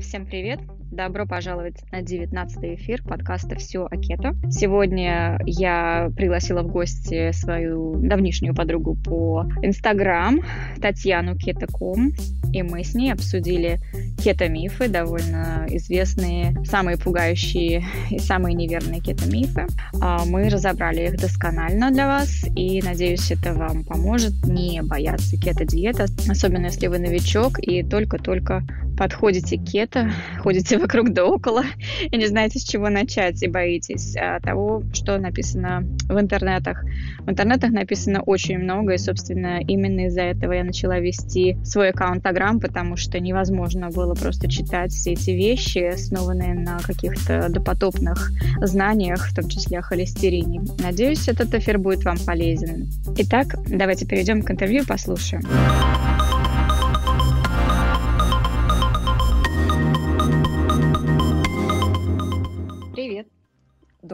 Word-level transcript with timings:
всем 0.00 0.26
привет! 0.26 0.60
Добро 0.94 1.26
пожаловать 1.26 1.74
на 1.90 2.02
19 2.02 2.56
эфир 2.76 3.02
подкаста 3.02 3.56
«Все 3.56 3.84
о 3.90 3.96
кето». 3.96 4.36
Сегодня 4.48 5.40
я 5.44 6.12
пригласила 6.14 6.62
в 6.62 6.68
гости 6.68 7.32
свою 7.32 7.96
давнишнюю 7.96 8.54
подругу 8.54 8.94
по 8.94 9.44
Инстаграм, 9.60 10.38
Татьяну 10.80 11.36
Кетоком, 11.36 12.12
и 12.52 12.62
мы 12.62 12.84
с 12.84 12.94
ней 12.94 13.12
обсудили 13.12 13.80
кето-мифы, 14.22 14.86
довольно 14.86 15.66
известные, 15.68 16.54
самые 16.64 16.96
пугающие 16.96 17.84
и 18.10 18.20
самые 18.20 18.54
неверные 18.54 19.00
кето-мифы. 19.00 19.66
А, 20.00 20.24
мы 20.24 20.48
разобрали 20.48 21.08
их 21.08 21.16
досконально 21.16 21.90
для 21.90 22.06
вас, 22.06 22.44
и 22.54 22.80
надеюсь, 22.82 23.32
это 23.32 23.52
вам 23.54 23.82
поможет 23.82 24.46
не 24.46 24.80
бояться 24.80 25.36
кето-диета, 25.36 26.06
особенно 26.30 26.66
если 26.66 26.86
вы 26.86 26.98
новичок 27.00 27.58
и 27.58 27.82
только-только 27.82 28.62
подходите 28.96 29.58
к 29.58 29.64
кето, 29.64 30.10
ходите 30.38 30.78
вокруг 30.84 31.14
да 31.14 31.24
около 31.24 31.62
и 32.10 32.16
не 32.16 32.26
знаете, 32.26 32.58
с 32.58 32.64
чего 32.64 32.90
начать, 32.90 33.42
и 33.42 33.48
боитесь 33.48 34.14
а, 34.16 34.38
того, 34.38 34.82
что 34.92 35.16
написано 35.16 35.82
в 36.08 36.20
интернетах. 36.20 36.84
В 37.20 37.30
интернетах 37.30 37.70
написано 37.70 38.20
очень 38.20 38.58
много, 38.58 38.92
и, 38.92 38.98
собственно, 38.98 39.60
именно 39.62 40.06
из-за 40.06 40.20
этого 40.20 40.52
я 40.52 40.62
начала 40.62 41.00
вести 41.00 41.56
свой 41.64 41.88
аккаунт 41.88 42.26
Аграм, 42.26 42.60
потому 42.60 42.96
что 42.96 43.18
невозможно 43.18 43.88
было 43.88 44.14
просто 44.14 44.50
читать 44.50 44.92
все 44.92 45.12
эти 45.12 45.30
вещи, 45.30 45.78
основанные 45.78 46.52
на 46.52 46.78
каких-то 46.80 47.48
допотопных 47.48 48.30
знаниях, 48.60 49.30
в 49.30 49.34
том 49.34 49.48
числе 49.48 49.78
о 49.78 49.82
холестерине. 49.82 50.64
Надеюсь, 50.80 51.28
этот 51.28 51.54
эфир 51.54 51.78
будет 51.78 52.04
вам 52.04 52.18
полезен. 52.18 52.88
Итак, 53.16 53.56
давайте 53.66 54.04
перейдем 54.04 54.42
к 54.42 54.50
интервью 54.50 54.84
послушаем. 54.86 55.44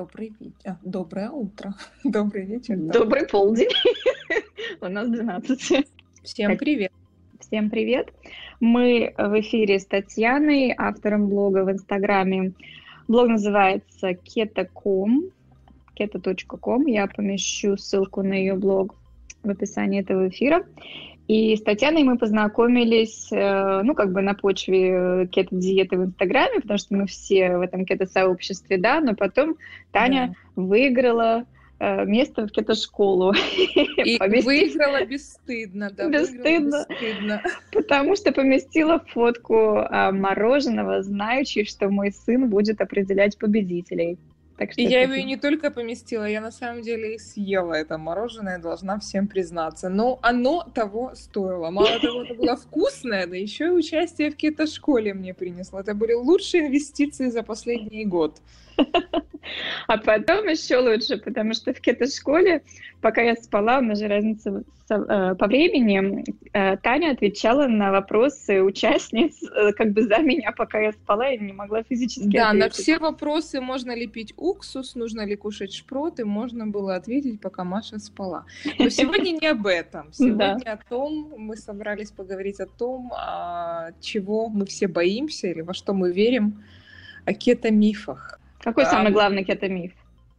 Добрый 0.00 0.32
вечер. 0.40 0.54
А, 0.64 0.78
доброе 0.82 1.28
утро. 1.28 1.74
Добрый 2.04 2.46
вечер. 2.46 2.74
Добрый 2.78 3.26
полдень. 3.28 3.68
У 4.80 4.86
нас 4.86 5.10
12. 5.10 5.86
Всем 6.22 6.56
привет. 6.56 6.90
Всем 7.38 7.68
привет. 7.68 8.08
Мы 8.60 9.12
в 9.18 9.40
эфире 9.40 9.78
с 9.78 9.84
Татьяной, 9.84 10.74
автором 10.74 11.28
блога 11.28 11.66
в 11.66 11.70
Инстаграме. 11.70 12.52
Блог 13.08 13.28
называется 13.28 14.12
keto.com. 14.12 15.24
keto.com. 15.98 16.86
Я 16.86 17.06
помещу 17.06 17.76
ссылку 17.76 18.22
на 18.22 18.32
ее 18.32 18.54
блог 18.54 18.94
в 19.42 19.50
описании 19.50 20.00
этого 20.00 20.28
эфира. 20.28 20.64
И 21.30 21.54
с 21.54 21.62
Татьяной 21.62 22.02
мы 22.02 22.18
познакомились, 22.18 23.28
э, 23.30 23.82
ну, 23.84 23.94
как 23.94 24.10
бы 24.12 24.20
на 24.20 24.34
почве 24.34 25.28
кето-диеты 25.30 25.96
в 25.96 26.04
Инстаграме, 26.06 26.60
потому 26.60 26.76
что 26.76 26.96
мы 26.96 27.06
все 27.06 27.56
в 27.56 27.60
этом 27.60 27.84
кето-сообществе, 27.84 28.78
да, 28.78 29.00
но 29.00 29.14
потом 29.14 29.54
Таня 29.92 30.34
да. 30.56 30.62
выиграла 30.62 31.44
э, 31.78 32.04
место 32.04 32.48
в 32.48 32.50
кето-школу. 32.50 33.32
И 33.64 34.18
выиграла 34.42 35.04
бесстыдно, 35.04 35.92
да. 35.96 36.08
Бесстыдно. 36.08 36.84
бесстыдно. 36.88 37.42
Потому 37.70 38.16
что 38.16 38.32
поместила 38.32 38.98
фотку 38.98 39.76
а, 39.76 40.10
мороженого, 40.10 41.00
знающей, 41.04 41.64
что 41.64 41.90
мой 41.90 42.10
сын 42.10 42.50
будет 42.50 42.80
определять 42.80 43.38
победителей. 43.38 44.18
Так 44.60 44.72
что 44.72 44.82
и 44.82 44.84
я 44.84 45.00
его 45.04 45.14
и 45.14 45.22
не 45.22 45.38
только 45.38 45.70
поместила, 45.70 46.28
я 46.28 46.42
на 46.42 46.50
самом 46.50 46.82
деле 46.82 47.14
и 47.14 47.18
съела 47.18 47.72
это 47.72 47.96
мороженое, 47.96 48.58
должна 48.58 48.98
всем 48.98 49.26
признаться. 49.26 49.88
Но 49.88 50.18
оно 50.20 50.70
того 50.74 51.12
стоило. 51.14 51.70
Мало 51.70 51.98
того, 51.98 52.24
это 52.24 52.34
было 52.34 52.56
вкусное, 52.56 53.26
да 53.26 53.36
еще 53.36 53.68
и 53.68 53.70
участие 53.70 54.30
в 54.30 54.36
кето-школе 54.36 55.14
мне 55.14 55.32
принесло. 55.32 55.80
Это 55.80 55.94
были 55.94 56.12
лучшие 56.12 56.66
инвестиции 56.66 57.30
за 57.30 57.42
последний 57.42 58.04
год. 58.04 58.42
А 59.86 59.98
потом 59.98 60.48
еще 60.48 60.78
лучше, 60.78 61.16
потому 61.16 61.54
что 61.54 61.72
в 61.72 61.80
кето-школе, 61.80 62.62
пока 63.00 63.22
я 63.22 63.34
спала, 63.36 63.78
у 63.78 63.82
нас 63.82 63.98
же 63.98 64.06
разница 64.06 64.62
э, 64.90 65.34
по 65.34 65.46
времени, 65.46 66.24
э, 66.52 66.76
Таня 66.76 67.12
отвечала 67.12 67.66
на 67.66 67.90
вопросы 67.90 68.62
участниц 68.62 69.42
э, 69.42 69.72
как 69.72 69.92
бы 69.92 70.02
за 70.02 70.18
меня, 70.18 70.52
пока 70.52 70.80
я 70.80 70.92
спала, 70.92 71.30
и 71.30 71.38
не 71.38 71.52
могла 71.52 71.82
физически 71.82 72.36
Да, 72.36 72.50
ответить. 72.50 72.60
на 72.60 72.70
все 72.70 72.98
вопросы, 72.98 73.60
можно 73.60 73.94
ли 73.94 74.06
пить 74.06 74.34
уксус, 74.36 74.94
нужно 74.94 75.24
ли 75.24 75.36
кушать 75.36 75.72
шпроты, 75.72 76.24
можно 76.24 76.66
было 76.66 76.94
ответить, 76.94 77.40
пока 77.40 77.64
Маша 77.64 77.98
спала. 77.98 78.44
Но 78.78 78.88
сегодня 78.90 79.32
не 79.32 79.46
об 79.46 79.66
этом. 79.66 80.12
Сегодня 80.12 80.72
о 80.72 80.76
том, 80.76 81.34
мы 81.36 81.56
собрались 81.56 82.10
поговорить 82.10 82.60
о 82.60 82.66
том, 82.66 83.12
а, 83.16 83.90
чего 84.00 84.48
мы 84.48 84.66
все 84.66 84.86
боимся 84.86 85.48
или 85.48 85.62
во 85.62 85.74
что 85.74 85.94
мы 85.94 86.12
верим, 86.12 86.62
о 87.26 87.32
кето-мифах. 87.32 88.39
Какой 88.60 88.84
а, 88.84 88.90
самый 88.90 89.12
главный 89.12 89.44
кетомиф? 89.44 89.92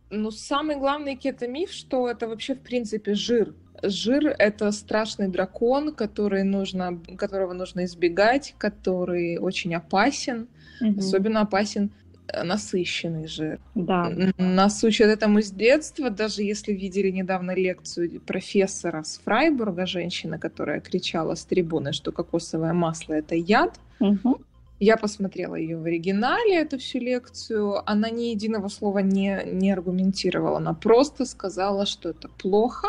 Ну, 0.10 0.32
самый 0.32 0.76
главный 0.76 1.16
кетомиф, 1.16 1.72
что 1.72 2.10
это 2.10 2.28
вообще, 2.28 2.56
в 2.56 2.60
принципе, 2.60 3.16
жир. 3.16 3.54
Жир— 3.82 4.36
это 4.40 4.72
страшный 4.72 5.28
дракон, 5.28 5.94
который 5.94 6.44
нужно, 6.44 7.00
которого 7.18 7.54
нужно 7.54 7.86
избегать, 7.86 8.54
который 8.58 9.38
очень 9.38 9.74
опасен. 9.74 10.48
Угу. 10.82 11.00
Особенно 11.00 11.42
опасен 11.42 11.92
э, 12.28 12.44
насыщенный 12.44 13.28
жир. 13.28 13.60
Да. 13.74 14.12
Нас 14.38 14.84
учат 14.84 15.08
этому 15.08 15.42
с 15.42 15.50
детства, 15.50 16.10
даже 16.10 16.44
если 16.44 16.74
видели 16.74 17.10
недавно 17.10 17.56
лекцию 17.56 18.22
профессора 18.22 19.04
с 19.04 19.20
Фрайбурга, 19.24 19.86
женщина, 19.86 20.38
которая 20.38 20.80
кричала 20.80 21.36
с 21.36 21.46
трибуны, 21.46 21.94
что 21.94 22.12
кокосовое 22.12 22.74
масло— 22.74 23.14
это 23.16 23.36
яд. 23.36 23.80
Угу. 24.00 24.42
Я 24.82 24.98
посмотрела 24.98 25.54
ее 25.54 25.78
в 25.78 25.86
оригинале, 25.86 26.56
эту 26.56 26.80
всю 26.80 26.98
лекцию. 26.98 27.88
Она 27.88 28.10
ни 28.10 28.32
единого 28.32 28.68
слова 28.68 28.98
не, 28.98 29.44
не 29.46 29.72
аргументировала. 29.72 30.58
Она 30.58 30.74
просто 30.74 31.26
сказала, 31.26 31.86
что 31.86 32.10
это 32.10 32.28
плохо, 32.30 32.88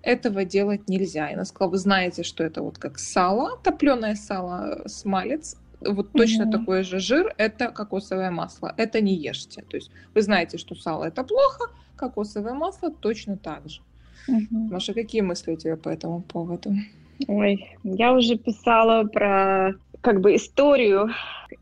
этого 0.00 0.46
делать 0.46 0.88
нельзя. 0.88 1.28
И 1.28 1.34
она 1.34 1.44
сказала, 1.44 1.72
вы 1.72 1.76
знаете, 1.76 2.22
что 2.22 2.42
это 2.42 2.62
вот 2.62 2.78
как 2.78 2.98
сало, 2.98 3.58
топленое 3.62 4.16
сало, 4.16 4.80
смалец, 4.86 5.58
вот 5.82 6.10
точно 6.12 6.44
mm-hmm. 6.44 6.52
такой 6.52 6.82
же 6.84 7.00
жир, 7.00 7.34
это 7.36 7.68
кокосовое 7.68 8.30
масло. 8.30 8.72
Это 8.78 9.02
не 9.02 9.14
ешьте. 9.14 9.60
То 9.60 9.76
есть 9.76 9.90
вы 10.14 10.22
знаете, 10.22 10.56
что 10.56 10.74
сало 10.74 11.04
это 11.04 11.22
плохо, 11.22 11.70
кокосовое 11.96 12.54
масло 12.54 12.90
точно 12.90 13.36
так 13.36 13.68
же. 13.68 13.82
Mm-hmm. 14.26 14.72
Маша, 14.72 14.94
какие 14.94 15.20
мысли 15.20 15.52
у 15.52 15.56
тебя 15.56 15.76
по 15.76 15.90
этому 15.90 16.22
поводу? 16.22 16.72
Ой, 17.28 17.76
я 17.84 18.14
уже 18.14 18.38
писала 18.38 19.04
про 19.04 19.74
как 20.00 20.20
бы 20.20 20.34
историю 20.34 21.10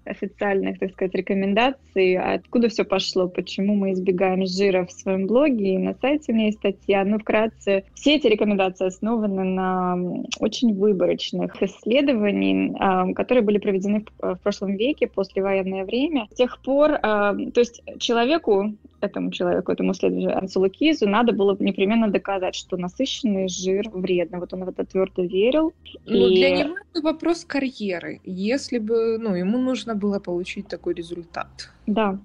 официальных, 0.04 0.78
так 0.78 0.93
сказать, 0.93 1.15
рекомендаций, 1.15 2.16
откуда 2.16 2.69
все 2.69 2.84
пошло, 2.84 3.28
почему 3.28 3.75
мы 3.75 3.93
избегаем 3.93 4.47
жира 4.47 4.84
в 4.84 4.93
своем 4.93 5.26
блоге, 5.26 5.75
и 5.75 5.78
на 5.78 5.94
сайте 5.94 6.32
у 6.32 6.34
меня 6.34 6.47
есть 6.47 6.59
статья. 6.59 7.04
Ну, 7.04 7.19
вкратце, 7.19 7.84
все 7.94 8.16
эти 8.16 8.26
рекомендации 8.26 8.87
основаны 8.87 9.44
на 9.44 9.97
очень 10.41 10.75
выборочных 10.75 11.62
исследованиях, 11.62 12.76
а, 12.78 13.12
которые 13.12 13.43
были 13.43 13.59
проведены 13.59 14.04
в 14.21 14.37
прошлом 14.37 14.76
веке, 14.76 15.06
послевоенное 15.06 15.84
время. 15.84 16.26
С 16.32 16.37
тех 16.37 16.60
пор, 16.62 16.99
а, 17.03 17.34
то 17.34 17.60
есть 17.60 17.82
человеку, 17.99 18.75
этому 19.00 19.31
человеку, 19.31 19.72
этому 19.72 19.92
исследователю 19.92 20.36
Ансулу 20.36 20.69
Кизу, 20.69 21.09
надо 21.09 21.32
было 21.32 21.56
непременно 21.60 22.09
доказать, 22.09 22.54
что 22.54 22.76
насыщенный 22.76 23.48
жир 23.48 23.88
вредно. 23.91 24.38
Вот 24.38 24.53
он 24.53 24.64
в 24.64 24.69
это 24.69 24.84
твердо 24.84 25.22
верил. 25.22 25.72
Ну, 26.06 26.28
и... 26.28 26.36
для 26.36 26.50
него 26.50 26.75
это 26.92 27.03
вопрос 27.03 27.44
карьеры. 27.44 28.20
Если 28.25 28.78
бы, 28.78 29.19
ну, 29.19 29.34
ему 29.34 29.58
нужно 29.58 29.94
было 29.94 30.19
получить 30.19 30.69
такой 30.69 30.94
результат. 30.94 31.70
Да. 31.87 32.19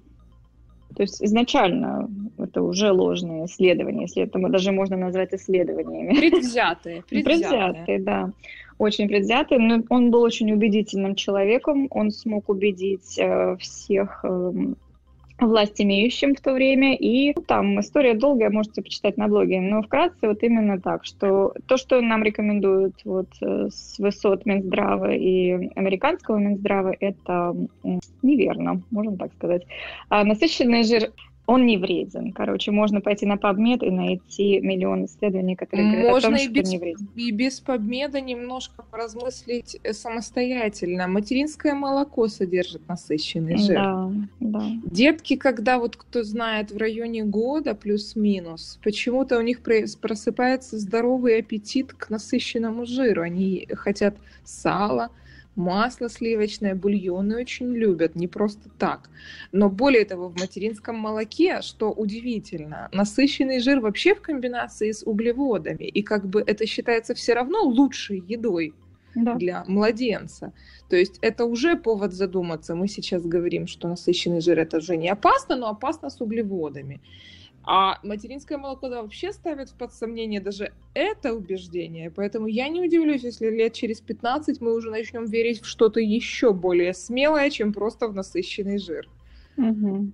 То 0.96 1.02
есть 1.02 1.22
изначально 1.22 2.08
это 2.38 2.62
уже 2.62 2.92
ложные 2.92 3.46
исследования, 3.46 4.02
если 4.02 4.22
это 4.22 4.38
даже 4.48 4.70
можно 4.70 4.96
назвать 4.96 5.34
исследованиями. 5.34 6.14
Предвзятые. 6.14 7.02
Предвзятые, 7.08 7.24
предвзятые 7.24 7.98
да. 8.00 8.30
Очень 8.78 9.08
предвзятые. 9.08 9.60
Но 9.60 9.82
он 9.88 10.10
был 10.10 10.22
очень 10.22 10.52
убедительным 10.52 11.14
человеком. 11.14 11.88
Он 11.90 12.10
смог 12.10 12.48
убедить 12.48 13.18
э, 13.18 13.56
всех 13.58 14.24
э, 14.24 14.52
власть 15.40 15.80
имеющим 15.80 16.34
в 16.34 16.40
то 16.40 16.52
время. 16.52 16.94
И 16.96 17.34
там 17.46 17.80
история 17.80 18.14
долгая, 18.14 18.50
можете 18.50 18.82
почитать 18.82 19.16
на 19.16 19.28
блоге. 19.28 19.60
Но 19.60 19.82
вкратце 19.82 20.28
вот 20.28 20.42
именно 20.42 20.80
так, 20.80 21.04
что 21.04 21.54
то, 21.66 21.76
что 21.76 22.00
нам 22.00 22.22
рекомендуют 22.22 22.94
вот 23.04 23.28
э, 23.40 23.68
с 23.70 23.98
высот 23.98 24.46
Минздрава 24.46 25.12
и 25.12 25.70
американского 25.74 26.38
Минздрава, 26.38 26.94
это 27.00 27.54
неверно, 28.22 28.82
можно 28.90 29.16
так 29.16 29.32
сказать. 29.34 29.66
А 30.08 30.24
насыщенный 30.24 30.84
жир 30.84 31.10
он 31.46 31.66
не 31.66 31.76
вреден. 31.76 32.32
Короче, 32.32 32.70
можно 32.70 33.00
пойти 33.00 33.26
на 33.26 33.34
PubMed 33.34 33.86
и 33.86 33.90
найти 33.90 34.60
миллион 34.60 35.04
исследований, 35.04 35.56
которые 35.56 35.90
говорят 35.90 36.12
можно 36.12 36.28
о 36.28 36.30
том, 36.30 36.34
и 36.34 36.44
что 36.44 36.52
без, 36.52 36.70
не 36.70 36.78
вреден. 36.78 37.08
и 37.14 37.30
без 37.32 37.62
PubMed 37.62 38.20
немножко 38.20 38.82
поразмыслить 38.90 39.78
э, 39.82 39.92
самостоятельно. 39.92 41.06
Материнское 41.06 41.74
молоко 41.74 42.28
содержит 42.28 42.88
насыщенный 42.88 43.58
жир. 43.58 43.74
Да, 43.74 44.12
да. 44.40 44.62
Детки, 44.84 45.36
когда 45.36 45.78
вот 45.78 45.96
кто 45.96 46.22
знает 46.22 46.70
в 46.70 46.78
районе 46.78 47.24
года 47.24 47.74
плюс-минус, 47.74 48.78
почему-то 48.82 49.38
у 49.38 49.42
них 49.42 49.60
просыпается 49.60 50.78
здоровый 50.78 51.38
аппетит 51.38 51.92
к 51.92 52.08
насыщенному 52.08 52.86
жиру. 52.86 53.22
Они 53.22 53.68
хотят 53.72 54.16
сала, 54.44 55.10
Масло 55.56 56.08
сливочное, 56.08 56.74
бульоны 56.74 57.36
очень 57.36 57.72
любят, 57.74 58.16
не 58.16 58.26
просто 58.26 58.68
так. 58.78 59.08
Но 59.52 59.70
более 59.70 60.04
того, 60.04 60.28
в 60.28 60.40
материнском 60.40 60.96
молоке, 60.96 61.62
что 61.62 61.92
удивительно, 61.92 62.88
насыщенный 62.92 63.60
жир 63.60 63.80
вообще 63.80 64.14
в 64.14 64.20
комбинации 64.20 64.90
с 64.90 65.04
углеводами. 65.06 65.84
И 65.84 66.02
как 66.02 66.26
бы 66.26 66.42
это 66.44 66.66
считается 66.66 67.14
все 67.14 67.34
равно 67.34 67.62
лучшей 67.62 68.22
едой 68.26 68.74
да. 69.14 69.34
для 69.34 69.64
младенца. 69.68 70.52
То 70.88 70.96
есть 70.96 71.18
это 71.22 71.44
уже 71.44 71.76
повод 71.76 72.12
задуматься. 72.12 72.74
Мы 72.74 72.88
сейчас 72.88 73.22
говорим, 73.22 73.66
что 73.66 73.88
насыщенный 73.88 74.40
жир 74.40 74.58
это 74.58 74.78
уже 74.78 74.96
не 74.96 75.08
опасно, 75.08 75.56
но 75.56 75.68
опасно 75.68 76.10
с 76.10 76.20
углеводами. 76.20 77.00
А 77.66 77.98
материнское 78.02 78.58
молоко 78.58 78.88
да, 78.88 79.02
вообще 79.02 79.32
ставит 79.32 79.72
под 79.72 79.92
сомнение 79.92 80.40
даже 80.40 80.72
это 80.92 81.32
убеждение. 81.32 82.10
Поэтому 82.10 82.46
я 82.46 82.68
не 82.68 82.82
удивлюсь, 82.82 83.22
если 83.22 83.48
лет 83.48 83.72
через 83.72 84.00
15 84.00 84.60
мы 84.60 84.74
уже 84.74 84.90
начнем 84.90 85.24
верить 85.24 85.62
в 85.62 85.66
что-то 85.66 85.98
еще 86.00 86.52
более 86.52 86.92
смелое, 86.92 87.48
чем 87.50 87.72
просто 87.72 88.08
в 88.08 88.14
насыщенный 88.14 88.78
жир. 88.78 89.08
Угу. 89.56 90.10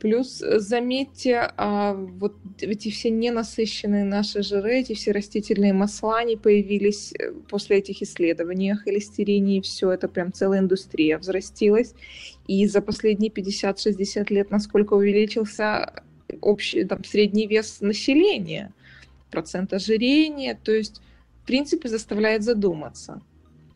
Плюс 0.00 0.42
э, 0.42 0.58
заметьте, 0.58 1.52
а, 1.56 1.92
вот 1.92 2.34
эти 2.60 2.90
все 2.90 3.10
ненасыщенные 3.10 4.04
наши 4.04 4.42
жиры, 4.42 4.78
эти 4.78 4.94
все 4.94 5.12
растительные 5.12 5.74
масла, 5.74 6.18
они 6.18 6.36
появились 6.36 7.12
э, 7.12 7.32
после 7.48 7.78
этих 7.78 8.00
исследований 8.00 8.72
о 8.72 8.76
холестерине, 8.76 9.58
и 9.58 9.60
все 9.60 9.90
это 9.92 10.08
прям 10.08 10.32
целая 10.32 10.60
индустрия 10.60 11.18
взрастилась. 11.18 11.94
И 12.48 12.66
за 12.66 12.80
последние 12.80 13.30
50-60 13.30 14.32
лет 14.32 14.50
насколько 14.50 14.94
увеличился 14.94 16.02
общий 16.40 16.84
там, 16.84 17.04
средний 17.04 17.46
вес 17.46 17.80
населения, 17.80 18.72
процент 19.30 19.72
ожирения, 19.72 20.58
то 20.62 20.72
есть, 20.72 21.00
в 21.42 21.46
принципе, 21.46 21.88
заставляет 21.88 22.42
задуматься. 22.42 23.20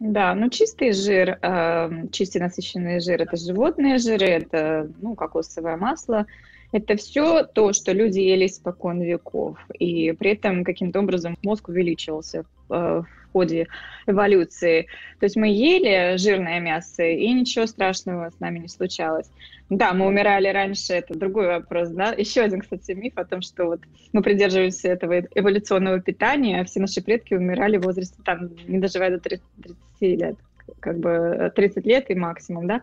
Да, 0.01 0.35
ну 0.35 0.51
чистый 0.51 0.93
жир, 0.93 1.39
э, 1.41 2.09
чистый 2.13 2.39
насыщенный 2.39 3.01
жир– 3.01 3.23
это 3.23 3.37
животные 3.37 3.99
жиры, 3.99 4.27
это 4.27 4.91
ну, 5.01 5.15
кокосовое 5.15 5.77
масло, 5.77 6.27
это 6.73 6.97
все 6.97 7.45
то, 7.45 7.73
что 7.73 7.93
люди 7.93 8.19
ели 8.19 8.47
испокон 8.47 9.01
веков, 9.01 9.57
и 9.79 10.13
при 10.13 10.33
этом 10.33 10.65
каким-то 10.65 10.99
образом 10.99 11.39
мозг 11.43 11.69
увеличивался 11.69 12.45
в, 12.69 12.73
э, 12.73 13.03
в 13.03 13.33
ходе 13.33 13.69
эволюции. 14.07 14.89
То 15.19 15.25
есть 15.25 15.37
мы 15.37 15.49
ели 15.49 16.17
жирное 16.17 16.61
мясо, 16.61 17.03
и 17.05 17.33
ничего 17.33 17.67
страшного 17.67 18.31
с 18.31 18.41
нами 18.41 18.61
не 18.61 18.69
случалось. 18.69 19.31
Да, 19.71 19.95
мы 19.95 20.07
умирали 20.07 20.49
раньше, 20.49 20.93
это 20.93 21.19
другой 21.19 21.47
вопрос, 21.47 21.89
да. 21.89 22.13
Еще 22.13 22.43
один, 22.43 22.61
кстати, 22.61 22.93
миф 22.93 23.15
о 23.17 23.25
том, 23.25 23.41
что 23.41 23.65
вот 23.65 23.81
мы 24.13 24.23
придерживаемся 24.23 24.89
этого 24.89 25.21
эволюционного 25.35 26.01
питания, 26.01 26.61
а 26.61 26.65
все 26.65 26.81
наши 26.81 27.03
предки 27.03 27.35
умирали 27.35 27.79
в 27.79 27.83
возрасте, 27.83 28.17
там, 28.25 28.51
не 28.69 28.79
доживая 28.79 29.11
до 29.11 29.19
30, 29.19 29.45
30 29.63 30.21
лет, 30.21 30.37
как 30.81 30.99
бы 30.99 31.51
30 31.55 31.87
лет 31.87 32.11
и 32.11 32.15
максимум, 32.15 32.67
да. 32.67 32.83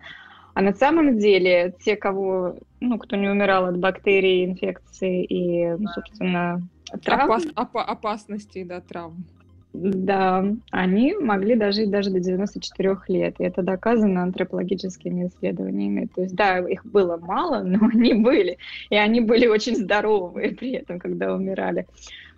А 0.54 0.62
на 0.62 0.74
самом 0.74 1.18
деле 1.18 1.74
те, 1.84 1.96
кого, 1.96 2.58
ну, 2.80 2.98
кто 2.98 3.16
не 3.16 3.30
умирал 3.30 3.66
от 3.66 3.78
бактерий, 3.78 4.46
инфекций 4.46 5.24
и, 5.24 5.70
ну, 5.78 5.88
собственно, 5.90 6.62
травм. 7.04 7.32
Опас, 7.32 7.46
оп, 7.56 7.78
опасностей, 7.78 8.64
да, 8.64 8.82
травм. 8.82 9.24
Да, 9.74 10.46
они 10.72 11.16
могли 11.16 11.56
дожить 11.56 11.90
даже 11.90 12.10
до 12.10 12.20
94 12.20 12.98
лет, 13.08 13.36
и 13.40 13.44
это 13.44 13.62
доказано 13.62 14.24
антропологическими 14.24 15.28
исследованиями. 15.28 16.10
То 16.14 16.24
есть, 16.24 16.36
да, 16.36 16.60
их 16.60 16.86
было 16.86 17.18
мало, 17.18 17.64
но 17.64 17.88
они 17.94 18.14
были, 18.14 18.58
и 18.90 18.96
они 18.96 19.22
были 19.22 19.48
очень 19.48 19.78
здоровые 19.78 20.52
при 20.52 20.74
этом, 20.74 21.00
когда 21.00 21.34
умирали. 21.34 21.88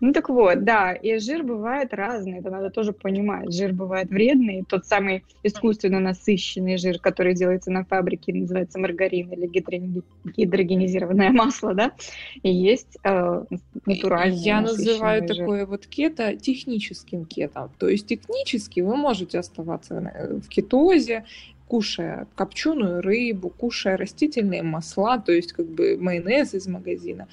Ну 0.03 0.11
так 0.11 0.27
вот, 0.27 0.65
да, 0.65 0.91
и 0.91 1.17
жир 1.17 1.43
бывает 1.43 1.93
разный, 1.93 2.39
это 2.39 2.49
надо 2.49 2.69
тоже 2.69 2.91
понимать. 2.91 3.53
Жир 3.53 3.71
бывает 3.71 4.09
вредный, 4.09 4.65
тот 4.67 4.85
самый 4.85 5.23
искусственно 5.43 6.01
насыщенный 6.01 6.75
жир, 6.75 6.99
который 6.99 7.33
делается 7.33 7.71
на 7.71 7.85
фабрике, 7.85 8.33
называется 8.33 8.79
маргарин 8.79 9.31
или 9.31 9.47
гидрогенизированное 9.47 11.29
масло, 11.31 11.73
да, 11.73 11.93
и 12.41 12.53
есть 12.53 12.97
э, 13.05 13.43
натуральный 13.85 14.35
Я 14.35 14.59
называю 14.59 15.25
жир. 15.25 15.37
такое 15.37 15.65
вот 15.65 15.87
кето 15.87 16.35
техническим 16.35 17.23
кето. 17.23 17.69
То 17.79 17.87
есть 17.87 18.05
технически 18.07 18.81
вы 18.81 18.97
можете 18.97 19.39
оставаться 19.39 20.41
в 20.43 20.49
кетозе, 20.49 21.23
кушая 21.69 22.27
копченую 22.35 23.01
рыбу, 23.01 23.49
кушая 23.49 23.95
растительные 23.95 24.63
масла, 24.63 25.17
то 25.17 25.31
есть 25.31 25.53
как 25.53 25.65
бы 25.65 25.97
майонез 25.97 26.53
из 26.53 26.67
магазина, 26.67 27.29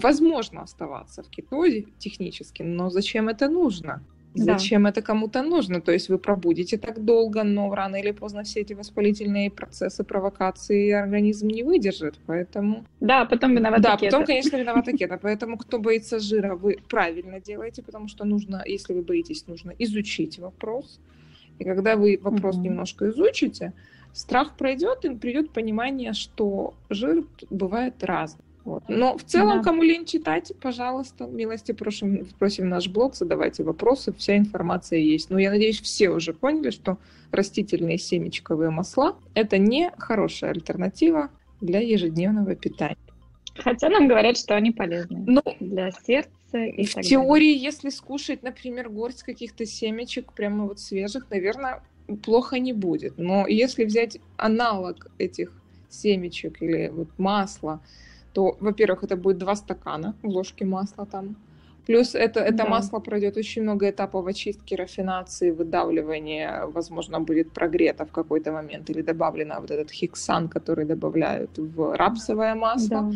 возможно 0.00 0.62
оставаться 0.62 1.22
в 1.22 1.28
кетозе 1.28 1.86
технически, 1.98 2.62
но 2.62 2.90
зачем 2.90 3.28
это 3.28 3.48
нужно? 3.48 4.02
Зачем 4.36 4.82
да. 4.82 4.88
это 4.88 5.00
кому-то 5.00 5.42
нужно? 5.42 5.80
То 5.80 5.92
есть 5.92 6.08
вы 6.08 6.18
пробудете 6.18 6.76
так 6.76 7.04
долго, 7.04 7.44
но 7.44 7.72
рано 7.72 7.96
или 7.96 8.10
поздно 8.10 8.42
все 8.42 8.60
эти 8.60 8.72
воспалительные 8.72 9.48
процессы, 9.48 10.02
провокации 10.02 10.90
организм 10.90 11.46
не 11.48 11.62
выдержит, 11.62 12.16
поэтому... 12.26 12.84
Да, 13.00 13.26
потом 13.26 13.54
виновата 13.54 13.82
Да, 13.82 13.96
кета. 13.96 14.10
потом, 14.10 14.26
конечно, 14.26 14.56
виновата 14.56 14.92
кета. 14.98 15.18
Поэтому, 15.22 15.56
кто 15.56 15.78
боится 15.78 16.18
жира, 16.18 16.56
вы 16.56 16.78
правильно 16.88 17.40
делаете, 17.40 17.82
потому 17.82 18.08
что 18.08 18.24
нужно, 18.24 18.62
если 18.66 18.92
вы 18.92 19.02
боитесь, 19.02 19.46
нужно 19.46 19.72
изучить 19.78 20.40
вопрос. 20.40 21.00
И 21.60 21.64
когда 21.64 21.94
вы 21.94 22.18
вопрос 22.20 22.56
угу. 22.56 22.64
немножко 22.64 23.08
изучите, 23.10 23.72
страх 24.12 24.56
пройдет, 24.56 25.04
и 25.04 25.14
придет 25.14 25.50
понимание, 25.50 26.12
что 26.12 26.74
жир 26.90 27.24
бывает 27.50 28.02
разный. 28.02 28.43
Вот. 28.64 28.84
Но 28.88 29.18
в 29.18 29.24
целом, 29.24 29.58
да. 29.58 29.64
кому 29.64 29.82
лень 29.82 30.06
читать, 30.06 30.52
пожалуйста, 30.60 31.26
милости 31.26 31.72
просим, 31.72 32.26
просим 32.38 32.68
наш 32.70 32.88
блог, 32.88 33.14
задавайте 33.14 33.62
вопросы, 33.62 34.12
вся 34.14 34.38
информация 34.38 34.98
есть. 34.98 35.28
Но 35.28 35.38
я 35.38 35.50
надеюсь, 35.50 35.80
все 35.80 36.08
уже 36.08 36.32
поняли, 36.32 36.70
что 36.70 36.98
растительные 37.30 37.98
семечковые 37.98 38.70
масла– 38.70 39.16
это 39.34 39.58
не 39.58 39.92
хорошая 39.98 40.52
альтернатива 40.52 41.28
для 41.60 41.80
ежедневного 41.80 42.54
питания. 42.54 42.96
Хотя 43.56 43.88
нам 43.88 44.08
говорят, 44.08 44.36
что 44.36 44.56
они 44.56 44.72
полезны 44.72 45.22
ну, 45.26 45.42
для 45.60 45.92
сердца 45.92 46.58
и 46.58 46.84
В 46.84 46.94
теории, 47.02 47.52
далее. 47.52 47.62
если 47.62 47.90
скушать, 47.90 48.42
например, 48.42 48.88
горсть 48.88 49.22
каких-то 49.22 49.66
семечек, 49.66 50.32
прямо 50.32 50.66
вот 50.66 50.80
свежих, 50.80 51.30
наверное, 51.30 51.82
плохо 52.22 52.58
не 52.58 52.72
будет. 52.72 53.18
Но 53.18 53.46
если 53.46 53.84
взять 53.84 54.18
аналог 54.36 55.08
этих 55.18 55.52
семечек 55.88 56.60
или 56.62 56.88
вот 56.88 57.08
масла, 57.18 57.80
то, 58.34 58.56
во-первых, 58.60 59.04
это 59.04 59.16
будет 59.16 59.38
два 59.38 59.56
стакана 59.56 60.14
ложки 60.22 60.64
масла 60.64 61.06
там. 61.06 61.36
Плюс 61.86 62.14
это, 62.14 62.40
это 62.40 62.56
да. 62.56 62.66
масло 62.66 63.00
пройдет 63.00 63.36
очень 63.36 63.62
много 63.62 63.90
этапов 63.90 64.26
очистки, 64.26 64.74
рафинации, 64.74 65.50
выдавливания. 65.50 66.66
Возможно, 66.66 67.20
будет 67.20 67.52
прогрето 67.52 68.04
в 68.04 68.10
какой-то 68.10 68.52
момент 68.52 68.90
или 68.90 69.02
добавлено 69.02 69.60
вот 69.60 69.70
этот 69.70 69.90
хиксан, 69.90 70.48
который 70.48 70.86
добавляют 70.86 71.58
в 71.58 71.96
рапсовое 71.96 72.54
масло. 72.54 73.02
Да 73.02 73.12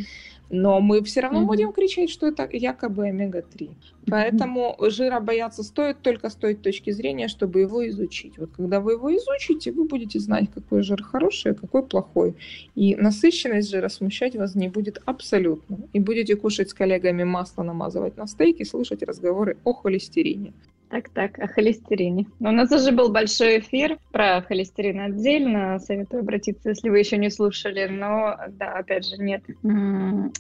но 0.51 0.81
мы 0.81 1.03
все 1.03 1.21
равно 1.21 1.43
mm-hmm. 1.43 1.47
будем 1.47 1.73
кричать, 1.73 2.11
что 2.11 2.27
это 2.27 2.49
якобы 2.51 3.09
омега-3. 3.09 3.71
Поэтому 4.07 4.77
mm-hmm. 4.79 4.91
жира 4.91 5.21
бояться 5.21 5.63
стоит 5.63 6.01
только 6.01 6.31
с 6.31 6.35
той 6.35 6.55
точки 6.55 6.91
зрения, 6.91 7.29
чтобы 7.29 7.61
его 7.61 7.87
изучить. 7.89 8.39
Вот 8.39 8.51
когда 8.57 8.81
вы 8.81 8.93
его 8.93 9.15
изучите, 9.15 9.73
вы 9.73 9.85
будете 9.85 10.19
знать, 10.19 10.51
какой 10.53 10.83
жир 10.83 11.03
хороший, 11.03 11.53
а 11.53 11.55
какой 11.55 11.83
плохой. 11.83 12.35
И 12.75 12.97
насыщенность 12.97 13.71
жира 13.71 13.89
смущать 13.89 14.37
вас 14.37 14.55
не 14.55 14.69
будет 14.69 15.03
абсолютно. 15.05 15.79
И 15.93 16.01
будете 16.01 16.37
кушать 16.37 16.71
с 16.71 16.75
коллегами 16.75 17.25
масло 17.25 17.63
намазывать 17.63 18.17
на 18.17 18.27
стейки, 18.27 18.63
слышать 18.63 19.03
разговоры 19.03 19.59
о 19.65 19.73
холестерине. 19.75 20.53
Так, 20.91 21.11
так, 21.11 21.39
о 21.39 21.47
холестерине. 21.47 22.27
Но 22.41 22.49
у 22.49 22.53
нас 22.53 22.73
уже 22.73 22.93
был 22.93 23.11
большой 23.11 23.59
эфир 23.59 23.99
про 24.11 24.41
холестерин 24.41 25.01
отдельно. 25.01 25.79
Советую 25.81 26.21
обратиться, 26.21 26.71
если 26.71 26.89
вы 26.89 26.99
еще 26.99 27.19
не 27.19 27.31
слушали. 27.31 27.87
Но, 27.89 28.37
да, 28.49 28.73
опять 28.73 29.07
же, 29.07 29.19
нет. 29.19 29.43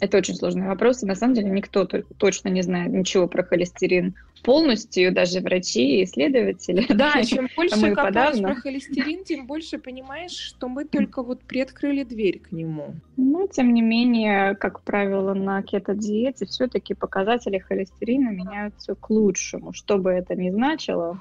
Это 0.00 0.16
очень 0.16 0.34
сложный 0.34 0.66
вопрос. 0.66 1.02
И 1.02 1.06
на 1.06 1.14
самом 1.14 1.34
деле 1.34 1.50
никто 1.50 1.84
точно 1.84 2.48
не 2.48 2.62
знает 2.62 2.92
ничего 2.92 3.26
про 3.28 3.42
холестерин 3.42 4.14
полностью, 4.42 5.12
даже 5.12 5.40
врачи 5.40 6.00
и 6.00 6.04
исследователи. 6.04 6.86
Да, 6.88 7.22
чем 7.24 7.48
больше 7.56 7.94
копаешь 7.94 8.40
про 8.40 8.54
холестерин, 8.54 9.24
тем 9.24 9.46
больше 9.46 9.78
понимаешь, 9.78 10.32
что 10.32 10.68
мы 10.68 10.84
только 10.84 11.22
вот 11.22 11.42
приоткрыли 11.42 12.04
дверь 12.04 12.40
к 12.40 12.52
нему. 12.52 12.94
Но, 13.16 13.46
тем 13.46 13.74
не 13.74 13.82
менее, 13.82 14.54
как 14.54 14.82
правило, 14.82 15.34
на 15.34 15.62
кето-диете 15.62 16.46
все-таки 16.46 16.94
показатели 16.94 17.58
холестерина 17.58 18.30
меняются 18.30 18.94
к 18.94 19.10
лучшему, 19.10 19.72
что 19.72 19.98
бы 19.98 20.10
это 20.10 20.34
ни 20.34 20.50
значило 20.50 21.20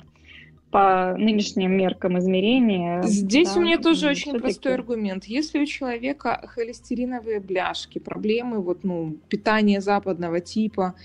по 0.72 1.16
нынешним 1.18 1.72
меркам 1.72 2.20
измерения. 2.20 3.02
Здесь 3.04 3.54
да, 3.54 3.60
у 3.60 3.64
меня 3.64 3.78
тоже 3.78 4.10
очень 4.10 4.38
простой 4.40 4.74
аргумент. 4.74 5.26
Если 5.26 5.60
у 5.60 5.66
человека 5.66 6.42
холестериновые 6.48 7.40
бляшки, 7.40 8.00
проблемы 8.00 8.62
вот, 8.62 8.84
ну, 8.84 9.16
питания 9.30 9.80
западного 9.80 10.42
типа, 10.42 10.96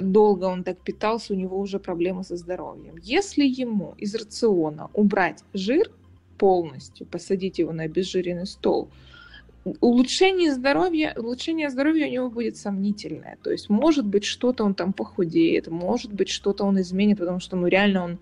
долго 0.00 0.44
он 0.44 0.64
так 0.64 0.78
питался, 0.78 1.32
у 1.32 1.36
него 1.36 1.58
уже 1.58 1.78
проблемы 1.78 2.24
со 2.24 2.36
здоровьем. 2.36 2.96
Если 3.02 3.44
ему 3.44 3.94
из 3.98 4.14
рациона 4.14 4.90
убрать 4.94 5.42
жир 5.54 5.90
полностью, 6.38 7.06
посадить 7.06 7.58
его 7.58 7.72
на 7.72 7.84
обезжиренный 7.84 8.46
стол, 8.46 8.88
улучшение 9.80 10.54
здоровья, 10.54 11.14
улучшение 11.16 11.70
здоровья 11.70 12.06
у 12.06 12.10
него 12.10 12.30
будет 12.30 12.56
сомнительное. 12.56 13.38
То 13.42 13.50
есть, 13.50 13.68
может 13.68 14.06
быть, 14.06 14.24
что-то 14.24 14.64
он 14.64 14.74
там 14.74 14.92
похудеет, 14.92 15.66
может 15.68 16.12
быть, 16.12 16.28
что-то 16.28 16.64
он 16.64 16.80
изменит, 16.80 17.18
потому 17.18 17.40
что, 17.40 17.56
ну, 17.56 17.66
реально 17.66 18.04
он 18.04 18.18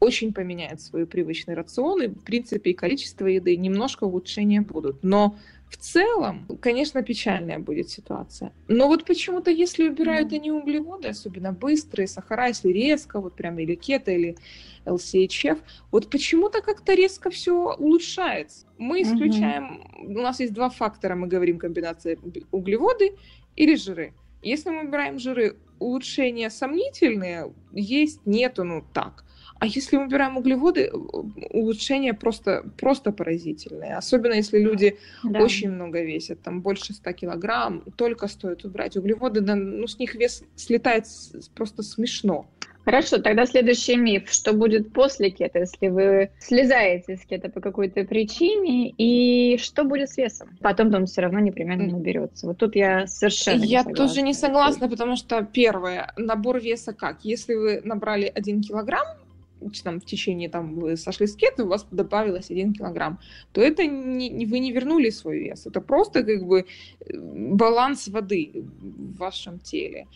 очень 0.00 0.32
поменяет 0.32 0.80
свой 0.80 1.06
привычный 1.06 1.54
рацион, 1.54 2.02
и, 2.02 2.08
в 2.08 2.24
принципе, 2.24 2.72
и 2.72 2.74
количество 2.74 3.26
еды, 3.26 3.56
немножко 3.56 4.04
улучшения 4.04 4.60
будут. 4.60 5.02
Но 5.02 5.36
в 5.72 5.76
целом, 5.78 6.46
конечно, 6.60 7.02
печальная 7.02 7.58
будет 7.58 7.88
ситуация. 7.88 8.52
Но 8.68 8.88
вот 8.88 9.06
почему-то, 9.06 9.50
если 9.50 9.88
убирают 9.88 10.30
они 10.32 10.52
углеводы, 10.52 11.08
особенно 11.08 11.52
быстрые, 11.52 12.06
сахара, 12.06 12.48
если 12.48 12.68
резко, 12.68 13.20
вот 13.20 13.36
прям 13.36 13.58
или 13.58 13.74
кето, 13.74 14.10
или 14.10 14.36
LCHF, 14.84 15.58
вот 15.90 16.10
почему-то 16.10 16.60
как-то 16.60 16.92
резко 16.92 17.30
все 17.30 17.54
улучшается. 17.54 18.66
Мы 18.76 19.00
исключаем, 19.00 19.82
mm-hmm. 20.04 20.18
у 20.18 20.22
нас 20.22 20.40
есть 20.40 20.52
два 20.52 20.68
фактора, 20.68 21.14
мы 21.14 21.26
говорим 21.26 21.58
комбинация 21.58 22.18
углеводы 22.50 23.16
или 23.56 23.74
жиры. 23.74 24.12
Если 24.42 24.68
мы 24.68 24.84
убираем 24.84 25.18
жиры, 25.18 25.56
улучшения 25.78 26.50
сомнительные, 26.50 27.50
есть, 27.72 28.26
нету, 28.26 28.64
ну 28.64 28.84
так. 28.92 29.24
А 29.62 29.66
если 29.66 29.96
мы 29.96 30.06
убираем 30.06 30.36
углеводы, 30.36 30.90
улучшения 30.90 32.14
просто, 32.14 32.64
просто 32.80 33.12
поразительные. 33.12 33.94
Особенно 33.96 34.32
если 34.32 34.58
люди 34.58 34.98
да. 35.22 35.40
очень 35.40 35.70
много 35.70 36.02
весят, 36.02 36.42
там 36.42 36.62
больше 36.62 36.92
100 36.92 37.12
килограмм, 37.12 37.84
только 37.94 38.26
стоит 38.26 38.64
убрать 38.64 38.96
углеводы, 38.96 39.40
да, 39.40 39.54
ну 39.54 39.86
с 39.86 40.00
них 40.00 40.16
вес 40.16 40.42
слетает 40.56 41.06
просто 41.54 41.84
смешно. 41.84 42.48
Хорошо, 42.84 43.18
тогда 43.18 43.46
следующий 43.46 43.94
миф. 43.94 44.32
Что 44.32 44.52
будет 44.52 44.92
после 44.92 45.30
кето, 45.30 45.60
если 45.60 45.86
вы 45.86 46.30
слезаете 46.40 47.16
с 47.16 47.24
кето 47.24 47.48
по 47.48 47.60
какой-то 47.60 48.02
причине, 48.02 48.90
и 48.98 49.56
что 49.58 49.84
будет 49.84 50.10
с 50.10 50.16
весом? 50.16 50.58
Потом 50.60 50.90
там 50.90 51.06
все 51.06 51.20
равно 51.20 51.38
непременно 51.38 51.86
наберется. 51.86 52.48
Вот 52.48 52.58
тут 52.58 52.74
я 52.74 53.06
совершенно 53.06 53.62
Я 53.62 53.84
не 53.84 53.94
тоже 53.94 54.22
не 54.22 54.34
согласна, 54.34 54.88
потому 54.88 55.14
что, 55.14 55.42
первое, 55.44 56.12
набор 56.16 56.58
веса 56.58 56.92
как? 56.92 57.24
Если 57.24 57.54
вы 57.54 57.80
набрали 57.84 58.30
один 58.34 58.60
килограмм, 58.60 59.06
там, 59.84 60.00
в 60.00 60.04
течение, 60.04 60.48
там, 60.48 60.74
вы 60.74 60.96
сошли 60.96 61.26
с 61.26 61.36
кето, 61.36 61.64
у 61.64 61.68
вас 61.68 61.86
добавилось 61.90 62.50
1 62.50 62.72
килограмм, 62.74 63.18
то 63.52 63.60
это 63.60 63.86
не, 63.86 64.46
вы 64.46 64.58
не 64.58 64.72
вернули 64.72 65.10
свой 65.10 65.38
вес. 65.38 65.66
Это 65.66 65.80
просто 65.80 66.24
как 66.24 66.44
бы 66.44 66.60
э, 66.60 66.64
баланс 67.54 68.08
воды 68.08 68.50
в 68.80 69.16
вашем 69.18 69.58
теле. 69.58 70.06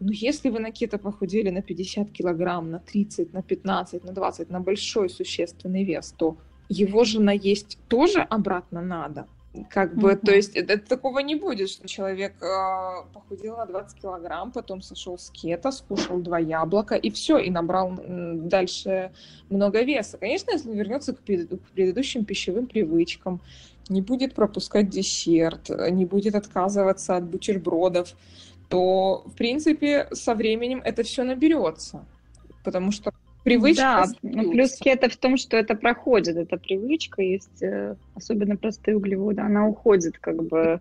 Но 0.00 0.12
если 0.12 0.50
вы 0.50 0.60
на 0.60 0.70
кето 0.70 0.98
похудели 0.98 1.50
на 1.50 1.62
50 1.62 2.10
килограмм, 2.10 2.70
на 2.70 2.78
30, 2.78 3.32
на 3.32 3.42
15, 3.42 4.04
на 4.04 4.12
20, 4.12 4.50
на 4.50 4.60
большой 4.60 5.08
существенный 5.08 5.84
вес, 5.84 6.14
то 6.16 6.36
его 6.68 7.04
же 7.04 7.20
наесть 7.20 7.78
тоже 7.88 8.20
обратно 8.20 8.82
надо. 8.82 9.26
Как 9.70 9.94
бы, 9.94 10.12
mm-hmm. 10.12 10.26
то 10.26 10.34
есть 10.34 10.56
это, 10.56 10.78
такого 10.78 11.20
не 11.20 11.36
будет, 11.36 11.70
что 11.70 11.86
человек 11.86 12.34
э, 12.42 13.04
похудел 13.12 13.56
на 13.56 13.66
20 13.66 14.00
килограмм, 14.00 14.50
потом 14.50 14.82
сошел 14.82 15.16
с 15.16 15.30
кето, 15.30 15.70
скушал 15.70 16.18
два 16.18 16.40
яблока 16.40 16.96
и 16.96 17.10
все, 17.10 17.38
и 17.38 17.50
набрал 17.50 17.92
дальше 17.96 19.12
много 19.50 19.82
веса. 19.82 20.18
Конечно, 20.18 20.50
если 20.50 20.70
он 20.70 20.76
вернется 20.76 21.12
к, 21.12 21.20
пред, 21.20 21.50
к 21.50 21.68
предыдущим 21.74 22.24
пищевым 22.24 22.66
привычкам, 22.66 23.40
не 23.88 24.00
будет 24.00 24.34
пропускать 24.34 24.88
десерт, 24.88 25.68
не 25.68 26.04
будет 26.04 26.34
отказываться 26.34 27.16
от 27.16 27.24
бутербродов, 27.24 28.14
то, 28.68 29.22
в 29.26 29.36
принципе, 29.36 30.08
со 30.12 30.34
временем 30.34 30.82
это 30.84 31.04
все 31.04 31.22
наберется. 31.22 32.04
Потому 32.64 32.90
что 32.90 33.12
привычка 33.44 33.82
Да, 33.82 34.06
ну, 34.22 34.50
плюс 34.50 34.78
это 34.84 35.08
в 35.08 35.16
том, 35.16 35.36
что 35.36 35.56
это 35.56 35.74
проходит, 35.76 36.36
эта 36.36 36.56
привычка, 36.56 37.22
есть 37.22 37.62
э, 37.62 37.94
особенно 38.14 38.56
простые 38.56 38.96
углеводы, 38.96 39.42
она 39.42 39.68
уходит 39.68 40.18
как 40.18 40.42
бы 40.42 40.80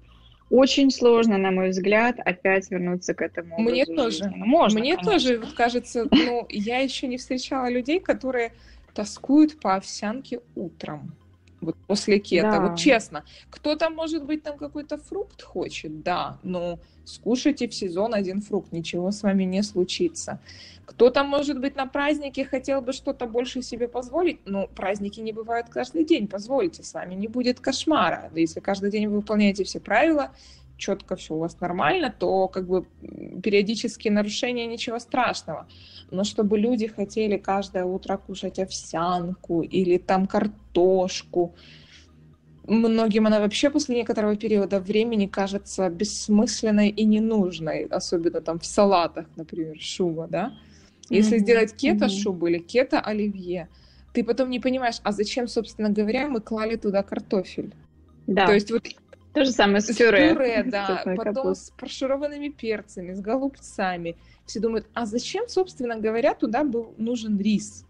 очень 0.49 0.91
сложно, 0.91 1.37
на 1.37 1.51
мой 1.51 1.69
взгляд, 1.69 2.19
опять 2.19 2.69
вернуться 2.69 3.13
к 3.13 3.21
этому. 3.21 3.59
Мне 3.59 3.85
тоже. 3.85 4.31
Ну, 4.35 4.45
можно, 4.45 4.79
Мне 4.79 4.95
конечно. 4.95 5.11
тоже 5.11 5.43
кажется, 5.55 6.07
ну, 6.11 6.45
я 6.49 6.79
еще 6.79 7.07
не 7.07 7.17
встречала 7.17 7.69
людей, 7.69 7.99
которые 7.99 8.51
тоскуют 8.93 9.59
по 9.59 9.75
овсянке 9.75 10.41
утром. 10.55 11.15
Вот 11.63 11.75
после 11.87 12.19
кета. 12.19 12.51
Да. 12.51 12.67
Вот 12.67 12.77
честно, 12.77 13.23
кто-то, 13.49 13.89
может 13.89 14.25
быть, 14.25 14.43
там 14.43 14.57
какой-то 14.57 14.97
фрукт 14.97 15.41
хочет, 15.41 16.01
да, 16.01 16.37
но 16.43 16.79
скушайте 17.05 17.67
в 17.67 17.73
сезон 17.73 18.13
один 18.13 18.41
фрукт, 18.41 18.71
ничего 18.71 19.11
с 19.11 19.23
вами 19.23 19.43
не 19.43 19.63
случится. 19.63 20.39
Кто-то, 20.85 21.23
может 21.23 21.59
быть, 21.59 21.75
на 21.75 21.85
празднике 21.85 22.43
хотел 22.45 22.81
бы 22.81 22.91
что-то 22.91 23.25
больше 23.25 23.61
себе 23.61 23.87
позволить, 23.87 24.39
но 24.45 24.67
праздники 24.67 25.21
не 25.21 25.31
бывают 25.31 25.69
каждый 25.69 26.03
день, 26.03 26.27
позвольте, 26.27 26.83
с 26.83 26.93
вами 26.93 27.15
не 27.15 27.27
будет 27.27 27.59
кошмара. 27.59 28.29
Если 28.35 28.59
каждый 28.59 28.91
день 28.91 29.07
вы 29.07 29.17
выполняете 29.17 29.63
все 29.63 29.79
правила, 29.79 30.31
четко 30.83 31.15
все 31.15 31.33
у 31.33 31.39
вас 31.39 31.59
нормально, 31.61 32.13
то 32.19 32.47
как 32.47 32.67
бы 32.67 32.85
периодические 33.43 34.11
нарушения 34.13 34.67
ничего 34.67 34.99
страшного. 34.99 35.67
Но 36.11 36.23
чтобы 36.23 36.59
люди 36.59 36.87
хотели 36.87 37.37
каждое 37.37 37.85
утро 37.85 38.17
кушать 38.17 38.59
овсянку 38.59 39.61
или 39.61 39.97
там 39.97 40.27
картошку, 40.27 41.55
многим 42.67 43.27
она 43.27 43.39
вообще 43.39 43.69
после 43.69 43.95
некоторого 43.95 44.35
периода 44.35 44.79
времени 44.79 45.27
кажется 45.27 45.89
бессмысленной 45.89 46.89
и 46.89 47.05
ненужной, 47.05 47.85
особенно 47.85 48.41
там 48.41 48.59
в 48.59 48.65
салатах, 48.65 49.25
например, 49.37 49.79
шуба, 49.79 50.27
да. 50.27 50.51
Если 51.09 51.37
mm-hmm. 51.37 51.39
сделать 51.39 51.75
кето-шубу 51.75 52.45
mm-hmm. 52.45 52.49
или 52.49 52.59
кето-оливье, 52.59 53.67
ты 54.13 54.23
потом 54.23 54.49
не 54.49 54.59
понимаешь, 54.59 54.99
а 55.03 55.11
зачем, 55.11 55.47
собственно 55.47 55.89
говоря, 55.89 56.27
мы 56.27 56.41
клали 56.41 56.75
туда 56.75 57.03
картофель. 57.03 57.73
Да. 58.27 58.45
То 58.45 58.53
есть 58.53 58.71
вот 58.71 58.87
то 59.33 59.45
же 59.45 59.51
самое 59.51 59.81
с 59.81 59.95
пюре. 59.95 60.29
С 60.29 60.33
пюре, 60.33 60.63
да. 60.63 61.03
Потом 61.17 61.55
с 61.55 61.71
прошированными 61.71 62.49
перцами, 62.49 63.13
с 63.13 63.19
голубцами. 63.19 64.15
Все 64.45 64.59
думают, 64.59 64.87
а 64.93 65.05
зачем, 65.05 65.47
собственно 65.47 65.97
говоря, 65.97 66.33
туда 66.33 66.63
был 66.63 66.93
нужен 66.97 67.39
рис? 67.39 67.85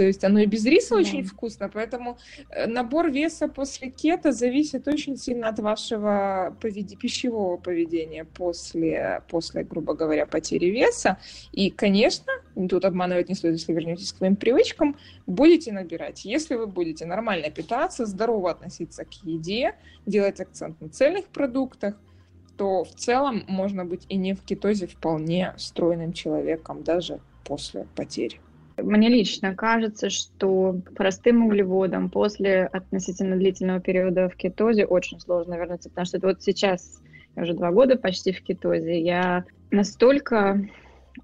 То 0.00 0.06
есть 0.06 0.24
оно 0.24 0.38
и 0.38 0.46
без 0.46 0.64
риса 0.64 0.94
да. 0.94 1.00
очень 1.02 1.22
вкусно, 1.24 1.68
поэтому 1.68 2.16
э, 2.48 2.66
набор 2.66 3.10
веса 3.10 3.48
после 3.48 3.90
кето 3.90 4.32
зависит 4.32 4.88
очень 4.88 5.18
сильно 5.18 5.50
от 5.50 5.58
вашего 5.58 6.56
повед... 6.58 6.98
пищевого 6.98 7.58
поведения 7.58 8.24
после, 8.24 9.22
после, 9.28 9.62
грубо 9.62 9.92
говоря, 9.92 10.24
потери 10.24 10.70
веса. 10.70 11.18
И, 11.52 11.68
конечно, 11.68 12.32
тут 12.70 12.86
обманывать 12.86 13.28
не 13.28 13.34
стоит, 13.34 13.58
если 13.58 13.74
вернетесь 13.74 14.14
к 14.14 14.16
своим 14.16 14.36
привычкам, 14.36 14.96
будете 15.26 15.70
набирать. 15.70 16.24
Если 16.24 16.54
вы 16.54 16.66
будете 16.66 17.04
нормально 17.04 17.50
питаться, 17.50 18.06
здорово 18.06 18.52
относиться 18.52 19.04
к 19.04 19.12
еде, 19.22 19.74
делать 20.06 20.40
акцент 20.40 20.80
на 20.80 20.88
цельных 20.88 21.26
продуктах, 21.26 21.94
то 22.56 22.84
в 22.84 22.94
целом 22.94 23.44
можно 23.48 23.84
быть 23.84 24.06
и 24.08 24.16
не 24.16 24.32
в 24.32 24.42
кетозе 24.44 24.86
вполне 24.86 25.52
стройным 25.58 26.14
человеком 26.14 26.84
даже 26.84 27.20
после 27.44 27.86
потери. 27.94 28.40
Мне 28.82 29.08
лично 29.08 29.54
кажется, 29.54 30.10
что 30.10 30.80
простым 30.96 31.46
углеводам 31.46 32.10
после 32.10 32.66
относительно 32.66 33.36
длительного 33.36 33.80
периода 33.80 34.28
в 34.28 34.36
кетозе 34.36 34.86
очень 34.86 35.20
сложно 35.20 35.54
вернуться, 35.54 35.88
потому 35.88 36.06
что 36.06 36.18
вот 36.20 36.42
сейчас 36.42 37.00
я 37.36 37.42
уже 37.42 37.54
два 37.54 37.70
года 37.70 37.96
почти 37.96 38.32
в 38.32 38.42
кетозе, 38.42 39.00
я 39.00 39.44
настолько 39.70 40.68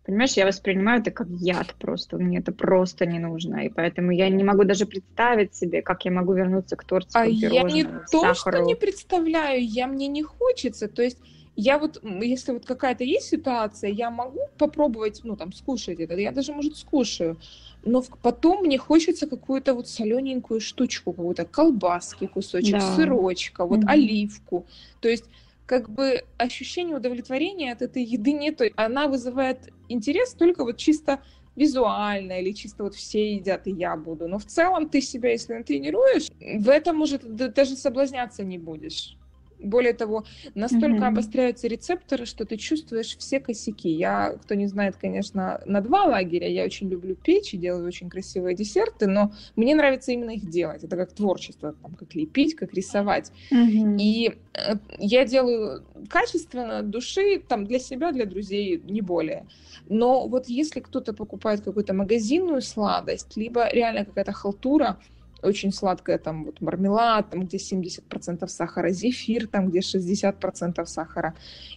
Понимаешь, 0.05 0.33
я 0.33 0.47
воспринимаю 0.47 1.01
это 1.01 1.11
как 1.11 1.29
яд 1.29 1.75
просто. 1.79 2.17
Мне 2.19 2.39
это 2.39 2.53
просто 2.53 3.07
не 3.07 3.19
нужно. 3.19 3.67
И 3.67 3.69
поэтому 3.69 4.11
я 4.11 4.29
не 4.29 4.45
могу 4.45 4.65
даже 4.65 4.87
представить 4.87 5.55
себе, 5.55 5.83
как 5.83 6.05
я 6.05 6.11
могу 6.11 6.33
вернуться 6.33 6.77
к 6.77 6.85
тортику, 6.85 7.19
А 7.19 7.25
я 7.25 7.63
не 7.63 7.85
то, 8.11 8.35
что 8.35 8.59
не 8.63 8.75
представляю, 8.75 9.65
я 9.65 9.87
мне 9.87 10.09
не 10.09 10.23
хочется. 10.23 10.89
То 10.89 11.03
есть 11.03 11.19
я 11.57 11.79
вот, 11.79 12.01
если 12.03 12.53
вот 12.53 12.67
какая-то 12.67 13.03
есть 13.03 13.29
ситуация, 13.29 13.91
я 13.91 14.11
могу 14.11 14.41
попробовать, 14.59 15.21
ну, 15.25 15.37
там, 15.37 15.53
скушать 15.53 15.99
это, 16.01 16.15
я 16.15 16.31
даже, 16.31 16.53
может, 16.53 16.77
скушаю, 16.77 17.39
но 17.85 18.05
потом 18.23 18.65
мне 18.65 18.79
хочется 18.79 19.27
какую-то 19.27 19.75
вот 19.75 19.89
солененькую 19.89 20.61
штучку, 20.61 21.13
какую-то 21.13 21.45
колбаски, 21.45 22.27
кусочек, 22.27 22.79
да. 22.79 22.95
сырочка, 22.95 23.65
вот 23.65 23.81
mm-hmm. 23.81 23.91
оливку. 23.91 24.67
То 25.01 25.09
есть 25.09 25.25
как 25.67 25.89
бы 25.91 26.23
ощущение 26.37 26.97
удовлетворения 26.97 27.73
от 27.73 27.83
этой 27.83 28.03
еды 28.03 28.33
нету. 28.33 28.65
Она 28.77 29.09
вызывает 29.09 29.73
интерес 29.89 30.33
только 30.33 30.65
вот 30.65 30.77
чисто 30.77 31.21
визуально 31.57 32.41
или 32.41 32.53
чисто 32.53 32.85
вот 32.85 32.95
все 32.95 33.35
едят, 33.35 33.67
и 33.67 33.73
я 33.73 33.97
буду. 33.97 34.29
Но 34.29 34.39
в 34.39 34.45
целом 34.45 34.89
ты 34.89 35.01
себя, 35.01 35.33
если 35.33 35.55
натренируешь, 35.55 36.29
в 36.41 36.69
этом, 36.69 36.97
может, 36.97 37.23
даже 37.35 37.77
соблазняться 37.77 38.45
не 38.45 38.59
будешь. 38.59 39.17
Более 39.59 39.93
того, 39.93 40.25
настолько 40.55 41.05
mm-hmm. 41.05 41.09
обостряются 41.09 41.67
рецепторы, 41.69 42.27
что 42.27 42.45
ты 42.45 42.57
чувствуешь 42.57 43.17
все 43.17 43.41
косяки. 43.41 43.89
Я, 43.89 44.37
кто 44.43 44.55
не 44.55 44.67
знает, 44.67 44.97
конечно, 44.97 45.61
на 45.67 45.81
два 45.81 46.05
лагеря. 46.05 46.49
Я 46.49 46.65
очень 46.65 46.89
люблю 46.89 47.15
печь 47.15 47.55
и 47.55 47.57
делаю 47.57 47.87
очень 47.87 48.11
красивые 48.11 48.55
десерты, 48.55 49.07
но 49.07 49.33
мне 49.57 49.75
нравится 49.75 50.13
именно 50.13 50.31
их 50.31 50.49
делать. 50.49 50.85
Это 50.85 50.97
как 50.97 51.13
творчество, 51.13 51.75
там, 51.83 51.95
как 51.95 52.15
лепить, 52.15 52.55
как 52.55 52.75
рисовать. 52.75 53.33
Mm-hmm. 53.51 53.97
И 53.99 54.35
э, 54.55 54.75
я 54.99 55.25
делаю 55.25 55.85
качественно, 56.09 56.83
души, 56.83 57.43
там, 57.47 57.65
для 57.65 57.79
себя, 57.79 58.13
для 58.13 58.27
друзей, 58.27 58.83
не 58.85 59.01
более. 59.01 59.47
Но 59.89 60.29
вот 60.29 60.49
если 60.49 60.81
кто-то 60.81 61.13
покупает 61.13 61.61
какую-то 61.61 61.95
магазинную 61.95 62.63
сладость, 62.63 63.37
либо 63.37 63.69
реально 63.71 64.05
какая-то 64.05 64.33
халтура, 64.33 64.99
очень 65.47 65.73
сладкое, 65.73 66.19
там 66.19 66.45
вот 66.45 66.61
мармелад, 66.61 67.31
там 67.31 67.47
где 67.47 67.57
70% 67.57 68.47
сахара, 68.49 68.91
зефир, 68.91 69.47
там 69.47 69.69
где 69.69 69.81
60% 69.81 70.85
сахара. 70.87 71.35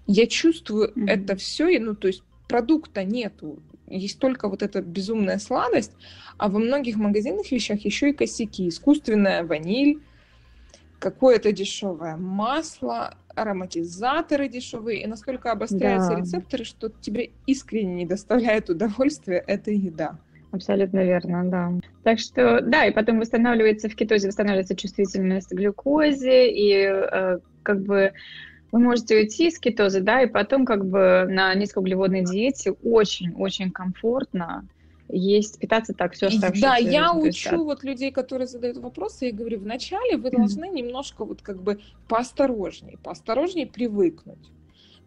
Я 0.07 0.27
чувствую 0.27 0.91
mm-hmm. 0.91 1.07
это 1.07 1.35
все, 1.35 1.79
ну 1.79 1.95
то 1.95 2.07
есть 2.07 2.23
продукта 2.47 3.03
нету. 3.03 3.59
есть 3.87 4.19
только 4.19 4.49
вот 4.49 4.63
эта 4.63 4.81
безумная 4.81 5.39
сладость, 5.39 5.93
а 6.37 6.49
во 6.49 6.59
многих 6.59 6.97
магазинных 6.97 7.51
вещах 7.51 7.79
еще 7.85 8.09
и 8.09 8.13
косяки. 8.13 8.67
Искусственная 8.67 9.43
ваниль, 9.43 10.01
какое-то 10.99 11.51
дешевое 11.51 12.17
масло, 12.17 13.15
ароматизаторы 13.35 14.49
дешевые, 14.49 15.03
и 15.03 15.07
насколько 15.07 15.51
обостряются 15.51 16.09
да. 16.09 16.19
рецепторы, 16.19 16.65
что 16.65 16.89
тебе 16.89 17.31
искренне 17.45 17.93
не 17.93 18.05
доставляет 18.05 18.69
удовольствия 18.69 19.43
эта 19.45 19.71
еда. 19.71 20.19
Абсолютно 20.51 21.03
верно, 21.03 21.43
да. 21.45 21.71
Так 22.03 22.19
что, 22.19 22.61
да, 22.61 22.85
и 22.85 22.91
потом 22.91 23.19
восстанавливается 23.19 23.87
в 23.87 23.95
кетозе, 23.95 24.27
восстанавливается 24.27 24.75
чувствительность 24.75 25.49
к 25.49 25.53
глюкозе, 25.53 26.51
и 26.51 26.73
э, 26.85 27.39
как 27.61 27.81
бы 27.81 28.13
вы 28.71 28.79
можете 28.79 29.15
уйти 29.15 29.47
из 29.47 29.59
кетоза, 29.59 30.01
да, 30.01 30.21
и 30.21 30.27
потом 30.27 30.65
как 30.65 30.85
бы 30.85 31.25
на 31.29 31.53
низкоуглеводной 31.53 32.23
диете 32.23 32.71
очень-очень 32.83 33.71
комфортно 33.71 34.65
есть, 35.07 35.59
питаться 35.59 35.93
так 35.93 36.13
все 36.13 36.27
оставшееся. 36.27 36.67
Да, 36.67 36.77
я 36.77 37.13
учу 37.13 37.63
вот 37.63 37.83
людей, 37.83 38.11
которые 38.11 38.47
задают 38.47 38.77
вопросы, 38.77 39.25
я 39.25 39.31
говорю, 39.31 39.59
вначале 39.59 40.17
вы 40.17 40.29
должны 40.29 40.65
mm-hmm. 40.65 40.73
немножко 40.73 41.25
вот 41.25 41.41
как 41.41 41.61
бы 41.61 41.79
поосторожней, 42.07 42.97
поосторожней 43.03 43.65
привыкнуть. 43.65 44.51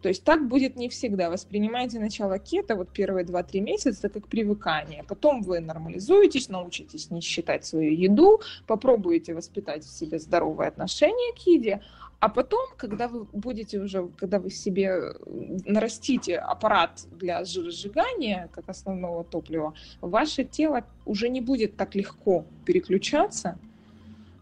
То 0.03 0.09
есть 0.09 0.25
так 0.25 0.49
будет 0.49 0.75
не 0.75 0.89
всегда. 0.89 1.29
Воспринимайте 1.29 1.97
начало 1.97 2.37
кето, 2.37 2.75
вот 2.75 2.89
первые 2.89 3.25
2-3 3.25 3.61
месяца, 3.61 4.09
как 4.09 4.27
привыкание. 4.27 5.05
Потом 5.07 5.41
вы 5.41 5.61
нормализуетесь, 5.61 6.49
научитесь 6.49 7.09
не 7.09 7.21
считать 7.21 7.65
свою 7.65 7.93
еду, 7.93 8.41
попробуете 8.67 9.33
воспитать 9.33 9.85
в 9.85 9.89
себе 9.89 10.19
здоровое 10.19 10.67
отношение 10.67 11.33
к 11.33 11.47
еде, 11.47 11.79
а 12.19 12.27
потом, 12.27 12.67
когда 12.75 13.07
вы 13.07 13.23
будете 13.31 13.79
уже, 13.79 14.09
когда 14.17 14.39
вы 14.39 14.49
себе 14.49 15.15
нарастите 15.65 16.37
аппарат 16.37 17.05
для 17.17 17.45
жиросжигания, 17.45 18.49
как 18.51 18.67
основного 18.67 19.23
топлива, 19.23 19.73
ваше 20.01 20.43
тело 20.43 20.83
уже 21.05 21.29
не 21.29 21.39
будет 21.39 21.77
так 21.77 21.95
легко 21.95 22.45
переключаться, 22.65 23.57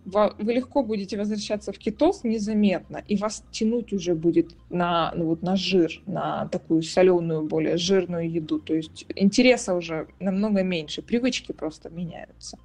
вы 0.06 0.54
легко 0.54 0.84
будете 0.84 1.18
возвращаться 1.18 1.72
в 1.72 1.78
кетоз 1.78 2.24
незаметно, 2.24 3.04
и 3.08 3.18
вас 3.18 3.44
тянуть 3.52 3.94
уже 3.94 4.16
будет 4.16 4.56
на, 4.70 5.14
ну 5.16 5.26
вот, 5.26 5.44
на 5.44 5.56
жир, 5.56 6.02
на 6.06 6.48
такую 6.48 6.82
соленую, 6.82 7.44
более 7.44 7.78
жирную 7.78 8.30
еду. 8.30 8.60
То 8.60 8.74
есть 8.74 9.06
интереса 9.16 9.76
уже 9.76 10.08
намного 10.20 10.64
меньше, 10.64 11.02
привычки 11.02 11.52
просто 11.52 11.90
меняются. 11.90 12.58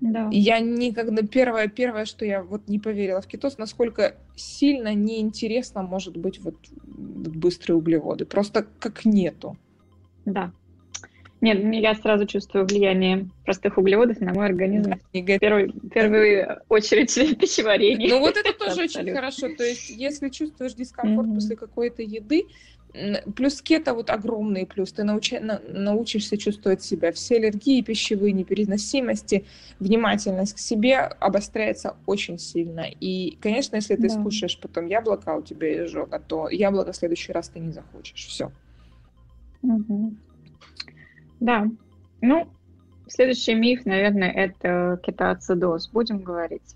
Да. 0.00 0.28
Я 0.32 0.60
никогда 0.60 1.22
первое 1.22 1.68
первое, 1.68 2.04
что 2.04 2.24
я 2.24 2.42
вот 2.42 2.68
не 2.68 2.78
поверила 2.78 3.20
в 3.20 3.26
кетоз, 3.26 3.56
насколько 3.58 4.16
сильно 4.36 4.92
неинтересно 4.92 5.82
может 5.82 6.16
быть 6.16 6.40
вот 6.40 6.56
быстрые 6.84 7.76
углеводы, 7.76 8.26
просто 8.26 8.66
как 8.80 9.04
нету. 9.04 9.56
Да, 10.26 10.52
нет, 11.40 11.62
я 11.74 11.94
сразу 11.94 12.26
чувствую 12.26 12.66
влияние 12.66 13.28
простых 13.44 13.76
углеводов 13.76 14.20
на 14.20 14.32
мой 14.32 14.46
организм. 14.46 14.94
В 15.12 15.38
первую, 15.38 15.72
первую 15.90 16.60
очередь 16.68 17.14
пищеварение. 17.38 18.08
Ну 18.08 18.20
вот 18.20 18.36
это 18.36 18.52
тоже 18.52 18.84
очень 18.84 19.12
хорошо. 19.12 19.48
То 19.56 19.64
есть 19.64 19.90
если 19.90 20.30
чувствуешь 20.30 20.74
дискомфорт 20.74 21.34
после 21.34 21.56
какой-то 21.56 22.02
еды, 22.02 22.44
плюс 23.34 23.60
кето 23.60 23.92
вот 23.92 24.10
огромный 24.10 24.66
плюс. 24.66 24.92
Ты 24.92 25.04
научи, 25.04 25.38
на, 25.38 25.60
научишься 25.68 26.36
чувствовать 26.36 26.82
себя. 26.82 27.12
Все 27.12 27.36
аллергии 27.36 27.82
пищевые, 27.82 28.32
непереносимости, 28.32 29.44
внимательность 29.80 30.54
к 30.54 30.58
себе 30.58 30.98
обостряется 30.98 31.96
очень 32.06 32.38
сильно. 32.38 32.86
И, 33.00 33.36
конечно, 33.40 33.76
если 33.76 33.96
ты 33.96 34.08
да. 34.08 34.20
скушаешь 34.20 34.58
потом 34.60 34.86
яблоко, 34.86 35.32
а 35.32 35.36
у 35.36 35.42
тебя 35.42 35.84
изжога, 35.84 36.20
то 36.20 36.48
яблоко 36.48 36.92
в 36.92 36.96
следующий 36.96 37.32
раз 37.32 37.48
ты 37.48 37.58
не 37.58 37.72
захочешь. 37.72 38.26
Все. 38.26 38.52
Угу. 39.62 40.14
Да. 41.44 41.68
Ну, 42.22 42.48
следующий 43.06 43.54
миф, 43.54 43.84
наверное, 43.84 44.30
это 44.30 44.98
кетоацидоз. 45.04 45.88
Будем 45.88 46.22
говорить. 46.22 46.74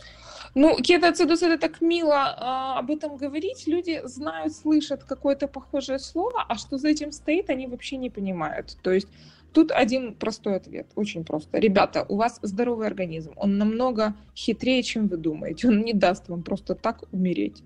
Ну, 0.55 0.77
кетоацидоз 0.77 1.43
это 1.43 1.57
так 1.57 1.81
мило 1.81 2.37
а, 2.37 2.79
об 2.79 2.91
этом 2.91 3.17
говорить. 3.17 3.67
Люди 3.67 4.03
знают, 4.05 4.53
слышат 4.53 5.05
какое-то 5.05 5.49
похожее 5.49 5.99
слово, 5.99 6.45
а 6.47 6.57
что 6.57 6.77
за 6.77 6.89
этим 6.89 7.13
стоит, 7.13 7.49
они 7.49 7.67
вообще 7.67 7.97
не 7.97 8.11
понимают. 8.11 8.77
То 8.83 8.93
есть 8.93 9.09
тут 9.55 9.73
один 9.73 10.15
простой 10.15 10.57
ответ, 10.57 10.87
очень 10.97 11.25
просто. 11.25 11.59
Ребята, 11.59 12.05
у 12.07 12.17
вас 12.17 12.39
здоровый 12.43 12.89
организм, 12.89 13.33
он 13.37 13.57
намного 13.57 14.15
хитрее, 14.37 14.83
чем 14.83 15.09
вы 15.09 15.17
думаете. 15.17 15.69
Он 15.69 15.81
не 15.81 15.95
даст 15.95 16.29
вам 16.29 16.43
просто 16.43 16.75
так 16.75 17.05
умереть 17.11 17.63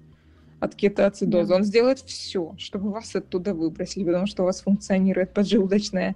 от 0.60 0.76
кетоацидоза. 0.76 1.48
Да. 1.48 1.56
Он 1.56 1.64
сделает 1.64 1.98
все, 1.98 2.54
чтобы 2.58 2.92
вас 2.92 3.16
оттуда 3.16 3.54
выбросить, 3.54 4.06
потому 4.06 4.26
что 4.26 4.44
у 4.44 4.46
вас 4.46 4.60
функционирует 4.60 5.34
поджелудочная 5.34 6.14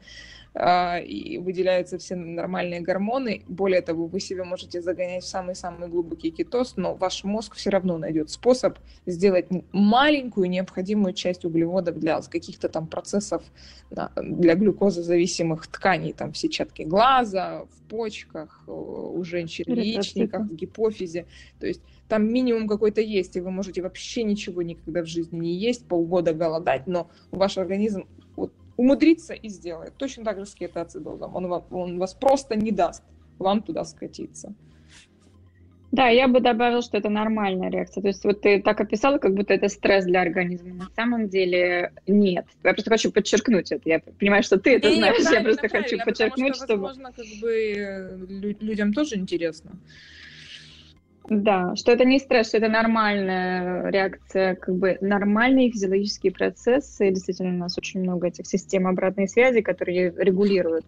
и 0.59 1.39
выделяются 1.39 1.99
все 1.99 2.17
нормальные 2.17 2.81
гормоны. 2.81 3.43
Более 3.47 3.83
того, 3.83 4.07
вы 4.07 4.21
себя 4.21 4.45
можете 4.45 4.81
загонять 4.81 5.25
в 5.25 5.29
самый-самый 5.29 5.89
глубокий 5.89 6.31
кетоз, 6.31 6.77
но 6.77 6.95
ваш 6.95 7.25
мозг 7.25 7.57
все 7.57 7.71
равно 7.71 7.99
найдет 7.99 8.31
способ 8.31 8.79
сделать 9.05 9.47
маленькую 9.73 10.49
необходимую 10.49 11.13
часть 11.13 11.45
углеводов 11.45 11.99
для 11.99 12.21
каких-то 12.23 12.69
там 12.71 12.87
процессов 12.87 13.43
для 13.91 14.55
глюкозозависимых 14.55 15.67
тканей, 15.67 16.13
там 16.13 16.33
в 16.33 16.39
сетчатке 16.39 16.85
глаза, 16.85 17.65
в 17.65 17.89
почках, 17.89 18.65
у 18.67 19.23
женщин 19.25 19.65
в 19.67 19.77
яичниках, 19.77 20.47
в 20.47 20.55
гипофизе. 20.55 21.27
То 21.61 21.67
есть 21.67 21.83
там 22.09 22.33
минимум 22.33 22.67
какой-то 22.67 23.01
есть, 23.01 23.37
и 23.37 23.41
вы 23.41 23.51
можете 23.51 23.83
вообще 23.83 24.23
ничего 24.23 24.63
никогда 24.63 25.03
в 25.03 25.07
жизни 25.07 25.39
не 25.39 25.55
есть, 25.55 25.87
полгода 25.87 26.33
голодать, 26.33 26.87
но 26.87 27.11
ваш 27.31 27.59
организм 27.59 28.07
умудрится 28.77 29.35
и 29.35 29.49
сделает. 29.49 29.95
Точно 29.97 30.25
так 30.25 30.39
же 30.39 30.47
с 30.47 30.55
кетоацидозом. 30.55 31.35
Он, 31.35 31.63
он 31.71 31.99
вас 31.99 32.15
просто 32.15 32.57
не 32.57 32.73
даст 32.73 33.03
вам 33.39 33.63
туда 33.63 33.85
скатиться. 33.85 34.55
Да, 35.93 36.09
я 36.09 36.29
бы 36.29 36.41
добавила, 36.41 36.83
что 36.83 36.99
это 36.99 37.09
нормальная 37.09 37.71
реакция. 37.71 38.03
То 38.03 38.09
есть 38.09 38.25
вот 38.25 38.43
ты 38.43 38.61
так 38.61 38.81
описала, 38.81 39.19
как 39.19 39.35
будто 39.35 39.55
это 39.55 39.69
стресс 39.69 40.05
для 40.05 40.21
организма. 40.21 40.75
На 40.75 40.89
самом 40.95 41.29
деле 41.29 41.93
нет. 42.07 42.45
Я 42.65 42.75
просто 42.75 42.91
хочу 42.91 43.13
подчеркнуть 43.13 43.73
это. 43.73 43.89
Я 43.89 44.01
понимаю, 44.01 44.43
что 44.43 44.59
ты 44.59 44.77
это 44.77 44.89
и 44.89 44.97
знаешь. 44.97 45.23
Я 45.33 45.43
просто 45.43 45.69
хочу 45.69 45.99
подчеркнуть, 46.05 46.57
что, 46.57 46.65
чтобы... 46.67 46.83
Возможно, 46.83 47.13
как 47.13 47.27
бы 47.41 48.57
людям 48.61 48.93
тоже 48.93 49.17
интересно. 49.17 49.79
Да, 51.29 51.75
что 51.77 51.93
это 51.93 52.05
не 52.05 52.19
стресс, 52.19 52.49
что 52.49 52.59
это 52.59 52.69
нормальная 52.69 53.91
реакция, 53.91 54.55
как 54.55 54.75
бы 54.77 54.99
нормальные 55.01 55.71
физиологические 55.71 56.33
процессы. 56.33 57.11
Действительно, 57.11 57.51
у 57.51 57.59
нас 57.59 57.77
очень 57.79 58.01
много 58.01 58.29
этих 58.29 58.47
систем 58.47 58.87
обратной 58.87 59.29
связи, 59.29 59.61
которые 59.61 60.15
регулируют 60.17 60.85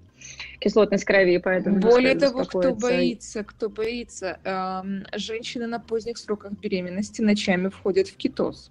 кислотность 0.61 1.05
крови, 1.05 1.38
поэтому... 1.38 1.81
Более 1.81 2.14
того, 2.14 2.44
кто 2.44 2.74
боится, 2.74 3.44
кто 3.44 3.68
боится, 3.68 4.38
эм, 4.44 5.05
женщины 5.14 5.66
на 5.66 5.79
поздних 5.79 6.18
сроках 6.18 6.53
беременности 6.53 7.22
ночами 7.22 7.68
входят 7.68 8.09
в 8.09 8.16
кетоз 8.16 8.70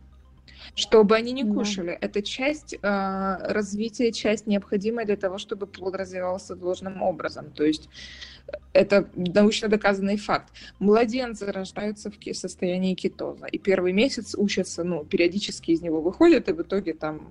чтобы 0.75 1.15
они 1.15 1.31
не 1.31 1.43
кушали. 1.43 1.97
Да. 1.99 2.07
Это 2.07 2.21
часть 2.21 2.73
э, 2.73 2.79
развития, 2.81 4.11
часть 4.11 4.47
необходимая 4.47 5.05
для 5.05 5.17
того, 5.17 5.37
чтобы 5.37 5.67
плод 5.67 5.95
развивался 5.95 6.55
должным 6.55 7.01
образом. 7.01 7.51
То 7.51 7.63
есть 7.63 7.89
это 8.73 9.09
научно 9.15 9.67
доказанный 9.67 10.17
факт. 10.17 10.53
Младенцы 10.79 11.51
рождаются 11.51 12.11
в 12.11 12.33
состоянии 12.33 12.93
кетоза, 12.93 13.45
и 13.45 13.57
первый 13.57 13.93
месяц 13.93 14.35
учатся, 14.35 14.83
ну, 14.83 15.03
периодически 15.03 15.71
из 15.71 15.81
него 15.81 16.01
выходят, 16.01 16.47
и 16.49 16.53
в 16.53 16.61
итоге 16.61 16.93
там 16.93 17.27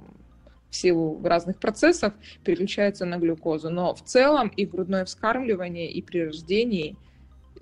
в 0.70 0.76
силу 0.76 1.20
разных 1.24 1.58
процессов 1.58 2.12
переключаются 2.44 3.04
на 3.04 3.16
глюкозу. 3.18 3.70
Но 3.70 3.94
в 3.94 4.02
целом 4.02 4.48
и 4.48 4.66
грудное 4.66 5.04
вскармливание, 5.04 5.90
и 5.90 6.02
при 6.02 6.26
рождении 6.26 6.96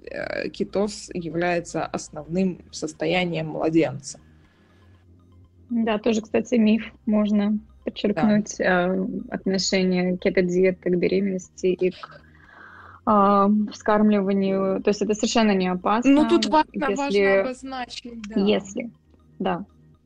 э, 0.02 0.48
кетоз 0.48 1.10
является 1.12 1.84
основным 1.84 2.64
состоянием 2.72 3.48
младенца. 3.48 4.18
Да, 5.70 5.98
тоже, 5.98 6.20
кстати, 6.22 6.56
миф 6.56 6.92
можно 7.06 7.58
подчеркнуть 7.84 8.56
да. 8.58 8.88
э, 8.88 9.06
отношение 9.30 10.16
кето-диеты 10.16 10.90
к 10.90 10.96
беременности 10.96 11.66
и 11.66 11.90
к 11.90 12.20
э, 13.06 13.48
вскармливанию. 13.72 14.82
То 14.82 14.90
есть 14.90 15.02
это 15.02 15.14
совершенно 15.14 15.54
не 15.54 15.68
опасно. 15.68 16.10
Ну, 16.10 16.28
тут 16.28 16.46
важно, 16.46 16.70
если... 16.74 16.96
важно 16.96 17.40
обозначить, 17.40 18.22
да. 18.28 18.40
Если, 18.40 18.90
да. 19.38 19.64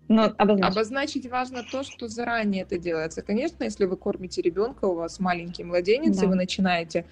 Но 0.09 0.25
обозначить. 0.39 0.77
обозначить 0.77 1.31
важно 1.31 1.63
то, 1.71 1.83
что 1.83 2.09
заранее 2.09 2.63
это 2.63 2.79
делается. 2.79 3.23
Конечно, 3.23 3.65
если 3.65 3.85
вы 3.85 3.97
кормите 3.97 4.41
ребенка, 4.41 4.87
у 4.87 4.95
вас 4.95 5.21
маленький 5.21 5.65
младенец, 5.65 6.19
да. 6.19 6.25
и 6.25 6.29
вы 6.29 6.35
начинаете 6.35 7.05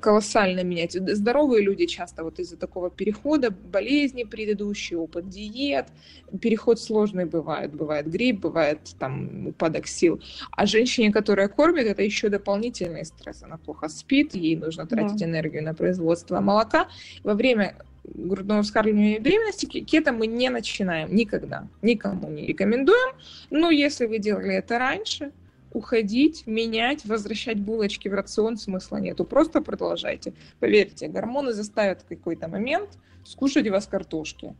колоссально 0.00 0.64
менять. 0.64 0.92
Здоровые 0.92 1.62
люди 1.62 1.86
часто 1.86 2.24
вот 2.24 2.38
из-за 2.38 2.56
такого 2.56 2.90
перехода, 2.90 3.50
болезни 3.50 4.24
предыдущие, 4.24 4.98
опыт 4.98 5.28
диет, 5.28 5.86
переход 6.40 6.80
сложный 6.80 7.24
бывает. 7.24 7.74
Бывает 7.74 8.10
грипп, 8.10 8.40
бывает 8.40 8.78
там 8.98 9.48
упадок 9.48 9.86
сил. 9.86 10.20
А 10.52 10.66
женщине, 10.66 11.12
которая 11.12 11.48
кормит, 11.48 11.86
это 11.86 12.02
еще 12.02 12.28
дополнительный 12.28 13.04
стресс. 13.04 13.42
Она 13.42 13.56
плохо 13.56 13.88
спит, 13.88 14.34
ей 14.34 14.56
нужно 14.56 14.86
тратить 14.86 15.18
да. 15.18 15.26
энергию 15.26 15.62
на 15.62 15.74
производство 15.74 16.40
молока. 16.40 16.88
Во 17.24 17.34
время 17.34 17.76
грудного 18.14 18.62
вскармливания 18.62 19.20
беременности 19.20 19.66
кето 19.66 20.12
мы 20.12 20.26
не 20.26 20.48
начинаем 20.50 21.14
никогда. 21.14 21.68
Никому 21.82 22.28
не 22.30 22.46
рекомендуем. 22.46 23.14
Но 23.50 23.70
если 23.70 24.06
вы 24.06 24.18
делали 24.18 24.54
это 24.54 24.78
раньше, 24.78 25.32
уходить, 25.72 26.46
менять, 26.46 27.04
возвращать 27.04 27.58
булочки 27.58 28.08
в 28.08 28.14
рацион 28.14 28.56
смысла 28.56 28.96
нету. 28.98 29.24
Просто 29.24 29.60
продолжайте. 29.60 30.32
Поверьте, 30.60 31.08
гормоны 31.08 31.52
заставят 31.52 32.02
в 32.02 32.06
какой-то 32.06 32.48
момент 32.48 32.98
скушать 33.24 33.68
у 33.68 33.72
вас 33.72 33.86
картошки 33.86 34.54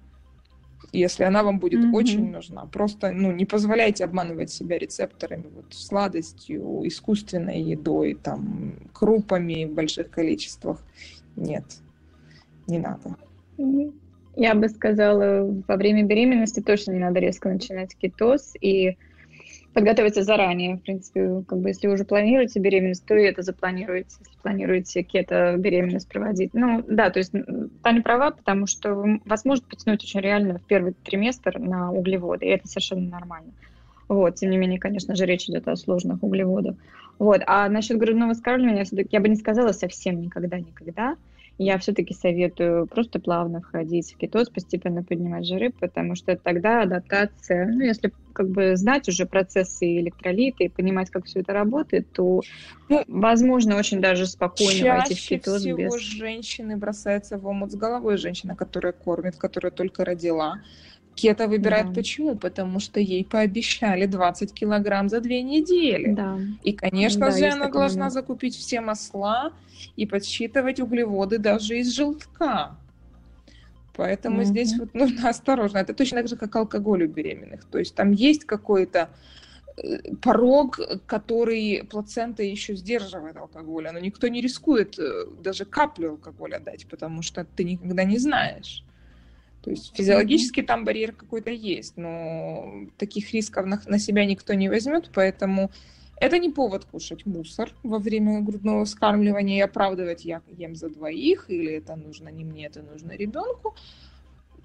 если 0.93 1.25
она 1.25 1.43
вам 1.43 1.59
будет 1.59 1.81
mm-hmm. 1.81 1.93
очень 1.93 2.31
нужна. 2.31 2.67
Просто 2.67 3.11
ну, 3.13 3.33
не 3.33 3.45
позволяйте 3.45 4.05
обманывать 4.05 4.51
себя 4.51 4.79
рецепторами, 4.79 5.45
вот, 5.55 5.67
сладостью, 5.71 6.87
искусственной 6.87 7.61
едой, 7.61 8.15
там, 8.15 8.75
крупами 8.93 9.65
в 9.65 9.75
больших 9.75 10.11
количествах. 10.11 10.83
Нет, 11.37 11.65
не 12.67 12.79
надо. 12.79 13.17
Я 14.37 14.55
бы 14.55 14.69
сказала, 14.69 15.53
во 15.67 15.77
время 15.77 16.05
беременности 16.05 16.61
точно 16.61 16.93
не 16.93 17.01
надо 17.01 17.19
резко 17.19 17.49
начинать 17.49 17.97
кетоз 17.97 18.55
и 18.61 18.97
подготовиться 19.73 20.23
заранее. 20.23 20.77
В 20.77 20.83
принципе, 20.83 21.43
как 21.47 21.59
бы 21.59 21.69
если 21.71 21.89
уже 21.89 22.05
планируете 22.05 22.61
беременность, 22.61 23.05
то 23.05 23.15
и 23.15 23.25
это 23.25 23.43
запланируете, 23.43 24.17
если 24.19 24.39
планируете 24.41 25.03
кето 25.03 25.55
беременность 25.59 26.09
проводить. 26.09 26.55
Ну, 26.55 26.85
да, 26.89 27.11
то 27.11 27.19
есть 27.19 27.33
Таня 27.83 28.03
права, 28.03 28.31
потому 28.31 28.67
что 28.67 29.05
вас 29.25 29.45
может 29.45 29.65
потянуть 29.67 30.03
очень 30.03 30.21
реально 30.21 30.59
в 30.59 30.65
первый 30.65 30.95
триместр 31.05 31.59
на 31.59 31.93
углеводы, 31.93 32.47
и 32.47 32.51
это 32.51 32.67
совершенно 32.67 33.09
нормально. 33.09 33.53
Вот, 34.09 34.37
тем 34.37 34.51
не 34.51 34.57
менее, 34.57 34.81
конечно 34.81 35.15
же, 35.15 35.27
речь 35.27 35.49
идет 35.49 35.69
о 35.69 35.77
сложных 35.77 36.23
углеводах. 36.23 36.77
Вот, 37.19 37.43
а 37.47 37.69
насчет 37.69 37.99
грудного 37.99 38.33
вскармливания, 38.33 38.87
я 39.11 39.21
бы 39.21 39.29
не 39.29 39.37
сказала 39.37 39.73
совсем 39.73 40.21
никогда-никогда, 40.21 41.17
я 41.59 41.77
все-таки 41.79 42.15
советую 42.15 42.87
просто 42.87 43.19
плавно 43.19 43.61
входить 43.61 44.13
в 44.13 44.17
кетоз, 44.17 44.49
постепенно 44.49 45.03
поднимать 45.03 45.45
жиры, 45.45 45.73
потому 45.79 46.15
что 46.15 46.37
тогда 46.37 46.83
адаптация, 46.83 47.67
ну, 47.67 47.81
если 47.81 48.13
как 48.33 48.49
бы 48.49 48.77
знать 48.77 49.09
уже 49.09 49.27
процессы 49.27 49.99
электролита 49.99 50.63
и 50.63 50.69
понимать, 50.69 51.11
как 51.11 51.25
все 51.25 51.41
это 51.41 51.53
работает, 51.53 52.07
то, 52.13 52.43
ну, 52.89 53.03
возможно, 53.09 53.77
очень 53.77 54.01
даже 54.01 54.27
спокойно 54.27 54.99
войти 54.99 55.15
в 55.15 55.29
кетоз 55.29 55.63
всего 55.63 55.77
без... 55.77 56.01
женщины 56.01 56.77
бросаются 56.77 57.37
в 57.37 57.47
омут 57.47 57.73
с 57.73 57.75
головой, 57.75 58.17
женщина, 58.17 58.55
которая 58.55 58.93
кормит, 58.93 59.35
которая 59.37 59.73
только 59.73 60.05
родила. 60.05 60.61
Кета 61.19 61.49
выбирает 61.49 61.89
да. 61.89 61.95
почему? 61.95 62.37
Потому 62.37 62.79
что 62.79 63.01
ей 63.01 63.25
пообещали 63.25 64.07
20 64.07 64.53
килограмм 64.53 65.09
за 65.09 65.21
две 65.21 65.43
недели. 65.43 66.13
Да. 66.13 66.39
И, 66.63 66.73
конечно 66.73 67.27
да, 67.27 67.37
же, 67.37 67.47
она 67.47 67.69
должна 67.69 68.03
момент. 68.03 68.13
закупить 68.13 68.57
все 68.57 68.81
масла 68.81 69.53
и 69.97 70.07
подсчитывать 70.07 70.79
углеводы 70.79 71.39
даже 71.39 71.81
из 71.81 71.93
желтка. 71.93 72.77
Поэтому 73.97 74.43
mm-hmm. 74.43 74.45
здесь 74.45 74.79
вот 74.79 74.95
нужно 74.95 75.29
осторожно. 75.29 75.79
Это 75.79 75.93
точно 75.93 76.19
так 76.19 76.29
же, 76.29 76.37
как 76.37 76.55
алкоголь 76.55 77.03
у 77.03 77.09
беременных. 77.09 77.65
То 77.65 77.81
есть 77.81 77.97
там 77.97 78.13
есть 78.13 78.45
какой-то 78.45 79.09
э, 79.77 80.15
порог, 80.23 80.79
который 81.07 81.83
плацента 81.91 82.45
еще 82.45 82.77
сдерживает 82.77 83.37
алкоголя, 83.37 83.91
но 83.91 83.99
никто 83.99 84.29
не 84.29 84.41
рискует 84.41 85.01
э, 85.01 85.25
даже 85.43 85.65
каплю 85.65 86.11
алкоголя 86.11 86.61
дать, 86.61 86.87
потому 86.87 87.23
что 87.23 87.45
ты 87.45 87.65
никогда 87.65 88.05
не 88.05 88.19
знаешь. 88.19 88.85
То 89.69 89.73
есть 89.73 89.95
физиологически 89.95 90.63
там 90.63 90.87
барьер 90.87 91.13
какой-то 91.13 91.51
есть, 91.51 91.99
но 91.99 92.87
таких 92.97 93.35
рисков 93.35 93.67
на, 93.67 93.79
на 93.85 93.99
себя 93.99 94.25
никто 94.25 94.55
не 94.55 94.71
возьмет, 94.71 95.11
поэтому 95.13 95.71
это 96.17 96.39
не 96.39 96.49
повод 96.49 96.87
кушать 96.87 97.27
мусор 97.27 97.71
во 97.83 97.99
время 97.99 98.41
грудного 98.41 98.87
вскармливания 98.87 99.59
и 99.59 99.61
оправдывать 99.61 100.25
я 100.25 100.41
ем 100.57 100.75
за 100.75 100.89
двоих, 100.89 101.51
или 101.51 101.73
это 101.73 101.97
нужно 101.97 102.31
не 102.31 102.47
мне, 102.47 102.65
это 102.65 102.81
нужно 102.81 103.13
ребенку. 103.13 103.75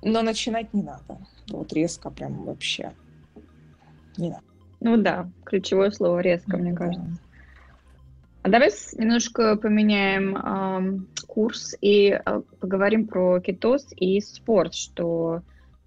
Но 0.02 0.22
начинать 0.22 0.74
не 0.74 0.84
надо. 0.84 1.18
Вот 1.50 1.74
резко 1.74 2.10
прям 2.10 2.46
вообще 2.46 2.94
не 4.16 4.30
надо. 4.30 4.44
Ну 4.80 4.96
да, 4.96 5.30
ключевое 5.44 5.92
слово 5.92 6.22
резко, 6.22 6.56
мне 6.56 6.72
кажется. 6.72 7.20
А 8.44 8.50
давай 8.50 8.72
немножко 8.98 9.56
поменяем 9.56 10.36
э, 10.36 11.24
курс 11.28 11.76
и 11.80 12.10
э, 12.10 12.42
поговорим 12.60 13.08
про 13.08 13.40
кетоз 13.40 13.88
и 13.96 14.20
спорт, 14.20 14.74
что 14.76 15.42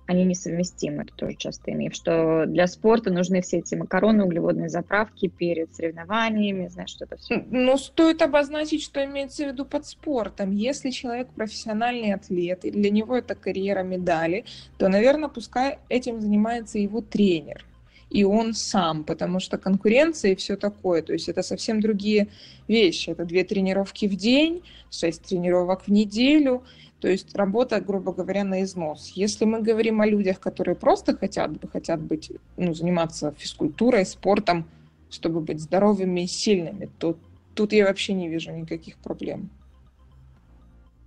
они 0.07 0.25
несовместимы, 0.25 1.03
это 1.03 1.15
тоже 1.15 1.35
часто 1.37 1.73
имею, 1.73 1.93
что 1.93 2.47
для 2.47 2.67
спорта 2.67 3.11
нужны 3.11 3.43
все 3.43 3.59
эти 3.59 3.75
макароны, 3.75 4.25
углеводные 4.25 4.71
заправки 4.71 5.29
перед 5.29 5.75
соревнованиями, 5.75 6.69
знаешь, 6.69 6.91
что-то 6.91 7.17
все. 7.17 7.45
Ну, 7.51 7.77
стоит 7.77 8.23
обозначить, 8.23 8.83
что 8.83 9.05
имеется 9.05 9.45
в 9.45 9.49
виду 9.49 9.67
под 9.67 9.85
спортом. 9.85 10.53
Если 10.53 10.91
человек 10.91 11.29
профессиональный 11.35 12.15
атлет, 12.15 12.65
и 12.65 12.71
для 12.71 12.89
него 12.91 13.17
это 13.17 13.35
карьера 13.35 13.83
медали, 13.83 14.45
то, 14.79 14.89
наверное, 14.89 15.29
пускай 15.29 15.79
этим 15.91 16.21
занимается 16.21 16.79
его 16.79 17.03
тренер 17.03 17.67
и 18.11 18.25
он 18.25 18.55
сам, 18.55 19.05
потому 19.05 19.41
что 19.41 19.59
конкуренция 19.59 20.33
и 20.33 20.37
все 20.37 20.57
такое. 20.57 21.03
То 21.03 21.13
есть 21.13 21.29
это 21.29 21.43
совсем 21.43 21.81
другие 21.81 22.29
вещи. 22.69 23.11
Это 23.11 23.25
две 23.25 23.45
тренировки 23.45 24.07
в 24.07 24.15
день, 24.15 24.63
шесть 24.91 25.23
тренировок 25.23 25.83
в 25.83 25.89
неделю. 25.89 26.63
То 27.01 27.09
есть 27.09 27.35
работа, 27.35 27.81
грубо 27.81 28.13
говоря, 28.13 28.45
на 28.45 28.63
износ. 28.63 29.13
Если 29.15 29.45
мы 29.45 29.61
говорим 29.61 30.01
о 30.01 30.07
людях, 30.07 30.41
которые 30.41 30.77
просто 30.77 31.17
хотят, 31.17 31.51
хотят 31.71 32.01
быть, 32.01 32.33
ну, 32.57 32.75
заниматься 32.75 33.35
физкультурой, 33.37 34.07
спортом, 34.07 34.67
чтобы 35.11 35.41
быть 35.41 35.61
здоровыми 35.61 36.23
и 36.23 36.27
сильными, 36.27 36.89
то 36.99 37.17
тут 37.55 37.73
я 37.73 37.87
вообще 37.87 38.13
не 38.13 38.29
вижу 38.29 38.53
никаких 38.53 38.97
проблем. 38.97 39.51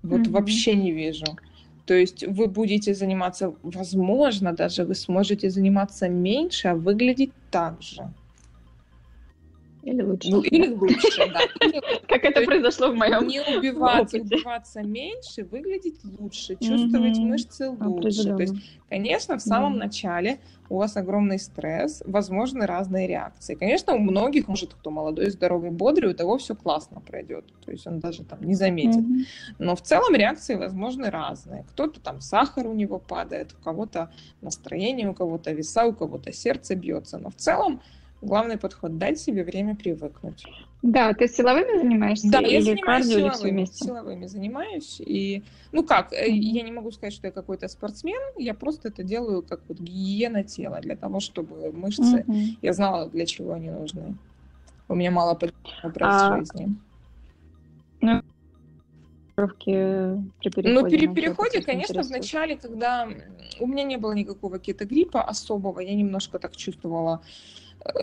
Вот 0.04 0.22
mm-hmm. 0.22 0.32
вообще 0.32 0.76
не 0.76 0.92
вижу. 0.92 1.26
То 1.90 1.96
есть 1.96 2.24
вы 2.28 2.46
будете 2.46 2.94
заниматься, 2.94 3.56
возможно, 3.64 4.54
даже 4.54 4.84
вы 4.84 4.94
сможете 4.94 5.50
заниматься 5.50 6.08
меньше, 6.08 6.68
а 6.68 6.76
выглядеть 6.76 7.32
так 7.50 7.82
же. 7.82 8.14
Или 9.90 10.04
лучше. 10.04 10.30
Ну, 10.30 10.42
или 10.42 10.68
лучше, 10.68 11.32
да. 11.34 11.40
Как 12.08 12.24
это 12.24 12.46
произошло 12.46 12.92
в 12.92 12.96
моем 12.96 13.28
Не 13.28 13.42
убиваться, 13.42 14.18
убиваться 14.18 14.84
меньше, 14.84 15.46
выглядеть 15.46 16.00
лучше, 16.20 16.56
чувствовать 16.56 17.18
мышцы 17.18 17.70
лучше. 17.70 18.24
То 18.24 18.42
есть, 18.42 18.54
конечно, 18.88 19.38
в 19.38 19.42
самом 19.42 19.78
начале 19.78 20.40
у 20.70 20.78
вас 20.78 20.96
огромный 20.96 21.40
стресс, 21.40 22.04
возможны 22.06 22.68
разные 22.68 23.08
реакции. 23.08 23.56
Конечно, 23.56 23.96
у 23.96 23.98
многих, 23.98 24.48
может, 24.48 24.76
кто 24.76 24.92
молодой, 24.92 25.32
здоровый, 25.32 25.72
бодрый, 25.72 26.12
у 26.12 26.14
того 26.14 26.38
все 26.38 26.56
классно 26.56 27.02
пройдет. 27.02 27.46
То 27.66 27.72
есть 27.72 27.88
он 27.88 28.00
даже 28.00 28.24
там 28.24 28.44
не 28.44 28.54
заметит. 28.54 29.04
Но 29.58 29.76
в 29.76 29.82
целом 29.82 30.14
реакции 30.14 30.54
возможны 30.54 31.10
разные. 31.10 31.66
Кто-то 31.72 32.00
там 32.00 32.22
сахар 32.22 32.68
у 32.68 32.74
него 32.74 33.00
падает, 33.00 33.56
у 33.60 33.64
кого-то 33.64 34.12
настроение, 34.42 35.10
у 35.10 35.16
кого-то 35.16 35.52
веса, 35.52 35.86
у 35.86 35.94
кого-то 35.94 36.32
сердце 36.32 36.76
бьется. 36.76 37.18
Но 37.18 37.32
в 37.32 37.36
целом 37.36 37.82
Главный 38.22 38.58
подход– 38.58 38.98
дать 39.00 39.20
себе 39.20 39.44
время 39.44 39.76
привыкнуть. 39.76 40.46
Да, 40.82 41.14
ты 41.14 41.28
силовыми 41.28 41.78
занимаешься? 41.78 42.32
Да, 42.32 42.40
я 42.40 42.62
занимаюсь 42.62 43.06
силовыми, 43.06 43.66
силовыми 43.66 44.26
занимаюсь. 44.28 45.02
И, 45.02 45.44
ну 45.72 45.84
как, 45.84 46.14
mm-hmm. 46.14 46.30
я 46.30 46.62
не 46.64 46.72
могу 46.72 46.92
сказать, 46.92 47.14
что 47.14 47.28
я 47.28 47.32
какой-то 47.32 47.68
спортсмен, 47.68 48.20
я 48.38 48.54
просто 48.54 48.90
это 48.90 49.04
делаю 49.04 49.42
как 49.42 49.62
вот 49.68 49.80
гигиена 49.80 50.44
тела, 50.44 50.80
для 50.82 50.96
того, 50.96 51.20
чтобы 51.20 51.72
мышцы, 51.72 52.24
mm-hmm. 52.26 52.58
я 52.62 52.74
знала, 52.74 53.10
для 53.10 53.26
чего 53.26 53.54
они 53.54 53.70
нужны. 53.72 54.16
У 54.88 54.96
меня 54.96 55.12
мало 55.12 55.38
образ 55.84 56.24
а... 56.24 56.38
жизни. 56.38 56.76
Ну, 58.02 58.22
при 59.36 60.50
переходе? 60.50 60.74
Ну, 60.74 60.84
при 60.84 61.08
переходе, 61.08 61.62
конечно, 61.62 62.04
в 62.04 62.10
начале, 62.10 62.58
когда 62.58 63.08
у 63.60 63.68
меня 63.68 63.84
не 63.84 63.98
было 63.98 64.14
никакого 64.14 64.60
кетогриппа 64.60 65.22
особого, 65.22 65.80
я 65.80 65.94
немножко 65.94 66.40
так 66.40 66.56
чувствовала 66.56 67.22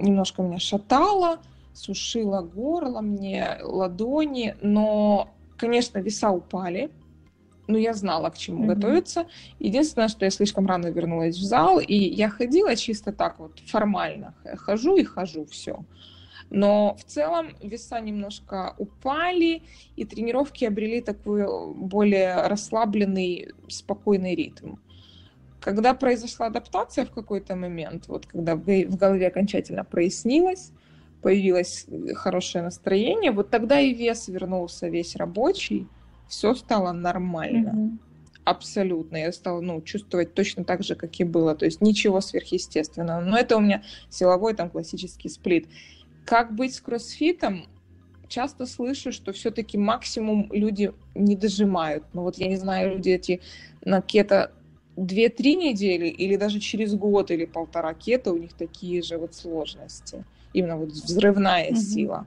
немножко 0.00 0.42
меня 0.42 0.58
шатало, 0.58 1.38
сушило 1.74 2.40
горло 2.40 3.00
мне, 3.00 3.58
ладони, 3.62 4.56
но, 4.62 5.28
конечно, 5.56 5.98
веса 5.98 6.30
упали, 6.30 6.90
но 7.68 7.78
я 7.78 7.94
знала, 7.94 8.30
к 8.30 8.38
чему 8.38 8.64
mm-hmm. 8.64 8.74
готовиться. 8.74 9.26
Единственное, 9.58 10.08
что 10.08 10.24
я 10.24 10.30
слишком 10.30 10.66
рано 10.66 10.86
вернулась 10.86 11.36
в 11.36 11.42
зал, 11.42 11.80
и 11.80 11.94
я 11.94 12.28
ходила 12.28 12.76
чисто 12.76 13.12
так 13.12 13.38
вот 13.38 13.58
формально. 13.66 14.34
Хожу 14.56 14.96
и 14.96 15.04
хожу, 15.04 15.46
все. 15.46 15.84
Но 16.48 16.94
в 16.94 17.04
целом 17.04 17.56
веса 17.60 18.00
немножко 18.00 18.74
упали, 18.78 19.62
и 19.96 20.04
тренировки 20.04 20.64
обрели 20.64 21.00
такой 21.00 21.44
более 21.74 22.46
расслабленный, 22.46 23.52
спокойный 23.68 24.34
ритм. 24.36 24.76
Когда 25.66 25.94
произошла 25.94 26.46
адаптация 26.46 27.04
в 27.04 27.10
какой-то 27.10 27.56
момент, 27.56 28.06
вот 28.06 28.24
когда 28.24 28.54
в 28.54 28.96
голове 28.96 29.26
окончательно 29.26 29.82
прояснилось, 29.82 30.70
появилось 31.22 31.86
хорошее 32.14 32.62
настроение, 32.62 33.32
вот 33.32 33.50
тогда 33.50 33.80
и 33.80 33.92
вес 33.92 34.28
вернулся 34.28 34.86
весь 34.86 35.16
рабочий, 35.16 35.88
все 36.28 36.54
стало 36.54 36.92
нормально. 36.92 37.70
Mm-hmm. 37.70 37.98
Абсолютно. 38.44 39.16
Я 39.16 39.32
стала 39.32 39.60
ну, 39.60 39.82
чувствовать 39.82 40.34
точно 40.34 40.62
так 40.62 40.84
же, 40.84 40.94
как 40.94 41.18
и 41.18 41.24
было. 41.24 41.56
То 41.56 41.64
есть 41.64 41.80
ничего 41.80 42.20
сверхъестественного. 42.20 43.20
Но 43.20 43.36
это 43.36 43.56
у 43.56 43.60
меня 43.60 43.82
силовой 44.08 44.54
там 44.54 44.70
классический 44.70 45.28
сплит. 45.28 45.66
Как 46.24 46.54
быть 46.54 46.76
с 46.76 46.80
кроссфитом? 46.80 47.66
Часто 48.28 48.66
слышу, 48.66 49.10
что 49.10 49.32
все-таки 49.32 49.78
максимум 49.78 50.48
люди 50.52 50.92
не 51.16 51.34
дожимают. 51.34 52.04
Ну 52.12 52.22
вот 52.22 52.38
я 52.38 52.46
не 52.46 52.56
знаю, 52.56 52.94
люди 52.94 53.10
эти 53.10 53.40
на 53.84 54.00
кето 54.00 54.52
2-3 54.96 55.54
недели 55.54 56.06
или 56.06 56.36
даже 56.36 56.58
через 56.60 56.94
год 56.94 57.30
или 57.30 57.44
полтора 57.44 57.94
кета 57.94 58.32
у 58.32 58.38
них 58.38 58.52
такие 58.54 59.02
же 59.02 59.18
вот 59.18 59.34
сложности. 59.34 60.24
именно 60.52 60.76
вот 60.76 60.90
взрывная 60.90 61.70
угу. 61.70 61.76
сила. 61.76 62.26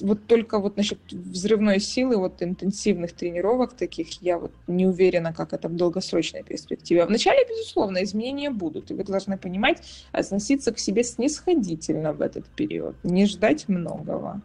Вот 0.00 0.26
только 0.28 0.60
вот 0.60 0.76
насчет 0.76 0.98
взрывной 1.10 1.80
силы, 1.80 2.18
вот 2.18 2.40
интенсивных 2.40 3.12
тренировок 3.12 3.72
таких, 3.72 4.22
я 4.22 4.38
вот 4.38 4.52
не 4.68 4.86
уверена, 4.86 5.32
как 5.32 5.52
это 5.52 5.68
в 5.68 5.74
долгосрочной 5.74 6.44
перспективе. 6.44 7.02
А 7.02 7.06
вначале, 7.06 7.44
безусловно, 7.48 8.04
изменения 8.04 8.50
будут, 8.50 8.92
и 8.92 8.94
вы 8.94 9.02
должны 9.02 9.36
понимать, 9.36 9.82
относиться 10.12 10.72
к 10.72 10.78
себе 10.78 11.02
снисходительно 11.02 12.12
в 12.12 12.20
этот 12.20 12.46
период, 12.46 12.94
не 13.02 13.26
ждать 13.26 13.68
многого. 13.68 14.40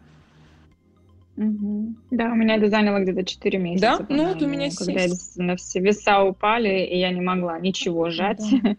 Угу. 1.42 1.96
Да, 2.12 2.32
у 2.32 2.36
меня 2.36 2.56
это 2.56 2.70
заняло 2.70 3.00
где-то 3.00 3.26
4 3.26 3.58
месяца. 3.58 3.98
Да? 4.00 4.06
Ну, 4.10 4.28
вот 4.28 4.44
у 4.44 4.48
меня 4.48 4.70
Когда 4.70 5.08
действительно 5.08 5.56
все 5.56 5.80
веса 5.80 6.24
упали, 6.24 6.86
и 6.86 7.00
я 7.00 7.10
не 7.10 7.22
могла 7.22 7.60
ничего 7.60 8.12
сжать. 8.12 8.44
Да. 8.62 8.76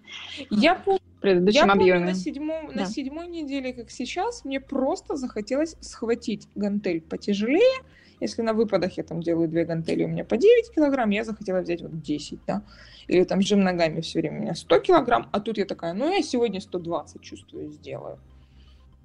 Я 0.50 0.74
помню, 0.84 1.00
предыдущем 1.20 1.66
я 1.66 1.72
объеме. 1.72 1.98
Помню, 1.98 2.06
на, 2.06 2.14
седьмом, 2.14 2.66
да. 2.68 2.80
на 2.82 2.86
седьмой 2.86 3.26
неделе, 3.26 3.72
как 3.72 3.90
сейчас, 3.90 4.44
мне 4.44 4.60
просто 4.60 5.16
захотелось 5.16 5.76
схватить 5.80 6.46
гантель 6.54 7.00
потяжелее. 7.00 7.82
Если 8.20 8.42
на 8.42 8.52
выпадах 8.52 8.96
я 8.96 9.02
там 9.02 9.20
делаю 9.20 9.48
две 9.48 9.64
гантели, 9.64 10.04
у 10.04 10.08
меня 10.08 10.24
по 10.24 10.36
9 10.36 10.72
килограмм, 10.72 11.10
я 11.10 11.24
захотела 11.24 11.62
взять 11.62 11.82
вот 11.82 12.00
10, 12.00 12.38
да. 12.46 12.62
Или 13.08 13.24
там 13.24 13.42
жим 13.42 13.64
ногами 13.64 14.00
все 14.02 14.20
время 14.20 14.38
у 14.38 14.42
меня 14.42 14.54
100 14.54 14.78
килограмм, 14.78 15.28
а 15.32 15.40
тут 15.40 15.58
я 15.58 15.64
такая, 15.64 15.94
ну 15.94 16.12
я 16.12 16.22
сегодня 16.22 16.60
120 16.60 17.20
чувствую, 17.20 17.72
сделаю. 17.72 18.18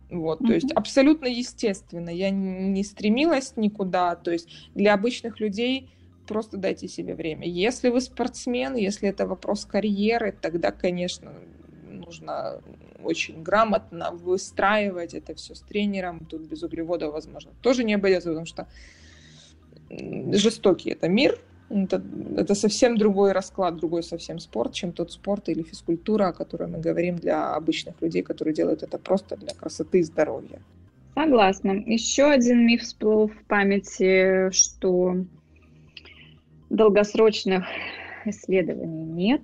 Вот, 0.09 0.41
mm-hmm. 0.41 0.47
то 0.47 0.53
есть 0.53 0.71
абсолютно 0.73 1.27
естественно. 1.27 2.09
Я 2.09 2.29
не 2.29 2.83
стремилась 2.83 3.53
никуда. 3.55 4.15
То 4.15 4.31
есть 4.31 4.49
для 4.73 4.93
обычных 4.93 5.39
людей 5.39 5.89
просто 6.27 6.57
дайте 6.57 6.87
себе 6.87 7.15
время. 7.15 7.47
Если 7.47 7.89
вы 7.89 8.01
спортсмен, 8.01 8.75
если 8.75 9.09
это 9.09 9.27
вопрос 9.27 9.65
карьеры, 9.65 10.35
тогда, 10.39 10.71
конечно, 10.71 11.33
нужно 11.89 12.61
очень 13.03 13.41
грамотно 13.43 14.11
выстраивать 14.11 15.13
это 15.13 15.35
все 15.35 15.55
с 15.55 15.61
тренером. 15.61 16.25
Тут 16.25 16.41
без 16.43 16.63
углеводов, 16.63 17.13
возможно, 17.13 17.51
тоже 17.61 17.83
не 17.83 17.93
обойдется, 17.93 18.29
потому 18.29 18.45
что 18.45 18.67
жестокий 19.89 20.91
это 20.91 21.07
мир, 21.07 21.39
это, 21.69 22.01
это 22.37 22.55
совсем 22.55 22.97
другой 22.97 23.33
расклад, 23.33 23.77
другой 23.77 24.03
совсем 24.03 24.39
спорт, 24.39 24.73
чем 24.73 24.91
тот 24.91 25.11
спорт 25.11 25.49
или 25.49 25.63
физкультура, 25.63 26.27
о 26.27 26.33
которой 26.33 26.69
мы 26.69 26.79
говорим 26.79 27.17
для 27.17 27.55
обычных 27.55 28.01
людей, 28.01 28.21
которые 28.21 28.53
делают 28.53 28.83
это 28.83 28.97
просто 28.97 29.35
для 29.35 29.53
красоты 29.53 29.99
и 29.99 30.03
здоровья. 30.03 30.59
Согласна. 31.13 31.71
Еще 31.71 32.25
один 32.25 32.65
миф 32.65 32.83
всплыл 32.83 33.27
в 33.27 33.43
памяти, 33.47 34.51
что 34.51 35.17
долгосрочных 36.69 37.65
исследований 38.25 39.05
нет. 39.05 39.41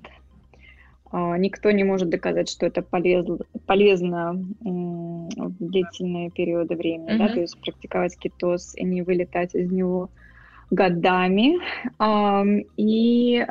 А, 1.12 1.38
никто 1.38 1.72
не 1.72 1.84
может 1.84 2.10
доказать, 2.10 2.50
что 2.50 2.66
это 2.66 2.82
полезно, 2.82 3.40
полезно 3.66 4.34
в 4.62 5.56
длительные 5.60 6.32
периоды 6.32 6.76
времени, 6.76 7.14
mm-hmm. 7.14 7.18
да, 7.18 7.30
то 7.30 7.40
есть 7.40 7.58
практиковать 7.60 8.18
кетоз 8.18 8.76
и 8.76 8.84
не 8.84 9.02
вылетать 9.02 9.56
из 9.56 9.72
него 9.72 10.10
годами. 10.72 11.60
И 12.78 13.46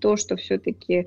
то, 0.00 0.16
что 0.16 0.36
все-таки 0.36 1.06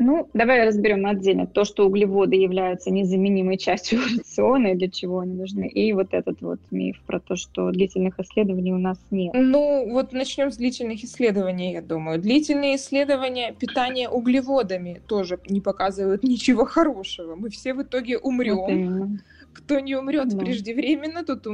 ну, 0.00 0.28
давай 0.32 0.64
разберем 0.64 1.06
отдельно. 1.06 1.46
То, 1.46 1.64
что 1.64 1.86
углеводы 1.86 2.36
являются 2.36 2.90
незаменимой 2.90 3.56
частью 3.58 4.00
рациона 4.00 4.68
и 4.68 4.74
для 4.76 4.88
чего 4.88 5.18
они 5.18 5.34
нужны. 5.34 5.66
И 5.66 5.92
вот 5.92 6.14
этот 6.14 6.40
вот 6.40 6.60
миф 6.70 7.00
про 7.04 7.18
то, 7.18 7.34
что 7.34 7.70
длительных 7.70 8.18
исследований 8.20 8.72
у 8.72 8.78
нас 8.78 8.98
нет. 9.10 9.34
Ну, 9.34 9.90
вот 9.90 10.12
начнем 10.12 10.52
с 10.52 10.56
длительных 10.56 11.02
исследований, 11.02 11.72
я 11.72 11.82
думаю. 11.82 12.20
Длительные 12.20 12.76
исследования 12.76 13.52
питания 13.52 14.08
углеводами 14.08 15.02
тоже 15.08 15.38
не 15.48 15.60
показывают 15.60 16.22
ничего 16.22 16.64
хорошего. 16.64 17.34
Мы 17.34 17.50
все 17.50 17.74
в 17.74 17.82
итоге 17.82 18.18
умрем. 18.18 18.98
Вот 18.98 19.08
кто 19.52 19.80
не 19.80 19.96
умрет 19.96 20.28
да. 20.28 20.38
преждевременно, 20.38 21.24
тот 21.24 21.46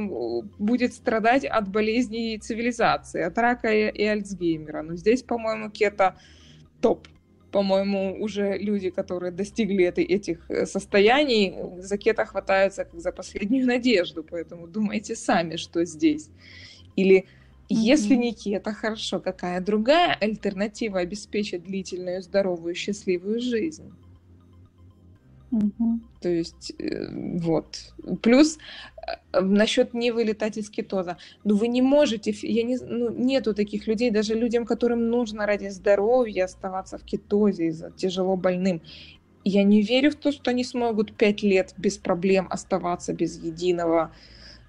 будет 0.59 0.93
страдать 0.93 1.45
от 1.45 1.69
болезней 1.69 2.37
цивилизации, 2.37 3.21
от 3.21 3.37
рака 3.37 3.71
и, 3.71 3.89
и 3.89 4.03
Альцгеймера. 4.05 4.83
Но 4.83 4.95
здесь, 4.95 5.23
по-моему, 5.23 5.69
кето 5.69 6.15
топ. 6.81 7.07
По-моему, 7.51 8.17
уже 8.21 8.57
люди, 8.57 8.89
которые 8.89 9.31
достигли 9.31 9.85
этой, 9.85 10.03
этих 10.03 10.49
э, 10.49 10.65
состояний, 10.65 11.55
за 11.79 11.97
кето 11.97 12.25
хватаются 12.25 12.83
как 12.83 12.99
за 12.99 13.11
последнюю 13.13 13.65
надежду. 13.65 14.23
Поэтому 14.23 14.67
думайте 14.67 15.15
сами, 15.15 15.55
что 15.55 15.85
здесь. 15.85 16.29
Или 16.97 17.19
mm-hmm. 17.19 17.25
если 17.69 18.15
не 18.15 18.33
кето, 18.33 18.73
хорошо, 18.73 19.21
какая 19.21 19.61
другая 19.61 20.17
альтернатива 20.19 20.99
обеспечит 20.99 21.63
длительную, 21.63 22.21
здоровую, 22.21 22.75
счастливую 22.75 23.39
жизнь? 23.39 23.89
Угу. 25.55 25.99
То 26.21 26.29
есть, 26.29 26.73
э, 26.79 27.07
вот. 27.39 27.93
Плюс 28.21 28.57
э, 29.31 29.39
насчет 29.39 29.93
не 29.93 30.11
вылетать 30.11 30.57
из 30.57 30.69
кетоза. 30.69 31.17
Ну, 31.45 31.55
вы 31.55 31.69
не 31.69 31.81
можете, 31.81 32.35
я 32.41 32.63
не, 32.63 32.77
ну, 32.77 33.09
нету 33.09 33.53
таких 33.53 33.87
людей, 33.87 34.11
даже 34.11 34.35
людям, 34.35 34.65
которым 34.65 35.09
нужно 35.09 35.45
ради 35.45 35.69
здоровья 35.69 36.45
оставаться 36.45 36.97
в 36.97 37.03
кетозе, 37.03 37.67
из-за 37.67 37.91
тяжело 37.91 38.35
больным. 38.35 38.81
Я 39.45 39.63
не 39.63 39.81
верю 39.81 40.11
в 40.11 40.15
то, 40.15 40.31
что 40.31 40.51
они 40.51 40.63
смогут 40.63 41.15
пять 41.15 41.43
лет 41.43 41.73
без 41.77 41.97
проблем 41.97 42.47
оставаться 42.49 43.13
без 43.13 43.41
единого 43.41 44.11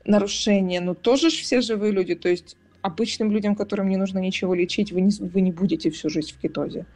нарушения. 0.04 0.80
Ну, 0.80 0.94
тоже 0.94 1.30
ж 1.30 1.34
все 1.34 1.60
живые 1.62 1.92
люди. 1.92 2.14
То 2.14 2.28
есть, 2.28 2.56
обычным 2.82 3.32
людям, 3.32 3.56
которым 3.56 3.88
не 3.88 3.96
нужно 3.96 4.18
ничего 4.18 4.54
лечить, 4.54 4.92
вы 4.92 5.00
не, 5.00 5.10
вы 5.18 5.40
не 5.40 5.50
будете 5.50 5.90
всю 5.90 6.10
жизнь 6.10 6.32
в 6.32 6.38
кетозе. 6.38 6.86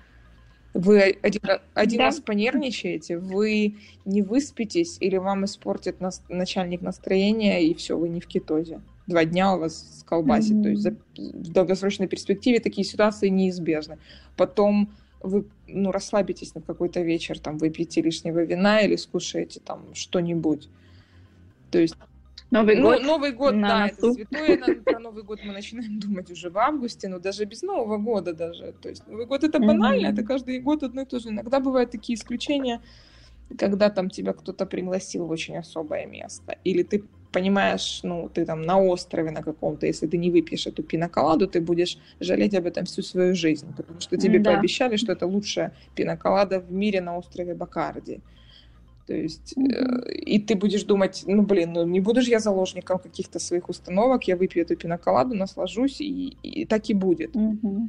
Вы 0.72 1.18
один, 1.22 1.42
один 1.74 1.98
да. 1.98 2.04
раз 2.04 2.20
понервничаете, 2.20 3.18
вы 3.18 3.76
не 4.04 4.22
выспитесь, 4.22 4.98
или 5.00 5.16
вам 5.16 5.44
испортит 5.44 6.00
нас, 6.00 6.22
начальник 6.28 6.80
настроения, 6.80 7.64
и 7.64 7.74
все, 7.74 7.98
вы 7.98 8.08
не 8.08 8.20
в 8.20 8.26
кетозе. 8.26 8.80
Два 9.08 9.24
дня 9.24 9.54
у 9.54 9.58
вас 9.58 10.04
колбасит. 10.06 10.52
Mm-hmm. 10.52 10.62
То 10.62 10.68
есть 10.68 10.82
за, 10.82 10.96
в 11.16 11.52
долгосрочной 11.52 12.06
перспективе 12.06 12.60
такие 12.60 12.84
ситуации 12.84 13.28
неизбежны. 13.28 13.98
Потом 14.36 14.90
вы 15.20 15.44
ну, 15.66 15.90
расслабитесь 15.90 16.54
на 16.54 16.60
какой-то 16.60 17.00
вечер, 17.00 17.38
там, 17.38 17.58
выпьете 17.58 18.00
лишнего 18.00 18.44
вина 18.44 18.80
или 18.80 18.94
скушаете 18.94 19.60
там 19.60 19.94
что-нибудь. 19.94 20.68
То 21.70 21.78
есть 21.78 21.96
Новый 22.50 22.76
ну, 22.76 22.82
год. 22.82 23.02
Новый 23.02 23.32
год, 23.32 23.60
да, 23.60 23.86
носу. 23.86 23.94
это 23.94 24.12
святое. 24.12 24.82
Про 24.82 24.98
Новый 24.98 25.22
год 25.22 25.40
мы 25.44 25.52
начинаем 25.52 26.00
думать 26.00 26.30
уже 26.30 26.50
в 26.50 26.58
августе, 26.58 27.08
но 27.08 27.18
даже 27.18 27.44
без 27.44 27.62
Нового 27.62 27.96
года 27.98 28.32
даже. 28.32 28.74
То 28.82 28.88
есть 28.88 29.06
Новый 29.06 29.26
год 29.26 29.44
это 29.44 29.60
банально, 29.60 30.06
mm-hmm. 30.06 30.12
это 30.12 30.22
каждый 30.24 30.58
год 30.60 30.82
одно 30.82 31.02
и 31.02 31.04
то 31.04 31.20
же. 31.20 31.28
Иногда 31.28 31.60
бывают 31.60 31.90
такие 31.90 32.16
исключения, 32.16 32.80
когда 33.56 33.88
там 33.90 34.10
тебя 34.10 34.32
кто-то 34.32 34.66
пригласил 34.66 35.26
в 35.26 35.30
очень 35.30 35.56
особое 35.56 36.06
место. 36.06 36.58
Или 36.64 36.82
ты 36.82 37.04
понимаешь, 37.32 38.00
ну, 38.02 38.28
ты 38.28 38.44
там 38.44 38.62
на 38.62 38.80
острове 38.80 39.30
на 39.30 39.42
каком-то, 39.42 39.86
если 39.86 40.08
ты 40.08 40.18
не 40.18 40.30
выпьешь 40.30 40.66
эту 40.66 40.82
пиноколаду, 40.82 41.46
ты 41.46 41.60
будешь 41.60 41.98
жалеть 42.18 42.54
об 42.54 42.66
этом 42.66 42.84
всю 42.84 43.02
свою 43.02 43.34
жизнь, 43.34 43.72
потому 43.76 44.00
что 44.00 44.16
тебе 44.16 44.40
да. 44.40 44.52
пообещали, 44.52 44.96
что 44.96 45.12
это 45.12 45.26
лучшая 45.26 45.72
пиноколада 45.94 46.60
в 46.60 46.72
мире 46.72 47.00
на 47.00 47.16
острове 47.16 47.54
Бакарди. 47.54 48.20
То 49.10 49.16
есть, 49.16 49.54
mm-hmm. 49.56 50.12
и 50.12 50.38
ты 50.38 50.54
будешь 50.54 50.84
думать, 50.84 51.24
ну, 51.26 51.42
блин, 51.42 51.72
ну, 51.72 51.84
не 51.84 51.98
буду 51.98 52.22
же 52.22 52.30
я 52.30 52.38
заложником 52.38 53.00
каких-то 53.00 53.40
своих 53.40 53.68
установок, 53.68 54.28
я 54.28 54.36
выпью 54.36 54.62
эту 54.62 54.76
пиноколаду, 54.76 55.34
наслажусь, 55.34 56.00
и, 56.00 56.36
и 56.44 56.64
так 56.64 56.88
и 56.90 56.94
будет. 56.94 57.34
Mm-hmm. 57.34 57.88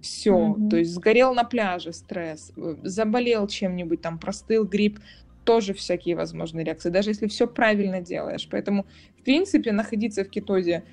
Все, 0.00 0.30
mm-hmm. 0.34 0.68
то 0.70 0.76
есть 0.78 0.94
сгорел 0.94 1.34
на 1.34 1.44
пляже 1.44 1.92
стресс, 1.92 2.50
э, 2.56 2.76
заболел 2.82 3.46
чем-нибудь, 3.46 4.00
там, 4.00 4.18
простыл, 4.18 4.64
грипп, 4.64 5.00
тоже 5.44 5.74
всякие 5.74 6.16
возможные 6.16 6.64
реакции, 6.64 6.88
даже 6.88 7.10
если 7.10 7.26
все 7.26 7.46
правильно 7.46 8.00
делаешь. 8.00 8.48
Поэтому, 8.50 8.86
в 9.20 9.22
принципе, 9.22 9.70
находиться 9.70 10.24
в 10.24 10.30
кетозе 10.30 10.84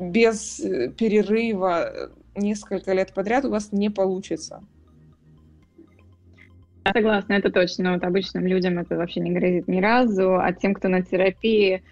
без 0.00 0.58
э, 0.58 0.88
перерыва 0.88 2.10
несколько 2.34 2.92
лет 2.92 3.14
подряд 3.14 3.44
у 3.44 3.50
вас 3.50 3.70
не 3.70 3.88
получится. 3.88 4.64
Согласна, 6.86 7.34
это 7.34 7.50
точно. 7.50 7.94
Вот 7.94 8.04
обычным 8.04 8.46
людям 8.46 8.78
это 8.78 8.96
вообще 8.96 9.20
не 9.20 9.30
грозит 9.30 9.68
ни 9.68 9.80
разу, 9.80 10.36
а 10.36 10.52
тем, 10.52 10.74
кто 10.74 10.88
на 10.88 11.02
терапии... 11.02 11.82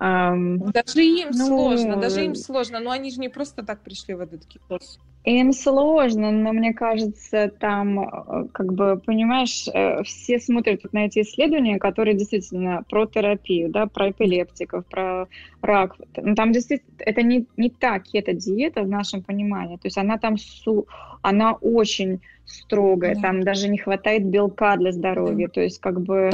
Эм, 0.00 0.58
даже 0.72 1.02
им 1.02 1.30
ну, 1.30 1.46
сложно, 1.46 1.96
даже 1.96 2.24
им 2.24 2.34
сложно, 2.34 2.80
но 2.80 2.90
они 2.90 3.10
же 3.10 3.20
не 3.20 3.28
просто 3.28 3.64
так 3.64 3.82
пришли 3.82 4.14
в 4.14 4.20
этот 4.20 4.44
китос. 4.46 4.98
Им 5.24 5.52
сложно, 5.52 6.30
но 6.30 6.52
мне 6.52 6.74
кажется, 6.74 7.50
там, 7.58 8.00
э, 8.00 8.46
как 8.52 8.74
бы, 8.74 9.00
понимаешь, 9.04 9.66
э, 9.72 10.02
все 10.02 10.38
смотрят 10.38 10.92
на 10.92 11.06
эти 11.06 11.22
исследования, 11.22 11.78
которые 11.78 12.14
действительно 12.14 12.84
про 12.90 13.06
терапию, 13.06 13.70
да, 13.70 13.86
про 13.86 14.10
эпилептиков, 14.10 14.84
про 14.84 15.26
рак. 15.62 15.96
Ну, 16.16 16.34
там 16.34 16.52
действительно, 16.52 16.92
это 16.98 17.22
не, 17.22 17.46
не 17.56 17.70
та 17.70 18.00
кето-диета 18.00 18.82
в 18.82 18.88
нашем 18.88 19.22
понимании. 19.22 19.76
То 19.76 19.86
есть 19.86 19.96
она 19.96 20.18
там, 20.18 20.36
су, 20.36 20.86
она 21.22 21.54
очень 21.54 22.20
строгая, 22.44 23.14
да. 23.14 23.22
там 23.22 23.42
даже 23.42 23.70
не 23.70 23.78
хватает 23.78 24.26
белка 24.26 24.76
для 24.76 24.92
здоровья. 24.92 25.46
Да. 25.46 25.52
То 25.54 25.60
есть, 25.62 25.80
как 25.80 26.02
бы, 26.02 26.32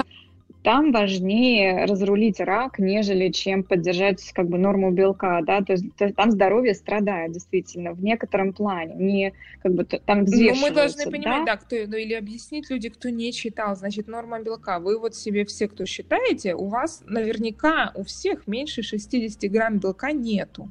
там 0.63 0.93
важнее 0.93 1.87
разрулить 1.87 2.39
рак, 2.41 2.79
нежели 2.79 3.31
чем 3.31 3.63
поддержать 3.63 4.33
как 4.33 4.49
бы 4.49 4.59
норму 4.59 4.91
белка, 4.91 5.41
да, 5.43 5.63
то 5.63 5.73
есть 5.73 5.85
там 6.17 6.31
здоровье 6.31 6.75
страдает 6.75 7.33
действительно 7.33 7.93
в 7.93 8.03
некотором 8.03 8.53
плане, 8.53 8.95
не 8.95 9.33
как 9.63 9.73
бы 9.73 9.85
там 9.85 10.25
Ну, 10.25 10.55
мы 10.57 10.71
должны 10.71 11.05
понимать, 11.05 11.47
да, 11.47 11.55
да? 11.55 11.57
кто, 11.57 11.77
ну, 11.87 11.97
или 11.97 12.13
объяснить 12.13 12.69
люди, 12.71 12.91
кто 12.91 13.09
не 13.09 13.33
читал, 13.33 13.75
значит, 13.75 14.07
норма 14.07 14.41
белка, 14.41 14.79
вы 14.79 14.99
вот 14.99 15.15
себе 15.15 15.45
все, 15.47 15.67
кто 15.67 15.87
считаете, 15.87 16.55
у 16.55 16.67
вас 16.67 17.03
наверняка 17.07 17.93
у 17.95 18.05
всех 18.05 18.47
меньше 18.47 18.83
60 18.83 19.51
грамм 19.51 19.79
белка 19.79 20.13
нету, 20.13 20.71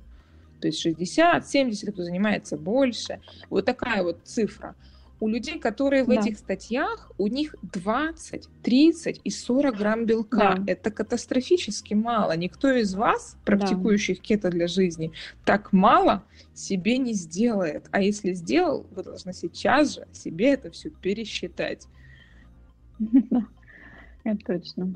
то 0.61 0.67
есть 0.67 0.79
60, 0.81 1.47
70, 1.47 1.93
кто 1.93 2.03
занимается 2.03 2.57
больше, 2.57 3.21
вот 3.49 3.65
такая 3.65 4.03
вот 4.03 4.19
цифра– 4.23 4.75
у 5.19 5.27
людей, 5.27 5.59
которые 5.59 6.03
в 6.03 6.07
да. 6.07 6.15
этих 6.15 6.37
статьях, 6.37 7.11
у 7.17 7.27
них 7.27 7.55
20, 7.61 8.47
30 8.63 9.21
и 9.23 9.29
40 9.29 9.77
грамм 9.77 10.05
белка. 10.05 10.55
Да. 10.55 10.63
Это 10.65 10.91
катастрофически 10.91 11.93
мало. 11.93 12.35
Никто 12.37 12.71
из 12.71 12.95
вас, 12.95 13.37
практикующих 13.45 14.17
да. 14.17 14.23
кето 14.23 14.49
для 14.49 14.67
жизни, 14.67 15.11
так 15.45 15.73
мало 15.73 16.23
себе 16.53 16.97
не 16.97 17.13
сделает. 17.13 17.87
А 17.91 18.01
если 18.01 18.33
сделал, 18.33 18.85
вы 18.91 19.03
должны 19.03 19.33
сейчас 19.33 19.95
же 19.95 20.07
себе 20.13 20.53
это 20.53 20.71
все 20.71 20.89
пересчитать. 20.89 21.87
Это 24.25 24.45
точно. 24.45 24.93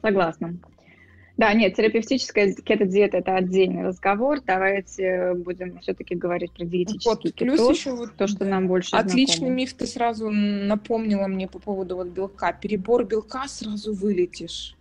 Согласна. 0.00 0.58
Да, 1.38 1.52
нет, 1.54 1.74
терапевтическая 1.74 2.54
кето-диета– 2.54 3.16
это 3.18 3.36
отдельный 3.36 3.84
разговор. 3.84 4.40
Давайте 4.46 5.32
будем 5.34 5.78
все-таки 5.78 6.14
говорить 6.14 6.52
про 6.52 6.66
диетический 6.66 7.10
вот, 7.10 7.22
кетоз, 7.22 7.56
плюс 7.56 7.78
еще 7.78 7.92
вот 7.92 8.14
то, 8.16 8.26
что 8.26 8.44
нам 8.44 8.68
больше 8.68 8.94
Отличный 8.94 9.36
знакомо. 9.36 9.56
миф 9.56 9.72
ты 9.72 9.86
сразу 9.86 10.30
напомнила 10.30 11.26
мне 11.26 11.48
по 11.48 11.58
поводу 11.58 11.96
вот 11.96 12.08
белка. 12.08 12.52
Перебор 12.52 13.04
белка 13.04 13.48
сразу 13.48 13.94
вылетишь. 13.94 14.76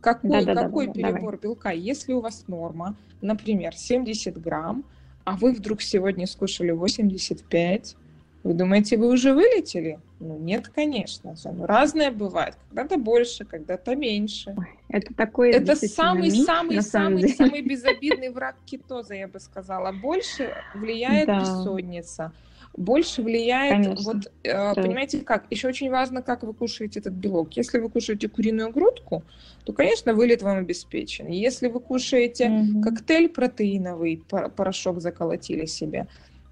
Какой, 0.00 0.44
да, 0.44 0.54
да, 0.54 0.64
какой 0.64 0.86
да, 0.86 0.92
да, 0.92 0.98
перебор 0.98 1.20
давай. 1.20 1.38
белка? 1.42 1.70
Если 1.70 2.12
у 2.12 2.20
вас 2.20 2.44
норма, 2.46 2.94
например, 3.22 3.74
70 3.74 4.40
грамм, 4.40 4.84
а 5.24 5.36
вы 5.36 5.52
вдруг 5.52 5.80
сегодня 5.80 6.26
скушали 6.26 6.72
85, 6.72 7.96
вы 8.42 8.54
думаете, 8.54 8.96
вы 8.96 9.08
уже 9.08 9.34
вылетели? 9.34 9.98
Ну, 10.18 10.38
нет, 10.38 10.68
конечно. 10.68 11.34
Ну, 11.44 11.66
разное 11.66 12.10
бывает. 12.10 12.56
Когда-то 12.68 12.98
больше, 12.98 13.44
когда-то 13.44 13.94
меньше. 13.94 14.56
Это 14.88 15.12
такой 15.14 15.50
Это 15.50 15.76
самый-самый-самый-самый 15.76 17.60
безобидный 17.60 18.30
враг 18.32 18.56
кетоза, 18.64 19.14
я 19.14 19.28
бы 19.28 19.40
сказала. 19.40 19.92
Больше 19.92 20.54
влияет 20.74 21.26
да. 21.26 21.40
бессонница. 21.40 22.32
Больше 22.76 23.22
влияет, 23.22 23.84
Конечно. 23.84 24.12
вот, 24.12 24.32
э, 24.44 24.52
да. 24.52 24.74
понимаете 24.74 25.20
как, 25.20 25.44
еще 25.50 25.68
очень 25.68 25.90
важно, 25.90 26.22
как 26.22 26.44
вы 26.44 26.54
кушаете 26.54 27.00
этот 27.00 27.14
белок. 27.14 27.52
Если 27.56 27.78
вы 27.78 27.90
кушаете 27.90 28.28
куриную 28.28 28.70
грудку, 28.70 29.24
то, 29.64 29.72
конечно, 29.72 30.14
вылет 30.14 30.42
вам 30.42 30.58
обеспечен. 30.58 31.26
Если 31.26 31.66
вы 31.66 31.80
кушаете 31.80 32.48
угу. 32.48 32.80
коктейль 32.80 33.28
протеиновый, 33.28 34.22
порошок 34.28 35.00
заколотили 35.00 35.66
себе, 35.66 36.06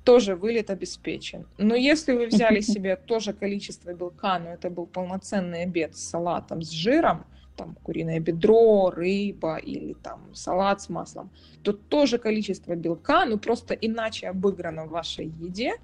тоже 0.09 0.37
вылет 0.37 0.71
обеспечен. 0.71 1.44
Но 1.59 1.75
если 1.75 2.14
вы 2.14 2.29
взяли 2.29 2.61
себе 2.73 2.97
тоже 2.97 3.35
количество 3.35 3.92
белка, 3.92 4.38
но 4.38 4.55
это 4.55 4.71
был 4.71 4.87
полноценный 4.87 5.64
обед 5.64 5.94
с 5.94 6.09
салатом, 6.09 6.62
с 6.62 6.71
жиром, 6.71 7.27
там 7.57 7.77
куриное 7.83 8.18
бедро, 8.18 8.90
рыба 8.90 9.57
или 9.57 9.92
там 10.03 10.21
салат 10.33 10.81
с 10.81 10.88
маслом, 10.88 11.29
то 11.62 11.75
тоже 11.75 12.16
количество 12.16 12.75
белка, 12.75 13.27
ну 13.27 13.38
просто 13.38 13.75
иначе 13.75 14.29
обыграно 14.29 14.87
в 14.87 14.90
вашей 14.90 15.27
еде, 15.27 15.75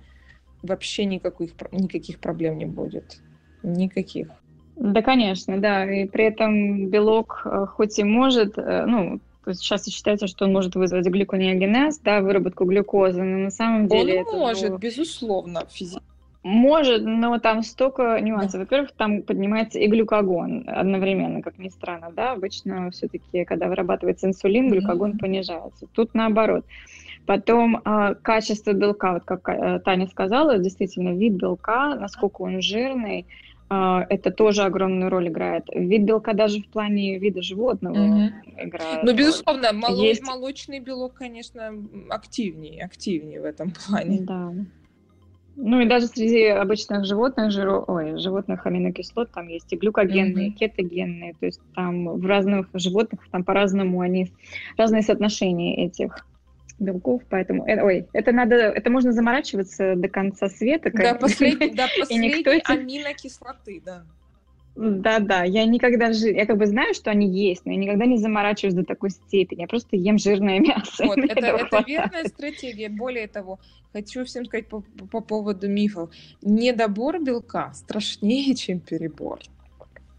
вообще 0.62 1.04
никаких, 1.04 1.50
никаких 1.72 2.18
проблем 2.18 2.56
не 2.56 2.66
будет. 2.66 3.20
Никаких. 3.62 4.28
Да, 4.76 5.02
конечно, 5.02 5.60
да. 5.60 5.84
И 5.84 6.08
при 6.08 6.24
этом 6.24 6.88
белок 6.88 7.42
э, 7.44 7.66
хоть 7.66 7.98
и 7.98 8.04
может, 8.04 8.56
э, 8.56 8.86
ну, 8.86 9.20
сейчас 9.52 9.86
считается, 9.86 10.26
что 10.26 10.44
он 10.44 10.52
может 10.52 10.74
вызвать 10.74 11.06
глюконеогенез, 11.06 11.98
да, 11.98 12.20
выработку 12.20 12.64
глюкозы, 12.64 13.22
но 13.22 13.38
на 13.44 13.50
самом 13.50 13.88
деле... 13.88 14.22
Он 14.22 14.38
может, 14.38 14.70
было... 14.70 14.78
безусловно, 14.78 15.66
физически. 15.70 16.02
Может, 16.44 17.02
но 17.04 17.38
там 17.38 17.62
столько 17.62 18.20
нюансов. 18.20 18.60
Во-первых, 18.60 18.92
там 18.92 19.22
поднимается 19.22 19.78
и 19.78 19.86
глюкогон 19.86 20.64
одновременно, 20.68 21.40
как 21.40 21.58
ни 21.58 21.70
странно, 21.70 22.10
да. 22.14 22.32
Обычно 22.32 22.90
все-таки, 22.90 23.46
когда 23.46 23.68
вырабатывается 23.68 24.26
инсулин, 24.26 24.70
глюкогон 24.70 25.12
mm-hmm. 25.12 25.18
понижается. 25.18 25.86
Тут 25.94 26.12
наоборот. 26.12 26.66
Потом 27.24 27.80
э, 27.82 28.14
качество 28.20 28.74
белка, 28.74 29.14
вот 29.14 29.24
как 29.24 29.48
э, 29.48 29.80
Таня 29.82 30.06
сказала, 30.06 30.58
действительно 30.58 31.14
вид 31.16 31.32
белка, 31.32 31.94
насколько 31.94 32.42
он 32.42 32.60
жирный, 32.60 33.24
это 33.68 34.30
тоже 34.30 34.62
огромную 34.62 35.10
роль 35.10 35.28
играет. 35.28 35.64
Вид 35.74 36.02
белка 36.02 36.32
даже 36.32 36.60
в 36.60 36.68
плане 36.68 37.18
вида 37.18 37.42
животного 37.42 37.94
mm 37.94 38.30
играет. 38.56 39.02
Ну, 39.02 39.14
безусловно, 39.14 39.72
моло- 39.72 40.00
Есть... 40.00 40.22
молочный 40.22 40.78
белок, 40.78 41.14
конечно, 41.14 41.72
активнее, 42.10 42.84
активнее 42.84 43.40
в 43.40 43.44
этом 43.44 43.72
плане. 43.72 44.20
Да. 44.20 44.52
Ну 45.56 45.80
и 45.80 45.86
даже 45.86 46.06
среди 46.06 46.46
обычных 46.46 47.04
животных 47.04 47.52
жиров, 47.52 47.84
ой, 47.88 48.18
животных 48.18 48.66
аминокислот 48.66 49.30
там 49.32 49.48
есть 49.48 49.72
и 49.72 49.76
глюкогенные, 49.76 50.50
mm-hmm. 50.50 50.54
кетогенные, 50.54 51.34
то 51.34 51.46
есть 51.46 51.60
там 51.74 52.18
в 52.18 52.26
разных 52.26 52.68
животных 52.74 53.20
там 53.30 53.44
по-разному 53.44 54.00
они 54.00 54.32
разные 54.76 55.02
соотношения 55.02 55.86
этих 55.86 56.26
белков, 56.78 57.22
поэтому, 57.28 57.66
э, 57.66 57.80
ой, 57.82 58.06
это 58.12 58.32
надо, 58.32 58.56
это 58.56 58.90
можно 58.90 59.12
заморачиваться 59.12 59.94
до 59.96 60.08
конца 60.08 60.48
света. 60.48 60.90
До 60.90 61.14
последней, 61.14 61.70
до 61.74 61.86
последней 61.98 62.38
никто 62.38 62.50
аминокислоты, 62.72 63.82
да. 63.84 64.04
Да-да, 64.76 65.44
я 65.44 65.64
никогда 65.66 66.12
жи... 66.12 66.30
я 66.30 66.46
как 66.46 66.56
бы 66.56 66.66
знаю, 66.66 66.94
что 66.94 67.10
они 67.10 67.28
есть, 67.28 67.64
но 67.64 67.72
я 67.72 67.78
никогда 67.78 68.06
не 68.06 68.18
заморачиваюсь 68.18 68.74
до 68.74 68.84
такой 68.84 69.10
степени. 69.10 69.60
Я 69.60 69.68
просто 69.68 69.96
ем 69.96 70.18
жирное 70.18 70.58
мясо. 70.58 71.04
Вот, 71.04 71.18
это, 71.30 71.46
это 71.46 71.84
верная 71.86 72.24
стратегия. 72.24 72.88
Более 72.88 73.28
того, 73.28 73.60
хочу 73.92 74.24
всем 74.24 74.44
сказать 74.46 74.66
по, 74.66 74.80
по 75.12 75.20
поводу 75.20 75.68
мифов. 75.68 76.10
Недобор 76.42 77.22
белка 77.22 77.72
страшнее, 77.72 78.54
чем 78.56 78.80
перебор. 78.80 79.38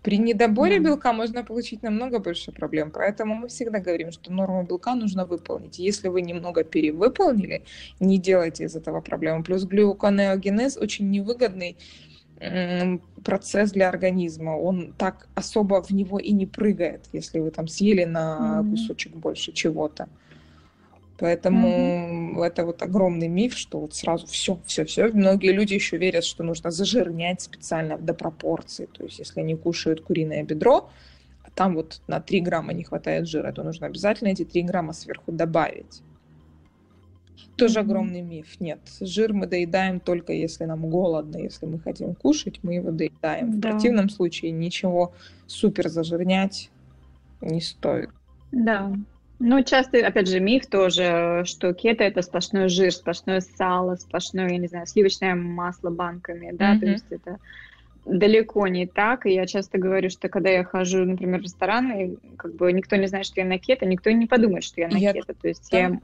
При 0.06 0.20
недоборе 0.20 0.78
белка 0.78 1.14
можно 1.14 1.44
получить 1.44 1.82
намного 1.82 2.20
больше 2.20 2.52
проблем, 2.52 2.92
поэтому 2.92 3.34
мы 3.34 3.48
всегда 3.48 3.80
говорим, 3.80 4.12
что 4.12 4.32
норму 4.32 4.62
белка 4.62 4.94
нужно 4.94 5.26
выполнить. 5.26 5.80
Если 5.80 6.10
вы 6.10 6.22
немного 6.22 6.64
перевыполнили, 6.64 7.64
не 8.00 8.20
делайте 8.20 8.66
из 8.66 8.76
этого 8.76 9.02
проблемы. 9.02 9.44
Плюс 9.44 9.64
глюконеогенез 9.64 10.78
очень 10.78 11.10
невыгодный 11.10 11.76
процесс 13.24 13.72
для 13.72 13.90
организма. 13.90 14.52
Он 14.52 14.94
так 14.96 15.28
особо 15.34 15.82
в 15.82 15.90
него 15.90 16.20
и 16.20 16.34
не 16.34 16.46
прыгает, 16.46 17.10
если 17.12 17.40
вы 17.40 17.50
там 17.50 17.68
съели 17.68 18.04
на 18.04 18.64
кусочек 18.70 19.16
больше 19.16 19.54
чего-то. 19.54 20.08
Поэтому 21.18 21.68
mm-hmm. 21.68 22.44
это 22.44 22.66
вот 22.66 22.82
огромный 22.82 23.30
миф, 23.30 23.58
что 23.58 23.80
вот 23.80 23.96
сразу 23.96 24.28
все, 24.28 24.60
все, 24.66 24.84
все. 24.84 25.08
Многие 25.08 25.54
люди 25.54 25.74
еще 25.74 25.98
верят, 25.98 26.26
что 26.26 26.44
нужно 26.44 26.72
зажирнять 26.72 27.42
специально 27.42 27.98
до 27.98 28.14
пропорции. 28.14 28.88
То 28.88 29.04
есть, 29.04 29.20
если 29.20 29.40
они 29.40 29.56
кушают 29.56 30.02
куриное 30.02 30.44
бедро, 30.44 30.90
а 31.44 31.50
там 31.52 31.76
вот 31.76 32.02
на 32.08 32.20
3 32.20 32.42
грамма 32.42 32.74
не 32.74 32.84
хватает 32.84 33.28
жира, 33.28 33.54
то 33.54 33.64
нужно 33.64 33.88
обязательно 33.88 34.30
эти 34.30 34.44
3 34.44 34.64
грамма 34.64 34.92
сверху 34.92 35.32
добавить. 35.32 36.02
Тоже 37.56 37.80
mm-hmm. 37.80 37.82
огромный 37.82 38.22
миф. 38.22 38.60
Нет, 38.60 38.80
жир 39.00 39.32
мы 39.32 39.48
доедаем 39.48 40.02
только 40.02 40.34
если 40.34 40.66
нам 40.66 40.90
голодно. 40.90 41.38
Если 41.38 41.66
мы 41.66 41.80
хотим 41.80 42.14
кушать, 42.14 42.60
мы 42.62 42.74
его 42.76 42.92
доедаем. 42.92 43.52
Да. 43.52 43.70
В 43.70 43.72
противном 43.72 44.10
случае 44.10 44.52
ничего 44.52 45.14
супер 45.48 45.88
зажирнять 45.88 46.70
не 47.40 47.62
стоит. 47.62 48.10
Да. 48.52 48.92
Ну, 49.40 49.64
часто, 49.64 50.06
опять 50.06 50.30
же, 50.30 50.40
миф 50.40 50.68
тоже, 50.68 51.44
что 51.46 51.74
кето– 51.74 52.04
это 52.06 52.22
сплошной 52.22 52.70
жир, 52.70 52.92
сплошное 52.92 53.42
сало, 53.42 53.96
сплошное, 53.96 54.50
я 54.50 54.58
не 54.58 54.68
знаю, 54.68 54.88
сливочное 54.88 55.36
масло 55.36 55.90
банками, 55.90 56.52
да, 56.54 56.76
mm-hmm. 56.76 56.80
то 56.80 56.86
есть 56.86 57.06
это 57.10 57.38
далеко 58.06 58.68
не 58.68 58.86
так, 58.86 59.26
и 59.26 59.34
я 59.34 59.46
часто 59.46 59.78
говорю, 59.78 60.10
что 60.10 60.30
когда 60.30 60.50
я 60.50 60.64
хожу, 60.64 61.04
например, 61.04 61.42
в 61.42 61.44
ресторан, 61.44 61.92
и 61.92 62.16
как 62.38 62.56
бы 62.56 62.72
никто 62.72 62.96
не 62.96 63.08
знает, 63.08 63.26
что 63.26 63.42
я 63.42 63.46
на 63.46 63.58
кето, 63.60 63.86
никто 63.86 64.10
не 64.12 64.28
подумает, 64.28 64.64
что 64.64 64.80
я 64.80 64.88
на 64.88 64.98
я... 64.98 65.12
кето, 65.12 65.34
то 65.34 65.48
есть 65.48 65.68
я 65.72 66.00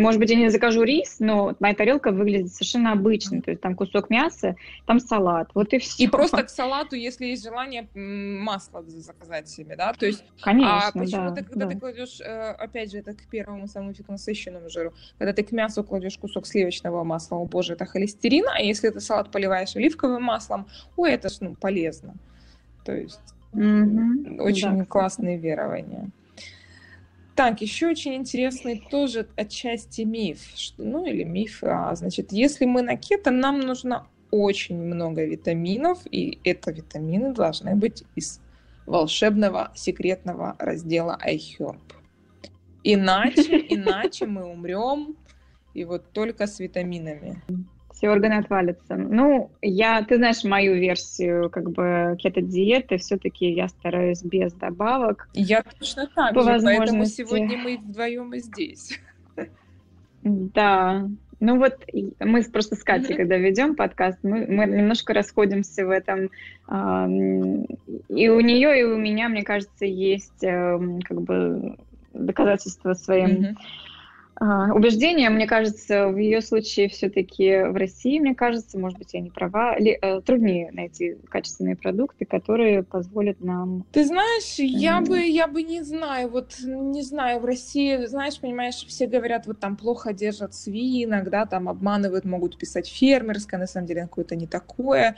может 0.00 0.18
быть, 0.18 0.30
я 0.30 0.36
не 0.36 0.48
закажу 0.48 0.82
рис, 0.82 1.16
но 1.20 1.54
моя 1.60 1.74
тарелка 1.74 2.10
выглядит 2.10 2.52
совершенно 2.52 2.92
обычно. 2.92 3.40
То 3.40 3.52
есть 3.52 3.62
там 3.62 3.76
кусок 3.76 4.10
мяса, 4.10 4.56
там 4.86 4.98
салат. 4.98 5.50
Вот 5.54 5.72
и 5.72 5.78
все. 5.78 6.04
И 6.04 6.08
просто 6.08 6.42
к 6.42 6.50
салату, 6.50 6.96
если 6.96 7.26
есть 7.26 7.44
желание, 7.44 7.86
масло 7.94 8.82
заказать 8.82 9.48
себе, 9.48 9.76
да? 9.76 9.92
То 9.92 10.06
есть, 10.06 10.24
Конечно, 10.40 10.88
а 10.88 10.92
почему 10.92 11.30
да, 11.30 11.36
ты, 11.36 11.44
когда 11.44 11.66
да. 11.66 11.70
ты 11.70 11.78
кладешь, 11.78 12.20
э, 12.20 12.50
опять 12.58 12.90
же, 12.90 12.98
это 12.98 13.14
к 13.14 13.22
первому 13.30 13.68
самому 13.68 13.94
насыщенному 14.08 14.68
жиру, 14.68 14.92
когда 15.18 15.32
ты 15.32 15.44
к 15.44 15.52
мясу 15.52 15.84
кладешь 15.84 16.18
кусок 16.18 16.46
сливочного 16.46 17.04
масла, 17.04 17.36
о 17.36 17.44
боже, 17.44 17.74
это 17.74 17.86
холестерин, 17.86 18.46
а 18.48 18.60
если 18.60 18.90
ты 18.90 19.00
салат 19.00 19.30
поливаешь 19.30 19.76
оливковым 19.76 20.24
маслом, 20.24 20.66
ой, 20.96 21.12
это 21.12 21.28
ж 21.28 21.36
ну, 21.40 21.54
полезно. 21.54 22.14
То 22.84 22.92
есть 22.96 23.20
mm-hmm. 23.52 24.40
очень 24.40 24.78
да, 24.78 24.84
классные 24.86 25.38
верования. 25.38 26.10
Так, 27.34 27.60
еще 27.60 27.88
очень 27.88 28.14
интересный 28.14 28.80
тоже 28.90 29.26
отчасти 29.36 30.02
миф, 30.02 30.38
что, 30.54 30.84
ну 30.84 31.04
или 31.04 31.24
миф, 31.24 31.64
а, 31.64 31.94
значит, 31.96 32.30
если 32.30 32.64
мы 32.64 32.82
на 32.82 32.96
кето, 32.96 33.32
нам 33.32 33.58
нужно 33.60 34.06
очень 34.30 34.76
много 34.76 35.24
витаминов, 35.24 35.98
и 36.10 36.38
это 36.44 36.70
витамины 36.70 37.32
должны 37.32 37.74
быть 37.74 38.04
из 38.14 38.40
волшебного 38.86 39.72
секретного 39.74 40.54
раздела 40.58 41.18
iHerb. 41.26 41.80
Иначе, 42.84 43.58
иначе 43.68 44.26
мы 44.26 44.44
умрем, 44.44 45.16
и 45.72 45.84
вот 45.84 46.12
только 46.12 46.46
с 46.46 46.60
витаминами. 46.60 47.42
Все 47.94 48.10
органы 48.10 48.34
отвалятся. 48.34 48.96
Ну, 48.96 49.50
я, 49.62 50.02
ты 50.02 50.16
знаешь 50.16 50.42
мою 50.42 50.74
версию, 50.74 51.48
как 51.48 51.70
бы 51.70 52.16
кето-диеты, 52.18 52.98
все-таки 52.98 53.50
я 53.50 53.68
стараюсь 53.68 54.22
без 54.22 54.52
добавок. 54.52 55.28
Я 55.32 55.62
точно 55.78 56.08
так 56.12 56.34
по 56.34 56.42
же, 56.42 56.50
возможности. 56.50 56.78
поэтому 56.78 57.04
сегодня 57.06 57.58
мы 57.58 57.78
вдвоем 57.78 58.34
и 58.34 58.40
здесь. 58.40 59.00
Да, 60.22 61.06
ну 61.38 61.58
вот 61.58 61.76
мы 62.18 62.42
просто 62.44 62.74
с 62.74 62.82
Катей, 62.82 63.16
когда 63.16 63.36
ведем 63.36 63.76
подкаст, 63.76 64.18
мы, 64.22 64.46
мы 64.46 64.66
немножко 64.66 65.12
расходимся 65.12 65.86
в 65.86 65.90
этом. 65.90 66.30
И 66.66 68.28
у 68.28 68.40
нее, 68.40 68.80
и 68.80 68.84
у 68.84 68.96
меня, 68.96 69.28
мне 69.28 69.44
кажется, 69.44 69.84
есть 69.84 70.42
эм, 70.42 71.00
как 71.02 71.20
бы 71.20 71.76
доказательства 72.12 72.94
своим 72.94 73.28
mm-hmm. 73.28 73.56
А, 74.36 74.72
убеждения, 74.72 75.30
мне 75.30 75.46
кажется, 75.46 76.08
в 76.08 76.16
ее 76.16 76.40
случае 76.40 76.88
все-таки 76.88 77.62
в 77.62 77.76
России, 77.76 78.18
мне 78.18 78.34
кажется, 78.34 78.78
может 78.78 78.98
быть, 78.98 79.14
я 79.14 79.20
не 79.20 79.30
права, 79.30 79.78
ли, 79.78 79.96
э, 80.00 80.20
труднее 80.22 80.70
найти 80.72 81.16
качественные 81.28 81.76
продукты, 81.76 82.24
которые 82.24 82.82
позволят 82.82 83.40
нам... 83.40 83.84
Ты 83.92 84.04
знаешь, 84.04 84.58
я 84.58 85.00
бы, 85.00 85.20
я 85.20 85.46
бы 85.46 85.62
не 85.62 85.82
знаю, 85.82 86.28
вот 86.28 86.56
не 86.64 87.02
знаю, 87.02 87.40
в 87.40 87.44
России, 87.44 88.06
знаешь, 88.06 88.40
понимаешь, 88.40 88.84
все 88.86 89.06
говорят, 89.06 89.46
вот 89.46 89.60
там 89.60 89.76
плохо 89.76 90.12
держат 90.12 90.54
свинок, 90.54 91.30
да, 91.30 91.46
там 91.46 91.68
обманывают, 91.68 92.24
могут 92.24 92.58
писать 92.58 92.88
фермерское, 92.88 93.60
на 93.60 93.66
самом 93.66 93.86
деле 93.86 94.02
какое-то 94.02 94.34
не 94.34 94.46
такое. 94.46 95.16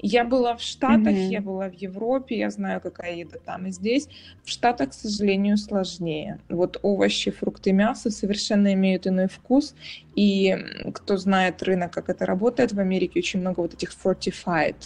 Я 0.00 0.24
была 0.24 0.56
в 0.56 0.62
Штатах, 0.62 1.08
mm-hmm. 1.08 1.28
я 1.28 1.40
была 1.40 1.68
в 1.68 1.74
Европе, 1.74 2.38
я 2.38 2.50
знаю, 2.50 2.80
какая 2.80 3.16
еда 3.16 3.38
там 3.44 3.66
и 3.66 3.72
здесь. 3.72 4.08
В 4.44 4.48
Штатах, 4.48 4.90
к 4.90 4.92
сожалению, 4.92 5.56
сложнее. 5.56 6.38
Вот 6.48 6.78
овощи, 6.82 7.32
фрукты, 7.32 7.72
мясо 7.72 8.10
совершенно 8.10 8.72
имеют 8.74 9.08
иной 9.08 9.26
вкус. 9.26 9.74
И 10.14 10.56
кто 10.94 11.16
знает 11.16 11.62
рынок, 11.64 11.92
как 11.92 12.08
это 12.10 12.26
работает, 12.26 12.72
в 12.72 12.78
Америке 12.78 13.18
очень 13.18 13.40
много 13.40 13.60
вот 13.60 13.74
этих 13.74 13.90
fortified, 13.90 14.76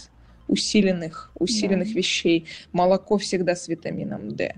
усиленных, 0.47 1.31
усиленных 1.35 1.89
yeah. 1.89 1.93
вещей. 1.93 2.45
Молоко 2.71 3.19
всегда 3.19 3.55
с 3.55 3.67
витамином 3.67 4.29
D. 4.29 4.55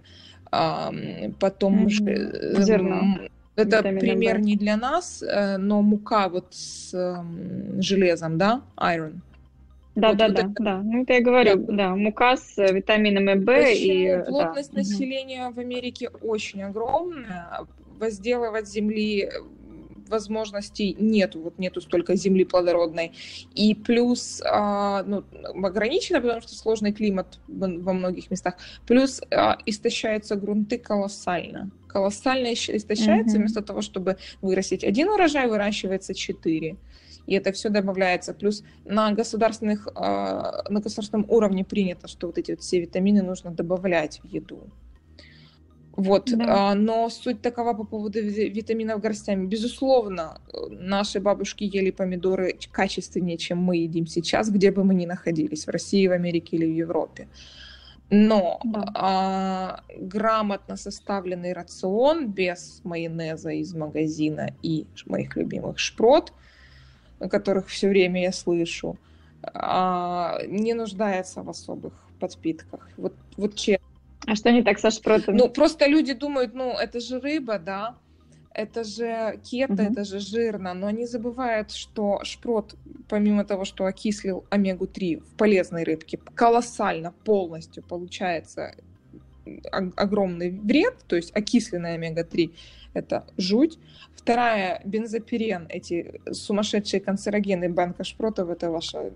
А, 0.52 0.94
потом 1.38 1.88
mm-hmm. 1.88 2.64
Зерно. 2.64 3.20
Это 3.58 3.78
Витамином 3.78 4.00
пример 4.00 4.38
D. 4.38 4.42
не 4.42 4.56
для 4.56 4.78
нас, 4.78 5.22
э, 5.22 5.58
но 5.58 5.82
мука 5.82 6.30
вот 6.30 6.48
с 6.52 6.94
железом, 7.80 8.38
да, 8.38 8.62
iron. 8.78 9.16
Да, 9.96 10.10
вот 10.10 10.18
да, 10.18 10.28
вот 10.28 10.36
да, 10.36 10.42
это... 10.42 10.54
да. 10.60 10.82
Ну, 10.84 11.04
это 11.04 11.14
я 11.14 11.22
говорю, 11.22 11.56
да, 11.56 11.74
да 11.74 11.96
мука 11.96 12.36
с 12.38 12.58
витаминами 12.58 13.34
В 13.34 13.50
и... 13.74 14.24
Плотность 14.28 14.72
да. 14.72 14.80
населения 14.80 15.50
в 15.50 15.60
Америке 15.60 16.10
очень 16.22 16.64
огромная. 16.64 17.66
Возделывать 17.98 18.68
земли 18.68 19.30
возможностей 20.08 20.96
нету, 21.00 21.42
вот 21.42 21.58
нету 21.58 21.82
столько 21.82 22.16
земли 22.16 22.46
плодородной. 22.46 23.14
И 23.54 23.74
плюс, 23.74 24.42
а, 24.46 25.04
ну, 25.04 25.24
ограничено, 25.64 26.22
потому 26.22 26.42
что 26.42 26.54
сложный 26.56 26.94
климат 26.94 27.40
во 27.48 27.94
многих 27.94 28.30
местах. 28.30 28.56
Плюс 28.86 29.22
а, 29.32 29.58
истощаются 29.66 30.36
грунты 30.36 30.78
колоссально. 30.78 31.72
Колоссально 31.88 32.54
истощается, 32.54 33.38
mm-hmm. 33.38 33.40
вместо 33.40 33.62
того, 33.62 33.82
чтобы 33.82 34.18
вырастить 34.42 34.84
один 34.84 35.10
урожай, 35.10 35.48
выращивается 35.48 36.14
четыре 36.14 36.76
и 37.28 37.34
это 37.34 37.52
все 37.52 37.70
добавляется. 37.70 38.34
Плюс 38.34 38.64
на, 38.86 39.12
государственных, 39.12 39.88
а, 39.96 40.64
на 40.70 40.80
государственном 40.80 41.26
уровне 41.30 41.64
принято, 41.64 42.08
что 42.08 42.28
вот 42.28 42.38
эти 42.38 42.52
вот 42.52 42.62
все 42.62 42.80
витамины 42.80 43.22
нужно 43.22 43.52
добавлять 43.52 44.22
в 44.24 44.28
еду. 44.28 44.70
Вот, 45.96 46.30
да. 46.30 46.72
а, 46.72 46.76
но 46.76 47.10
суть 47.10 47.42
такова 47.42 47.74
по 47.74 47.86
поводу 47.86 48.20
витаминов 48.22 49.00
горстями. 49.00 49.46
Безусловно, 49.46 50.42
наши 50.70 51.20
бабушки 51.20 51.64
ели 51.64 51.92
помидоры 51.92 52.58
качественнее, 52.72 53.38
чем 53.38 53.60
мы 53.60 53.78
едим 53.78 54.06
сейчас, 54.06 54.50
где 54.50 54.72
бы 54.72 54.84
мы 54.84 54.94
ни 54.94 55.06
находились, 55.06 55.66
в 55.66 55.70
России, 55.70 56.08
в 56.08 56.12
Америке 56.12 56.58
или 56.58 56.66
в 56.66 56.76
Европе. 56.76 57.28
Но 58.12 58.60
да. 58.64 58.92
а, 58.94 59.80
грамотно 59.98 60.76
составленный 60.76 61.54
рацион 61.54 62.28
без 62.28 62.82
майонеза 62.84 63.50
из 63.50 63.74
магазина 63.74 64.54
и 64.62 64.86
моих 65.08 65.36
любимых 65.36 65.80
шпрот– 65.80 66.34
о 67.26 67.30
которых 67.30 67.68
все 67.68 67.90
время 67.90 68.22
я 68.22 68.32
слышу, 68.32 68.98
а, 69.42 70.40
не 70.48 70.74
нуждается 70.74 71.42
в 71.42 71.50
особых 71.50 71.94
подпитках. 72.20 72.90
Вот, 72.98 73.14
вот 73.38 73.56
честно. 73.56 73.86
А 74.28 74.36
что 74.36 74.52
не 74.52 74.64
так 74.64 74.80
со 74.80 74.92
шпротами? 74.92 75.38
Ну, 75.38 75.50
просто 75.50 75.88
люди 75.88 76.14
думают, 76.14 76.54
ну, 76.54 76.72
это 76.72 77.00
же 77.00 77.20
рыба, 77.20 77.60
да, 77.60 77.96
это 78.54 78.84
же 78.84 79.40
кето, 79.44 79.74
угу. 79.74 79.82
это 79.84 80.06
же 80.06 80.20
жирно, 80.20 80.74
но 80.74 80.88
они 80.88 81.06
забывают, 81.06 81.72
что 81.72 82.22
шпрот, 82.24 82.76
помимо 83.08 83.44
того, 83.44 83.66
что 83.66 83.86
окислил 83.86 84.46
омегу-3 84.50 85.22
в 85.22 85.38
полезной 85.38 85.84
рыбке, 85.84 86.20
колоссально, 86.36 87.14
полностью 87.24 87.84
получается 87.84 88.76
огромный 89.72 90.50
вред, 90.50 90.96
то 91.08 91.16
есть 91.16 91.36
окисленная 91.36 91.96
омега-3 91.96 92.52
это 92.96 93.26
жуть. 93.38 93.78
Вторая, 94.16 94.82
бензопирен, 94.86 95.68
эти 95.70 96.22
сумасшедшие 96.32 97.00
канцерогены 97.00 97.70
банка 97.70 98.04
шпротов, 98.04 98.50
это 98.50 98.72
ваша 98.72 99.12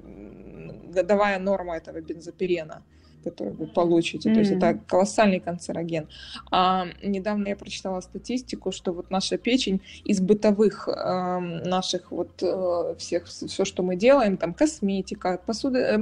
годовая 0.93 1.39
норма 1.39 1.77
этого 1.77 2.01
бензопирена 2.01 2.83
который 3.23 3.53
вы 3.53 3.67
получите. 3.67 4.29
Mm-hmm. 4.29 4.33
То 4.33 4.39
есть 4.39 4.51
это 4.51 4.79
колоссальный 4.87 5.39
канцероген. 5.39 6.07
А, 6.51 6.87
недавно 7.03 7.47
я 7.47 7.55
прочитала 7.55 8.01
статистику, 8.01 8.71
что 8.71 8.93
вот 8.93 9.11
наша 9.11 9.37
печень 9.37 9.81
из 10.03 10.19
бытовых 10.21 10.87
э, 10.87 11.39
наших 11.39 12.11
вот 12.11 12.41
э, 12.41 12.95
всех, 12.97 13.27
все, 13.27 13.65
что 13.65 13.83
мы 13.83 13.95
делаем, 13.95 14.37
там 14.37 14.53
косметика, 14.53 15.39
посуда, 15.45 15.79
э, 15.79 15.99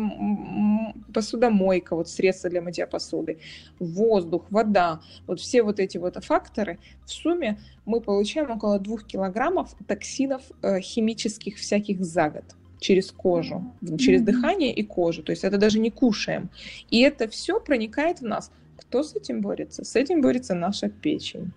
посудомойка, 1.13 1.95
вот 1.95 2.09
средства 2.09 2.49
для 2.49 2.61
мытья 2.61 2.87
посуды, 2.87 3.39
воздух, 3.79 4.45
вода, 4.49 5.01
вот 5.25 5.39
все 5.39 5.63
вот 5.63 5.79
эти 5.79 5.97
вот 5.97 6.23
факторы, 6.23 6.79
в 7.05 7.11
сумме 7.11 7.59
мы 7.85 8.01
получаем 8.01 8.51
около 8.51 8.79
двух 8.79 9.03
килограммов 9.03 9.75
токсинов 9.87 10.41
э, 10.61 10.79
химических 10.81 11.57
всяких 11.57 12.03
за 12.03 12.29
год 12.29 12.43
через 12.79 13.11
кожу, 13.11 13.63
через 13.97 14.21
дыхание 14.21 14.73
и 14.73 14.83
кожу. 14.83 15.23
То 15.23 15.31
есть 15.31 15.43
это 15.43 15.57
даже 15.57 15.79
не 15.79 15.89
кушаем. 15.89 16.49
И 16.89 17.01
это 17.01 17.27
все 17.27 17.59
проникает 17.59 18.19
в 18.19 18.25
нас. 18.25 18.51
Кто 18.77 19.03
с 19.03 19.15
этим 19.15 19.41
борется? 19.41 19.83
С 19.83 19.95
этим 19.95 20.21
борется 20.21 20.53
наша 20.53 20.89
печень. 20.89 21.51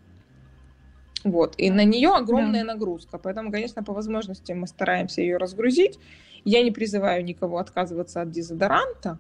Вот. 1.25 1.55
И 1.59 1.71
на 1.71 1.85
нее 1.85 2.11
огромная 2.11 2.65
да. 2.65 2.75
нагрузка. 2.75 3.19
Поэтому, 3.19 3.53
конечно, 3.53 3.83
по 3.83 3.93
возможности 3.93 4.53
мы 4.53 4.67
стараемся 4.67 5.21
ее 5.21 5.37
разгрузить. 5.37 5.99
Я 6.45 6.63
не 6.63 6.71
призываю 6.71 7.25
никого 7.25 7.59
отказываться 7.59 8.23
от 8.23 8.31
дезодоранта, 8.31 9.19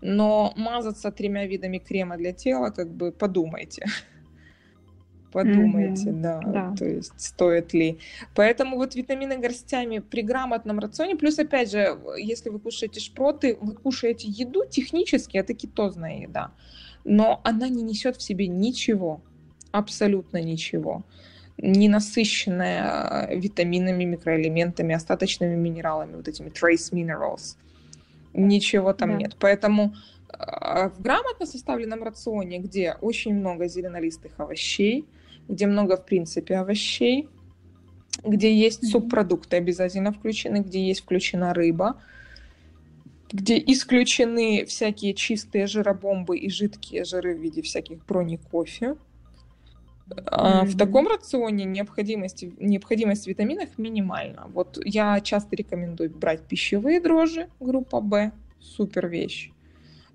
но 0.00 0.52
мазаться 0.56 1.10
тремя 1.10 1.46
видами 1.46 1.78
крема 1.78 2.16
для 2.16 2.32
тела, 2.32 2.70
как 2.70 2.88
бы 2.88 3.10
подумайте 3.10 3.86
подумайте, 5.32 6.10
mm-hmm. 6.10 6.20
да, 6.20 6.40
да, 6.40 6.74
то 6.76 6.84
есть 6.84 7.12
стоит 7.18 7.72
ли. 7.72 7.98
Поэтому 8.34 8.76
вот 8.76 8.94
витамины 8.94 9.38
горстями 9.38 9.98
при 9.98 10.22
грамотном 10.22 10.78
рационе, 10.78 11.16
плюс 11.16 11.38
опять 11.38 11.70
же, 11.70 11.98
если 12.18 12.50
вы 12.50 12.58
кушаете 12.58 13.00
шпроты, 13.00 13.56
вы 13.60 13.74
кушаете 13.74 14.28
еду 14.28 14.64
технически, 14.68 15.36
это 15.36 15.54
кетозная 15.54 16.20
еда, 16.20 16.52
но 17.04 17.40
она 17.44 17.68
не 17.68 17.82
несет 17.82 18.16
в 18.16 18.22
себе 18.22 18.46
ничего, 18.48 19.20
абсолютно 19.72 20.42
ничего 20.42 21.04
не 21.62 21.88
насыщенная 21.88 23.28
витаминами, 23.34 24.04
микроэлементами, 24.04 24.94
остаточными 24.94 25.56
минералами, 25.56 26.16
вот 26.16 26.28
этими 26.28 26.48
trace 26.48 26.92
minerals. 26.92 27.56
Ничего 28.32 28.92
там 28.92 29.10
да. 29.10 29.16
нет. 29.16 29.36
Поэтому 29.38 29.94
а, 30.28 30.88
в 30.88 31.02
грамотно 31.02 31.46
составленном 31.46 32.02
рационе, 32.02 32.58
где 32.58 32.96
очень 33.00 33.34
много 33.34 33.68
зеленолистых 33.68 34.32
овощей, 34.38 35.06
где 35.50 35.66
много, 35.66 35.96
в 35.96 36.04
принципе, 36.04 36.56
овощей, 36.56 37.28
где 38.24 38.54
есть 38.54 38.90
субпродукты 38.90 39.56
обязательно 39.56 40.12
включены, 40.12 40.58
где 40.58 40.86
есть 40.86 41.00
включена 41.00 41.52
рыба, 41.52 42.00
где 43.32 43.58
исключены 43.58 44.64
всякие 44.64 45.14
чистые 45.14 45.66
жиробомбы 45.66 46.38
и 46.38 46.48
жидкие 46.50 47.04
жиры 47.04 47.34
в 47.34 47.40
виде 47.40 47.62
всяких 47.62 48.04
брони 48.06 48.36
кофе. 48.36 48.96
Mm-hmm. 50.08 50.64
В 50.64 50.76
таком 50.76 51.06
рационе 51.06 51.64
необходимость, 51.64 52.44
необходимость 52.58 53.24
в 53.24 53.26
витаминах 53.28 53.78
минимальна. 53.78 54.48
Вот 54.52 54.78
я 54.84 55.20
часто 55.20 55.54
рекомендую 55.54 56.10
брать 56.10 56.42
пищевые 56.42 57.00
дрожжи, 57.00 57.48
группа 57.60 58.00
В, 58.00 58.32
супер 58.60 59.06
вещь 59.06 59.52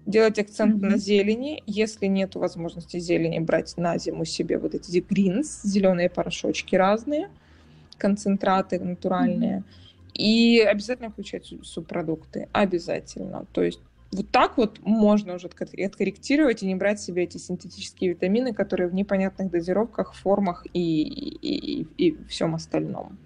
делать 0.06 0.39
акцент 0.39 0.76
mm-hmm. 0.76 0.89
на 0.89 0.97
зелени. 0.97 1.64
Если 1.66 2.06
нет 2.08 2.36
возможности 2.36 2.99
зелени, 2.99 3.39
брать 3.39 3.76
на 3.78 3.97
зиму 3.97 4.26
себе 4.26 4.58
вот 4.58 4.76
эти 4.76 4.99
гринс, 4.99 5.62
зеленые 5.64 6.10
порошочки 6.10 6.76
разные, 6.76 7.30
концентраты 7.97 8.80
натуральные. 8.80 9.60
Mm-hmm. 9.60 10.14
И 10.14 10.60
обязательно 10.62 11.10
включать 11.10 11.53
субпродукты. 11.64 12.47
Обязательно. 12.53 13.45
То 13.51 13.64
есть 13.64 13.82
вот 14.12 14.30
так 14.30 14.58
вот 14.58 14.80
можно 14.82 15.36
уже 15.36 15.47
откорректировать 15.47 16.64
и 16.64 16.66
не 16.66 16.76
брать 16.76 17.01
себе 17.01 17.24
эти 17.24 17.38
синтетические 17.38 18.12
витамины, 18.12 18.53
которые 18.53 18.88
в 18.88 18.93
непонятных 18.93 19.51
дозировках, 19.51 20.14
формах 20.14 20.66
и, 20.74 21.01
и, 21.01 21.82
и, 21.82 21.88
и 21.97 22.24
всем 22.28 22.56
остальном. 22.56 23.18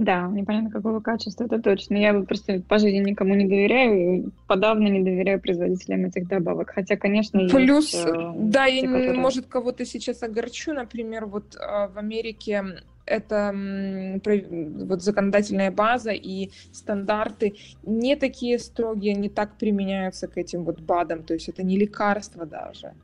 Да, 0.00 0.28
непонятно 0.28 0.70
какого 0.70 1.00
качества, 1.00 1.44
это 1.44 1.60
точно. 1.60 1.96
Я 1.96 2.14
просто 2.22 2.62
по 2.66 2.78
жизни 2.78 3.10
никому 3.10 3.34
не 3.34 3.44
доверяю, 3.44 4.32
подавно 4.46 4.88
не 4.88 5.02
доверяю 5.02 5.38
производителям 5.38 6.06
этих 6.06 6.26
добавок. 6.26 6.70
Хотя, 6.74 6.96
конечно, 6.96 7.46
Плюс, 7.50 7.92
есть, 7.92 8.06
э, 8.06 8.32
да, 8.34 8.66
те, 8.66 8.76
я, 8.76 8.82
которые... 8.86 9.18
может, 9.18 9.44
кого-то 9.44 9.84
сейчас 9.84 10.22
огорчу, 10.22 10.72
например, 10.72 11.26
вот 11.26 11.54
э, 11.54 11.88
в 11.92 11.98
Америке 11.98 12.64
это 13.04 13.54
вот 13.54 15.02
законодательная 15.02 15.70
база 15.70 16.12
и 16.12 16.50
стандарты 16.72 17.56
не 17.82 18.16
такие 18.16 18.58
строгие, 18.58 19.12
не 19.12 19.28
так 19.28 19.58
применяются 19.58 20.28
к 20.28 20.38
этим 20.38 20.64
вот 20.64 20.80
БАДам, 20.80 21.24
то 21.24 21.34
есть 21.34 21.50
это 21.50 21.62
не 21.62 21.76
лекарство 21.76 22.46
даже. 22.46 22.94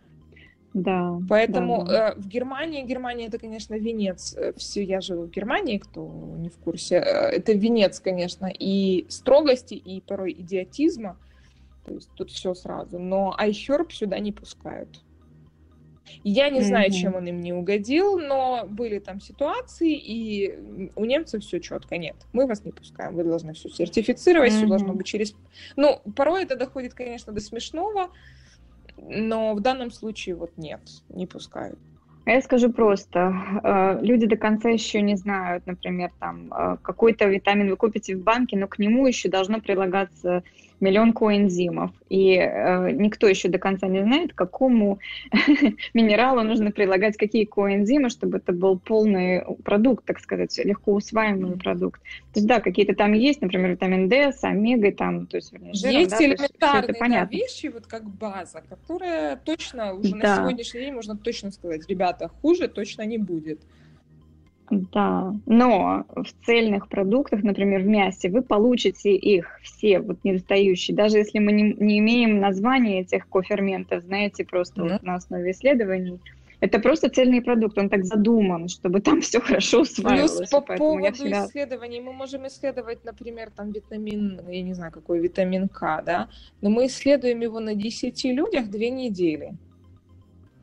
Да. 0.77 1.19
Поэтому 1.27 1.85
да, 1.87 2.11
Э, 2.11 2.15
в 2.17 2.29
Германии, 2.29 2.83
Германия 2.83 3.27
это, 3.29 3.39
конечно, 3.39 3.77
венец. 3.77 4.35
Э, 4.37 4.53
Все, 4.59 4.83
я 4.85 5.01
живу 5.01 5.23
в 5.23 5.31
Германии, 5.31 5.79
кто 5.79 6.07
не 6.37 6.51
в 6.51 6.59
курсе. 6.59 6.97
Э, 6.97 7.31
это 7.31 7.53
венец, 7.53 7.99
конечно, 7.99 8.47
и 8.47 9.07
строгости, 9.09 9.73
и 9.73 10.03
порой 10.03 10.33
идиотизма. 10.33 11.17
То 11.87 11.95
есть 11.95 12.11
тут 12.15 12.31
все 12.31 12.53
сразу. 12.55 12.99
Но 12.99 13.35
iHerb 13.41 13.91
сюда 13.91 14.19
не 14.19 14.33
пускают. 14.33 15.01
Я 16.23 16.51
не 16.51 16.61
знаю, 16.61 16.91
mm-hmm. 16.91 17.01
чем 17.01 17.15
он 17.15 17.27
им 17.27 17.41
не 17.41 17.55
угодил, 17.55 18.19
но 18.19 18.67
были 18.69 18.99
там 18.99 19.19
ситуации, 19.21 19.95
и 19.95 20.91
у 20.95 21.05
немцев 21.07 21.43
все 21.43 21.59
четко 21.59 21.97
нет. 21.97 22.17
Мы 22.35 22.47
вас 22.47 22.65
не 22.67 22.73
пускаем, 22.73 23.15
вы 23.15 23.25
должны 23.25 23.55
все 23.55 23.71
сертифицировать, 23.71 24.53
mm-hmm. 24.53 24.57
все 24.57 24.67
должно 24.67 24.93
быть 24.93 25.07
через. 25.07 25.35
Ну, 25.75 26.03
порой 26.15 26.45
это 26.45 26.55
доходит, 26.55 26.93
конечно, 26.93 27.33
до 27.33 27.41
смешного, 27.41 28.11
но 28.99 29.55
в 29.55 29.61
данном 29.61 29.91
случае 29.91 30.35
вот 30.35 30.53
нет, 30.57 30.81
не 31.09 31.27
пускают. 31.27 31.79
А 32.27 32.33
я 32.33 32.43
скажу 32.43 32.73
просто, 32.73 33.33
э, 33.63 34.05
люди 34.05 34.27
до 34.27 34.37
конца 34.37 34.69
еще 34.69 35.01
не 35.01 35.15
знают, 35.15 35.65
например, 35.67 36.11
там 36.19 36.53
э, 36.53 36.77
какой-то 36.83 37.27
витамин 37.27 37.71
вы 37.71 37.77
купите 37.77 38.17
в 38.17 38.23
банке, 38.23 38.57
но 38.59 38.67
к 38.67 38.81
нему 38.81 39.07
еще 39.07 39.29
должно 39.29 39.61
прилагаться 39.61 40.43
миллион 40.81 41.13
коэнзимов. 41.13 41.91
И 42.09 42.35
э, 42.37 42.91
никто 42.93 43.27
еще 43.27 43.49
до 43.49 43.59
конца 43.59 43.87
не 43.89 44.03
знает, 44.03 44.33
какому 44.35 44.99
минералу 45.95 46.43
нужно 46.43 46.71
прилагать 46.71 47.17
какие 47.17 47.45
коэнзимы, 47.45 48.11
чтобы 48.11 48.39
это 48.39 48.53
был 48.53 48.79
полный 48.79 49.43
продукт, 49.65 50.05
так 50.05 50.21
сказать, 50.21 50.57
легко 50.59 50.95
усваиваемый 50.95 51.59
продукт. 51.59 52.01
То 52.33 52.41
есть, 52.41 52.47
да, 52.47 52.61
какие-то 52.61 52.95
там 52.95 53.13
есть, 53.13 53.41
например, 53.41 53.73
витамин 53.73 54.09
D 54.09 54.33
с 54.33 54.45
омегой, 54.45 54.93
там, 54.93 55.27
то 55.27 55.37
есть, 55.37 55.53
вернее, 55.53 55.75
жиром, 55.75 56.01
есть 56.01 56.11
да, 56.11 56.25
элементарные 56.25 57.21
да, 57.21 57.25
вещи, 57.25 57.67
вот 57.69 57.87
как 57.87 58.05
база, 58.05 58.63
которая 58.69 59.37
точно 59.37 59.95
уже 59.95 60.13
да. 60.13 60.17
на 60.19 60.37
сегодняшний 60.37 60.81
день 60.81 60.95
можно 60.95 61.17
точно 61.17 61.51
сказать, 61.51 61.89
ребята, 61.89 62.29
хуже 62.43 62.69
точно 62.69 63.03
не 63.03 63.19
будет. 63.19 63.61
Да, 64.71 65.35
но 65.47 66.05
в 66.15 66.45
цельных 66.45 66.89
продуктах, 66.89 67.43
например, 67.43 67.83
в 67.83 67.87
мясе, 67.87 68.29
вы 68.29 68.43
получите 68.43 69.15
их 69.15 69.61
все, 69.63 70.01
вот 70.01 70.19
недостающие. 70.25 70.97
Даже 70.97 71.19
если 71.19 71.39
мы 71.39 71.53
не, 71.53 71.75
не 71.75 71.99
имеем 72.01 72.41
названия 72.41 73.01
этих 73.01 73.29
коферментов, 73.29 74.03
знаете, 74.05 74.45
просто 74.45 74.83
mm-hmm. 74.83 74.93
вот 74.93 75.03
на 75.03 75.15
основе 75.15 75.53
исследований, 75.53 76.19
это 76.61 76.79
просто 76.79 77.11
цельный 77.11 77.43
продукт, 77.43 77.77
он 77.79 77.89
так 77.89 78.05
задуман, 78.05 78.69
чтобы 78.69 79.01
там 79.01 79.21
все 79.23 79.41
хорошо 79.41 79.83
усваивалось. 79.83 80.37
Плюс 80.37 80.51
по 80.51 80.61
поводу 80.61 81.15
всегда... 81.15 81.47
исследований, 81.47 82.01
мы 82.01 82.13
можем 82.13 82.47
исследовать, 82.47 83.05
например, 83.05 83.51
там 83.55 83.71
витамин, 83.73 84.41
я 84.49 84.63
не 84.63 84.75
знаю, 84.75 84.93
какой 84.93 85.21
витамин 85.21 85.69
К, 85.69 86.03
да, 86.05 86.29
но 86.61 86.71
мы 86.71 86.87
исследуем 86.87 87.41
его 87.41 87.61
на 87.61 87.75
10 87.75 88.25
людях 88.25 88.69
две 88.69 88.91
недели. 88.91 89.55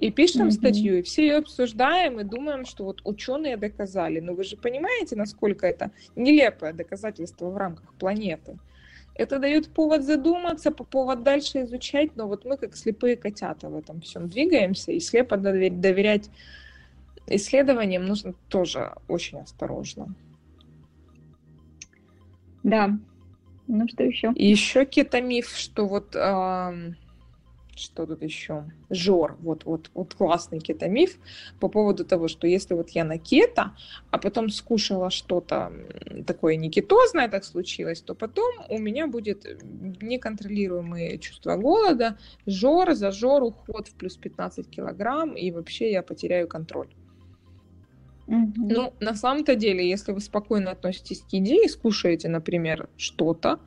И 0.04 0.12
пишем 0.12 0.50
mm-hmm. 0.50 0.52
статью, 0.52 0.98
и 0.98 1.02
все 1.02 1.28
ее 1.28 1.38
обсуждаем, 1.38 2.20
и 2.20 2.26
думаем, 2.26 2.66
что 2.66 2.84
вот 2.84 3.00
ученые 3.06 3.56
доказали. 3.56 4.20
Но 4.20 4.34
вы 4.34 4.44
же 4.44 4.58
понимаете, 4.58 5.16
насколько 5.16 5.66
это 5.66 5.92
нелепое 6.18 6.74
доказательство 6.74 7.50
в 7.50 7.56
рамках 7.56 7.94
планеты. 7.94 8.60
Это 9.16 9.40
дает 9.40 9.70
повод 9.70 10.04
задуматься, 10.04 10.72
по 10.72 10.84
повод 10.84 11.24
дальше 11.24 11.62
изучать, 11.62 12.18
но 12.18 12.28
вот 12.28 12.44
мы 12.44 12.58
как 12.58 12.76
слепые 12.76 13.16
котята 13.16 13.70
в 13.70 13.78
этом 13.78 14.02
всем 14.02 14.28
двигаемся, 14.28 14.92
и 14.92 15.00
слепо 15.00 15.38
доверять 15.38 16.30
исследованиям 17.28 18.06
нужно 18.06 18.34
тоже 18.50 18.92
очень 19.08 19.40
осторожно. 19.40 20.14
Да. 22.64 22.90
Ну 23.68 23.88
что 23.88 24.04
еще? 24.04 24.34
И 24.36 24.50
еще 24.50 24.86
кетомиф, 24.86 25.56
что 25.56 25.88
вот 25.88 26.14
э, 26.14 26.94
что 27.76 28.06
тут 28.06 28.22
еще? 28.22 28.66
Жор, 28.90 29.38
вот, 29.42 29.66
вот, 29.66 29.90
вот 29.94 30.14
классный 30.14 30.60
кетомиф 30.60 31.18
по 31.60 31.70
поводу 31.70 32.06
того, 32.06 32.28
что 32.28 32.48
если 32.48 32.74
вот 32.74 32.90
я 32.90 33.04
на 33.04 33.18
кето, 33.18 33.76
а 34.12 34.18
потом 34.18 34.50
скушала 34.50 35.10
что-то 35.10 35.72
такое 36.28 36.56
некетозное, 36.56 37.30
так 37.30 37.44
случилось, 37.44 38.02
то 38.02 38.16
потом 38.16 38.54
у 38.70 38.78
меня 38.78 39.08
будет 39.08 39.46
неконтролируемые 40.02 41.18
чувства 41.18 41.56
голода, 41.56 42.18
жор, 42.46 42.94
зажор, 42.94 43.44
уход 43.44 43.88
в 43.88 43.96
плюс 43.96 44.18
15 44.18 44.70
килограмм, 44.70 45.34
и 45.34 45.52
вообще 45.52 45.92
я 45.92 46.04
потеряю 46.04 46.48
контроль. 46.48 46.90
Mm-hmm. 48.28 48.52
Ну, 48.56 48.94
на 49.00 49.16
самом-то 49.16 49.56
деле, 49.56 49.88
если 49.88 50.12
вы 50.12 50.22
спокойно 50.22 50.72
относитесь 50.72 51.22
к 51.22 51.34
еде 51.34 51.66
и 51.66 51.68
скушаете, 51.68 52.30
например, 52.30 52.88
что-то, 52.98 53.60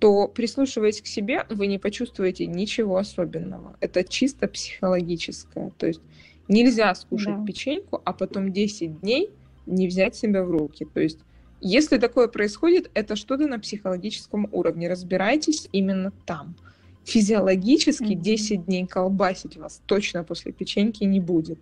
то 0.00 0.26
прислушиваясь 0.28 1.02
к 1.02 1.06
себе, 1.06 1.44
вы 1.50 1.66
не 1.66 1.78
почувствуете 1.78 2.46
ничего 2.46 2.96
особенного. 2.96 3.76
Это 3.80 4.02
чисто 4.02 4.48
психологическое. 4.48 5.70
То 5.78 5.86
есть 5.86 6.00
нельзя 6.48 6.94
скушать 6.94 7.38
да. 7.38 7.44
печеньку, 7.44 8.00
а 8.04 8.12
потом 8.14 8.50
10 8.50 9.00
дней 9.00 9.30
не 9.66 9.86
взять 9.86 10.16
себя 10.16 10.42
в 10.42 10.50
руки. 10.50 10.86
То 10.92 11.00
есть 11.00 11.18
если 11.60 11.98
такое 11.98 12.28
происходит, 12.28 12.90
это 12.94 13.14
что-то 13.14 13.46
на 13.46 13.58
психологическом 13.58 14.48
уровне. 14.50 14.88
Разбирайтесь 14.88 15.68
именно 15.72 16.12
там. 16.24 16.56
Физиологически 17.04 18.12
mm-hmm. 18.12 18.22
10 18.22 18.64
дней 18.64 18.86
колбасить 18.86 19.58
вас 19.58 19.82
точно 19.84 20.24
после 20.24 20.52
печеньки 20.52 21.04
не 21.04 21.20
будет. 21.20 21.58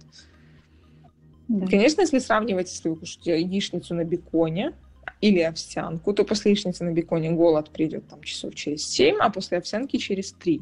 Да. 1.49 1.67
Конечно, 1.67 2.03
если 2.03 2.21
сравнивать, 2.21 2.71
если 2.71 2.89
вы 2.89 2.97
кушаете 2.97 3.41
яичницу 3.41 3.95
на 3.95 4.05
беконе, 4.05 4.75
или 5.21 5.41
овсянку, 5.41 6.13
то 6.13 6.25
после 6.25 6.53
яичницы 6.53 6.85
на 6.85 6.93
беконе 6.93 7.31
голод 7.31 7.71
придет 7.71 8.09
там 8.09 8.23
часов 8.23 8.55
через 8.55 8.87
7, 8.89 9.17
а 9.21 9.31
после 9.31 9.59
овсянки 9.59 9.97
через 9.97 10.33
3. 10.33 10.61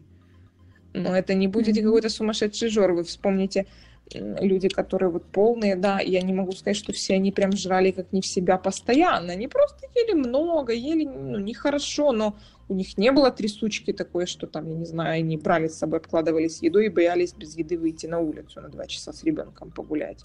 Но 0.94 1.16
это 1.16 1.34
не 1.34 1.48
будет 1.48 1.76
mm-hmm. 1.76 1.82
какой-то 1.82 2.08
сумасшедший 2.08 2.68
жор. 2.68 2.92
Вы 2.92 3.04
вспомните 3.04 3.66
люди, 4.14 4.68
которые 4.68 5.10
вот 5.10 5.24
полные, 5.24 5.76
да, 5.76 6.00
я 6.00 6.22
не 6.22 6.32
могу 6.32 6.52
сказать, 6.52 6.76
что 6.76 6.92
все 6.92 7.14
они 7.14 7.32
прям 7.32 7.52
жрали 7.52 7.90
как 7.90 8.12
не 8.12 8.20
в 8.20 8.26
себя 8.26 8.56
постоянно. 8.56 9.32
Они 9.32 9.48
просто 9.48 9.86
ели 9.94 10.12
много, 10.12 10.72
ели 10.72 11.04
ну, 11.04 11.38
нехорошо, 11.38 12.12
но 12.12 12.36
у 12.68 12.74
них 12.74 12.96
не 12.98 13.10
было 13.12 13.30
трясучки 13.30 13.92
такой, 13.92 14.26
что 14.26 14.46
там, 14.46 14.68
я 14.68 14.74
не 14.74 14.84
знаю, 14.84 15.18
они 15.20 15.36
брали 15.36 15.68
с 15.68 15.78
собой, 15.78 15.98
обкладывались 15.98 16.62
едой 16.62 16.86
и 16.86 16.90
боялись 16.90 17.32
без 17.34 17.56
еды 17.56 17.78
выйти 17.78 18.06
на 18.06 18.20
улицу 18.20 18.60
на 18.60 18.68
два 18.68 18.86
часа 18.86 19.12
с 19.12 19.24
ребенком 19.24 19.70
погулять. 19.70 20.24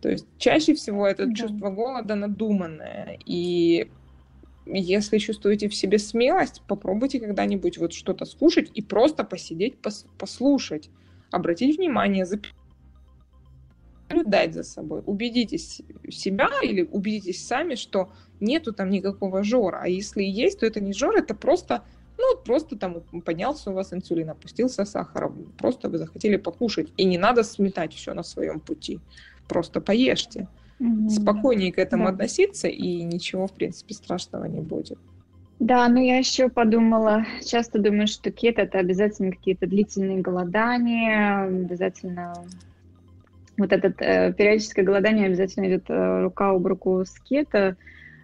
То 0.00 0.08
есть 0.08 0.26
чаще 0.38 0.74
всего 0.74 1.06
это 1.06 1.26
да. 1.26 1.34
чувство 1.34 1.70
голода 1.70 2.14
надуманное. 2.14 3.18
И 3.26 3.90
если 4.66 5.18
чувствуете 5.18 5.68
в 5.68 5.74
себе 5.74 5.98
смелость, 5.98 6.62
попробуйте 6.66 7.20
когда-нибудь 7.20 7.78
вот 7.78 7.92
что-то 7.92 8.24
скушать 8.24 8.70
и 8.74 8.82
просто 8.82 9.24
посидеть, 9.24 9.78
пос 9.78 10.06
послушать, 10.18 10.90
обратить 11.30 11.76
внимание, 11.76 12.26
наблюдать 14.08 14.54
за 14.54 14.62
собой. 14.62 15.02
Убедитесь 15.06 15.82
себя 16.08 16.48
или 16.62 16.82
убедитесь 16.82 17.46
сами, 17.46 17.74
что 17.74 18.10
нету 18.40 18.72
там 18.72 18.90
никакого 18.90 19.42
жора. 19.42 19.80
А 19.82 19.88
если 19.88 20.22
есть, 20.22 20.60
то 20.60 20.66
это 20.66 20.80
не 20.80 20.92
жор, 20.92 21.16
это 21.16 21.34
просто 21.34 21.84
ну, 22.18 22.36
просто 22.36 22.76
там 22.76 23.00
поднялся 23.24 23.70
у 23.70 23.74
вас 23.74 23.94
инсулин, 23.94 24.28
опустился 24.28 24.84
сахар, 24.84 25.32
просто 25.56 25.88
вы 25.88 25.96
захотели 25.96 26.36
покушать. 26.36 26.92
И 26.98 27.04
не 27.04 27.16
надо 27.16 27.42
сметать 27.42 27.94
все 27.94 28.12
на 28.12 28.22
своем 28.22 28.60
пути 28.60 29.00
просто 29.50 29.80
поешьте. 29.80 30.46
Угу. 30.78 31.10
Спокойнее 31.10 31.72
к 31.72 31.78
этому 31.78 32.04
да. 32.04 32.10
относиться, 32.10 32.68
и 32.68 33.02
ничего, 33.02 33.46
в 33.46 33.52
принципе, 33.52 33.94
страшного 33.94 34.46
не 34.46 34.60
будет. 34.60 34.98
Да, 35.58 35.86
но 35.88 36.00
я 36.00 36.16
еще 36.16 36.48
подумала, 36.48 37.26
часто 37.44 37.78
думаю, 37.78 38.06
что 38.06 38.30
кето 38.30 38.62
это 38.62 38.78
обязательно 38.78 39.30
какие-то 39.30 39.66
длительные 39.66 40.22
голодания, 40.22 41.42
обязательно 41.42 42.32
вот 43.58 43.72
это 43.72 43.92
э, 44.02 44.32
периодическое 44.32 44.84
голодание 44.84 45.26
обязательно 45.26 45.66
идет 45.66 45.84
э, 45.88 46.22
рука 46.22 46.50
об 46.50 46.66
руку 46.66 47.04
с 47.04 47.18
кето. 47.20 47.76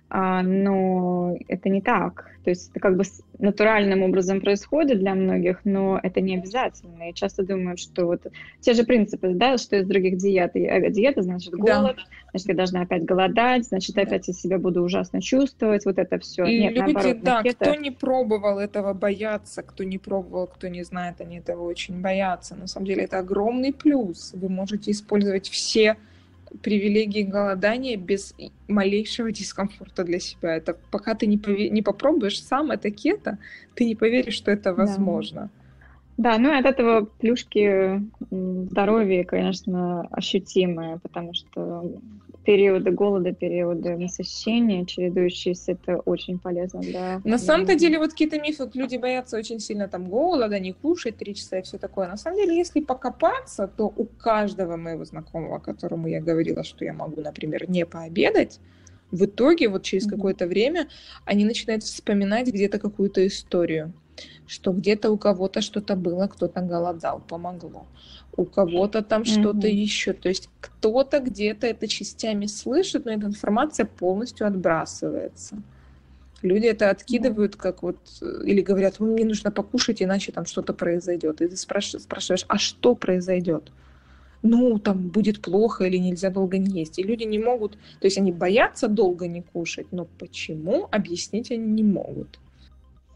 а, 0.09 0.43
но 0.43 1.37
это 1.49 1.69
не 1.69 1.83
так. 1.83 2.31
То 2.47 2.51
есть 2.51 2.71
это 2.71 2.79
как 2.79 2.97
бы 2.97 3.03
натуральным 3.41 4.05
образом 4.05 4.41
происходит 4.41 5.01
для 5.01 5.17
многих, 5.17 5.63
но 5.65 5.99
это 6.01 6.21
не 6.21 6.37
обязательно. 6.37 7.11
И 7.11 7.13
часто 7.13 7.43
думают, 7.43 7.81
что 7.81 8.07
вот 8.07 8.25
те 8.61 8.73
же 8.73 8.85
принципы, 8.85 9.31
да, 9.35 9.59
что 9.59 9.75
из 9.75 9.85
других 9.85 10.17
диет. 10.17 10.55
Э, 10.55 10.89
диета 10.93 11.23
значит 11.23 11.55
голод, 11.55 11.97
да. 11.97 12.03
значит, 12.31 12.49
я 12.49 12.55
должна 12.55 12.83
опять 12.83 13.05
голодать, 13.05 13.65
значит, 13.67 13.99
опять 13.99 14.29
я 14.29 14.33
себя 14.33 14.59
буду 14.59 14.85
ужасно 14.85 15.21
чувствовать, 15.21 15.85
вот 15.87 15.99
это 15.99 16.21
все. 16.21 16.45
И 16.45 16.61
Нет, 16.61 16.75
люди, 16.75 16.93
наоборот, 16.93 17.23
да, 17.25 17.43
кето... 17.43 17.65
кто 17.65 17.75
не 17.75 17.91
пробовал 17.91 18.61
этого, 18.61 18.93
боятся, 18.93 19.65
кто 19.65 19.83
не 19.83 19.99
пробовал, 19.99 20.47
кто 20.47 20.69
не 20.69 20.85
знает, 20.85 21.21
они 21.21 21.39
этого 21.39 21.65
очень 21.65 22.01
боятся. 22.01 22.55
На 22.55 22.69
самом 22.69 22.87
деле 22.87 23.03
это 23.03 23.19
огромный 23.19 23.73
плюс. 23.73 24.31
Вы 24.37 24.49
можете 24.49 24.93
использовать 24.93 25.49
все 25.49 25.97
привилегии 26.63 27.23
голодания 27.23 27.97
без 27.97 28.35
малейшего 28.69 29.33
дискомфорта 29.33 30.05
для 30.05 30.21
себя. 30.21 30.57
Это 30.57 30.77
пока 30.91 31.15
ты 31.15 31.27
не, 31.27 31.39
пове- 31.39 31.69
не 31.69 31.83
попробуешь 31.83 32.43
сам 32.43 32.71
это 32.71 32.91
кето, 32.91 33.39
ты 33.75 33.85
не 33.85 33.95
поверишь, 33.95 34.35
что 34.35 34.51
это 34.51 34.75
возможно. 34.75 35.51
Да. 36.17 36.33
да, 36.33 36.39
ну 36.39 36.53
и 36.53 36.59
от 36.59 36.67
этого 36.67 37.05
плюшки 37.05 38.03
здоровья, 38.31 39.25
конечно, 39.25 40.03
ощутимые, 40.11 40.99
потому 40.99 41.35
что 41.35 42.01
периоды 42.47 42.93
голода, 42.93 43.33
периоды 43.33 43.97
насыщения, 43.97 44.85
чередующиеся, 44.85 45.73
это 45.73 45.97
очень 45.97 46.39
полезно 46.39 46.81
для... 46.81 47.21
На 47.25 47.39
самом-то 47.39 47.75
деле, 47.75 47.99
вот 47.99 48.13
какие-то 48.13 48.41
мифы, 48.41 48.65
вот 48.65 48.77
люди 48.77 48.97
боятся 48.97 49.37
очень 49.37 49.59
сильно 49.59 49.89
там 49.89 50.09
голода, 50.09 50.61
не 50.61 50.73
кушать 50.73 51.17
три 51.17 51.35
часа 51.35 51.59
и 51.59 51.63
все 51.63 51.77
такое. 51.77 52.07
На 52.07 52.17
самом 52.17 52.37
деле, 52.39 52.57
если 52.57 52.81
покопаться, 52.81 53.67
то 53.67 53.93
у 53.97 54.05
каждого 54.05 54.77
моего 54.77 55.05
знакомого, 55.05 55.59
которому 55.59 56.07
я 56.07 56.21
говорила, 56.21 56.63
что 56.63 56.85
я 56.85 56.93
могу, 56.93 57.21
например, 57.21 57.69
не 57.69 57.85
пообедать, 57.85 58.61
в 59.11 59.25
итоге 59.25 59.69
вот 59.69 59.83
через 59.83 60.07
mm-hmm. 60.07 60.11
какое-то 60.11 60.47
время 60.47 60.89
они 61.25 61.45
начинают 61.45 61.83
вспоминать 61.85 62.49
где-то 62.49 62.79
какую-то 62.79 63.27
историю, 63.27 63.93
что 64.47 64.73
где-то 64.73 65.11
у 65.11 65.19
кого-то 65.19 65.61
что-то 65.61 65.97
было, 65.97 66.27
кто-то 66.27 66.61
голодал, 66.61 67.23
помогло 67.29 67.87
у 68.37 68.45
кого-то 68.45 69.03
там 69.03 69.23
mm-hmm. 69.23 69.41
что-то 69.41 69.67
еще. 69.67 70.13
То 70.13 70.29
есть 70.29 70.49
кто-то 70.61 71.21
где-то 71.21 71.67
это 71.67 71.89
частями 71.89 72.47
слышит, 72.47 73.05
но 73.05 73.13
эта 73.13 73.27
информация 73.27 73.87
полностью 73.87 74.47
отбрасывается. 74.47 75.57
Люди 76.43 76.67
это 76.67 76.91
откидывают, 76.91 77.55
mm-hmm. 77.55 77.61
как 77.61 77.83
вот, 77.83 77.97
или 78.45 78.61
говорят, 78.61 79.01
мне 79.01 79.25
нужно 79.25 79.51
покушать, 79.51 80.03
иначе 80.03 80.33
там 80.33 80.45
что-то 80.45 80.75
произойдет. 80.75 81.41
И 81.41 81.49
ты 81.49 81.57
спрашиваешь, 81.57 82.05
спрашиваешь, 82.05 82.45
а 82.49 82.59
что 82.59 82.95
произойдет? 82.95 83.73
Ну, 84.43 84.79
там 84.79 85.09
будет 85.09 85.41
плохо 85.41 85.85
или 85.85 85.97
нельзя 85.97 86.31
долго 86.31 86.59
не 86.59 86.81
есть. 86.81 86.99
И 86.99 87.03
люди 87.03 87.25
не 87.25 87.39
могут, 87.39 87.73
то 87.73 88.07
есть 88.07 88.19
они 88.19 88.33
боятся 88.33 88.89
долго 88.89 89.27
не 89.27 89.43
кушать, 89.43 89.89
но 89.91 90.07
почему, 90.19 90.89
объяснить 90.91 91.51
они 91.51 91.65
не 91.65 91.83
могут. 91.83 92.39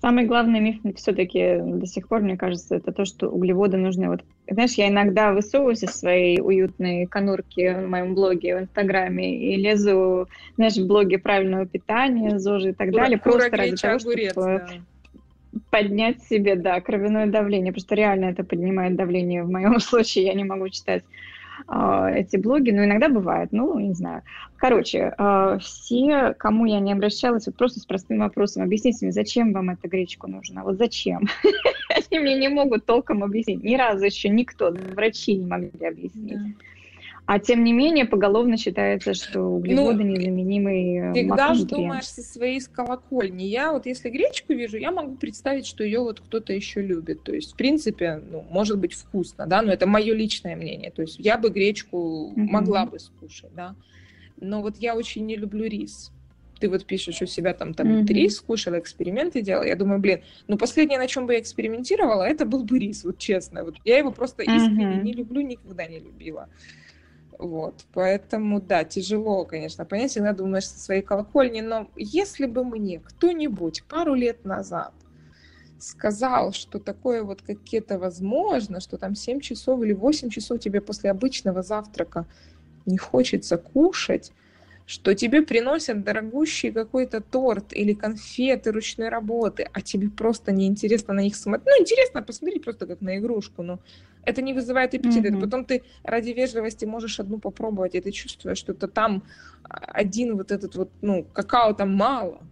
Самый 0.00 0.24
главный 0.24 0.60
миф 0.60 0.76
все-таки 0.96 1.58
до 1.60 1.84
сих 1.84 2.08
пор, 2.08 2.22
мне 2.22 2.38
кажется, 2.38 2.74
это 2.74 2.90
то, 2.90 3.04
что 3.04 3.28
углеводы 3.28 3.76
нужны. 3.76 4.08
Вот, 4.08 4.22
знаешь, 4.48 4.72
я 4.74 4.88
иногда 4.88 5.34
высовываюсь 5.34 5.82
из 5.82 5.90
своей 5.90 6.40
уютной 6.40 7.04
конурки 7.04 7.74
в 7.74 7.86
моем 7.86 8.14
блоге 8.14 8.56
в 8.56 8.60
Инстаграме 8.62 9.36
и 9.36 9.56
лезу, 9.56 10.26
знаешь, 10.56 10.76
в 10.76 10.86
блоге 10.86 11.18
правильного 11.18 11.66
питания, 11.66 12.38
ЗОЖи 12.38 12.70
и 12.70 12.72
так 12.72 12.92
далее, 12.92 13.18
просто 13.18 13.54
ради 13.54 13.76
того, 13.76 13.98
чтобы 13.98 14.30
да. 14.34 14.68
Поднять 15.70 16.22
себе, 16.22 16.56
да, 16.56 16.80
кровяное 16.80 17.26
давление, 17.26 17.74
что 17.76 17.94
реально 17.94 18.26
это 18.26 18.44
поднимает 18.44 18.96
давление 18.96 19.42
в 19.42 19.50
моем 19.50 19.80
случае, 19.80 20.26
я 20.26 20.34
не 20.34 20.44
могу 20.44 20.68
читать 20.68 21.04
а, 21.66 22.10
эти 22.10 22.36
блоги, 22.36 22.70
но 22.70 22.84
иногда 22.84 23.08
бывает, 23.08 23.50
ну, 23.52 23.78
не 23.78 23.94
знаю. 23.94 24.22
Короче, 24.56 25.14
а, 25.18 25.58
все, 25.58 26.34
кому 26.38 26.66
я 26.66 26.80
не 26.80 26.92
обращалась, 26.92 27.46
вот 27.46 27.56
просто 27.56 27.80
с 27.80 27.86
простым 27.86 28.18
вопросом, 28.18 28.62
объясните 28.62 29.06
мне, 29.06 29.12
зачем 29.12 29.52
вам 29.52 29.70
эта 29.70 29.88
гречка 29.88 30.26
нужна? 30.26 30.62
Вот 30.62 30.76
зачем? 30.78 31.28
Они 32.10 32.20
мне 32.20 32.38
не 32.38 32.48
могут 32.48 32.86
толком 32.86 33.22
объяснить. 33.24 33.62
Ни 33.62 33.76
разу 33.76 34.04
еще 34.04 34.28
никто, 34.28 34.74
врачи 34.94 35.34
не 35.34 35.46
могли 35.46 35.86
объяснить. 35.86 36.38
А 37.32 37.38
тем 37.38 37.62
не 37.62 37.72
менее, 37.72 38.06
поголовно 38.06 38.56
считается, 38.56 39.14
что 39.14 39.42
углеводы 39.42 40.02
ну, 40.02 40.16
незаменимый 40.16 41.12
Всегда 41.12 41.54
же 41.54 41.64
думаешь 41.64 42.08
со 42.08 42.22
своей 42.22 42.60
колокольни. 42.60 43.44
Я 43.44 43.72
вот 43.72 43.86
если 43.86 44.10
гречку 44.10 44.52
вижу, 44.52 44.78
я 44.78 44.90
могу 44.90 45.14
представить, 45.14 45.64
что 45.64 45.84
ее 45.84 46.00
вот 46.00 46.18
кто-то 46.18 46.52
еще 46.52 46.82
любит. 46.82 47.22
То 47.22 47.32
есть, 47.32 47.52
в 47.52 47.56
принципе, 47.56 48.20
ну, 48.32 48.44
может 48.50 48.80
быть 48.80 48.94
вкусно, 48.94 49.46
да, 49.46 49.62
но 49.62 49.72
это 49.72 49.86
мое 49.86 50.12
личное 50.12 50.56
мнение. 50.56 50.90
То 50.90 51.02
есть 51.02 51.20
я 51.20 51.38
бы 51.38 51.50
гречку 51.50 52.32
mm-hmm. 52.34 52.46
могла 52.50 52.84
бы 52.86 52.98
скушать, 52.98 53.54
да. 53.54 53.76
Но 54.40 54.60
вот 54.60 54.78
я 54.78 54.96
очень 54.96 55.24
не 55.24 55.36
люблю 55.36 55.66
рис 55.66 56.10
ты 56.58 56.68
вот 56.68 56.84
пишешь 56.84 57.22
у 57.22 57.26
себя 57.26 57.54
там, 57.54 57.72
там 57.72 57.86
mm-hmm. 57.86 58.06
рис, 58.08 58.36
скушала, 58.36 58.78
эксперименты 58.78 59.40
делала. 59.40 59.64
Я 59.64 59.76
думаю, 59.76 59.98
блин, 59.98 60.20
ну 60.46 60.58
последнее, 60.58 60.98
на 60.98 61.06
чем 61.06 61.26
бы 61.26 61.32
я 61.32 61.40
экспериментировала, 61.40 62.24
это 62.24 62.44
был 62.44 62.64
бы 62.64 62.78
рис, 62.78 63.02
вот 63.02 63.16
честно. 63.16 63.64
Вот 63.64 63.76
я 63.86 63.96
его 63.96 64.12
просто 64.12 64.42
искренне 64.42 64.84
mm-hmm. 64.84 65.02
не 65.02 65.12
люблю, 65.14 65.40
никогда 65.40 65.86
не 65.86 66.00
любила. 66.00 66.50
Вот, 67.40 67.86
поэтому, 67.94 68.60
да, 68.60 68.84
тяжело, 68.84 69.46
конечно, 69.46 69.86
понять, 69.86 70.10
всегда 70.10 70.34
думаешь 70.34 70.66
со 70.66 70.78
своей 70.78 71.00
колокольни, 71.00 71.62
но 71.62 71.90
если 71.96 72.44
бы 72.44 72.64
мне 72.64 73.00
кто-нибудь 73.00 73.84
пару 73.84 74.12
лет 74.14 74.44
назад 74.44 74.92
сказал, 75.78 76.52
что 76.52 76.78
такое 76.78 77.22
вот 77.22 77.40
какие-то 77.40 77.98
возможно, 77.98 78.78
что 78.80 78.98
там 78.98 79.14
7 79.14 79.40
часов 79.40 79.82
или 79.82 79.94
8 79.94 80.28
часов 80.28 80.60
тебе 80.60 80.82
после 80.82 81.10
обычного 81.10 81.62
завтрака 81.62 82.26
не 82.84 82.98
хочется 82.98 83.56
кушать, 83.56 84.32
что 84.84 85.14
тебе 85.14 85.40
приносят 85.40 86.04
дорогущий 86.04 86.70
какой-то 86.70 87.22
торт 87.22 87.72
или 87.72 87.94
конфеты 87.94 88.70
ручной 88.70 89.08
работы, 89.08 89.66
а 89.72 89.80
тебе 89.80 90.10
просто 90.10 90.52
неинтересно 90.52 91.14
на 91.14 91.20
них 91.20 91.36
смотреть. 91.36 91.66
Ну, 91.66 91.80
интересно 91.80 92.22
посмотреть 92.22 92.64
просто 92.64 92.86
как 92.86 93.00
на 93.00 93.16
игрушку, 93.16 93.62
но 93.62 93.78
это 94.24 94.42
не 94.42 94.52
вызывает 94.52 94.94
аппетита. 94.94 95.28
Mm-hmm. 95.28 95.40
Потом 95.40 95.64
ты 95.64 95.82
ради 96.02 96.30
вежливости 96.30 96.84
можешь 96.84 97.20
одну 97.20 97.38
попробовать, 97.38 97.94
и 97.94 98.00
ты 98.00 98.10
чувствуешь, 98.10 98.58
что 98.58 98.72
это 98.72 98.88
там 98.88 99.22
один 99.68 100.36
вот 100.36 100.52
этот 100.52 100.76
вот, 100.76 100.90
ну, 101.00 101.24
какао 101.32 101.72
там 101.74 101.94
мало, 101.94 102.42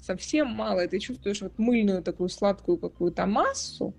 совсем 0.00 0.48
мало, 0.48 0.84
и 0.84 0.88
ты 0.88 0.98
чувствуешь 0.98 1.42
вот 1.42 1.58
мыльную 1.58 2.02
такую 2.02 2.28
сладкую 2.28 2.78
какую-то 2.78 3.26
массу, 3.26 3.94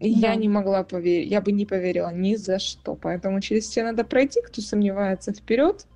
и 0.00 0.14
да. 0.14 0.28
я 0.28 0.34
не 0.36 0.48
могла 0.48 0.84
поверить, 0.84 1.30
я 1.30 1.40
бы 1.40 1.52
не 1.52 1.66
поверила 1.66 2.12
ни 2.12 2.36
за 2.36 2.58
что. 2.58 2.94
Поэтому 2.94 3.40
через 3.40 3.64
все 3.68 3.82
надо 3.82 4.04
пройти, 4.04 4.40
кто 4.42 4.62
сомневается 4.62 5.32
вперед. 5.32 5.86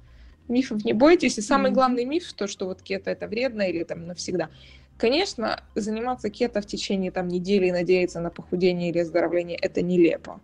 Мифов 0.49 0.85
не 0.85 0.93
бойтесь. 0.93 1.39
И 1.39 1.41
самый 1.41 1.71
mm-hmm. 1.71 1.75
главный 1.75 2.05
миф, 2.05 2.33
то, 2.33 2.49
что 2.49 2.67
вот 2.67 2.83
кето 2.83 3.11
это 3.11 3.29
вредно 3.29 3.63
или 3.63 3.85
там 3.85 4.07
навсегда. 4.07 4.51
Конечно, 4.99 5.63
заниматься 5.75 6.31
кето 6.31 6.61
в 6.61 6.67
течение 6.67 7.11
там, 7.11 7.29
недели 7.29 7.67
и 7.67 7.73
надеяться 7.73 8.21
на 8.21 8.31
похудение 8.31 8.91
или 8.91 8.99
оздоровление– 8.99 9.59
это 9.63 9.83
нелепо. 9.83 10.41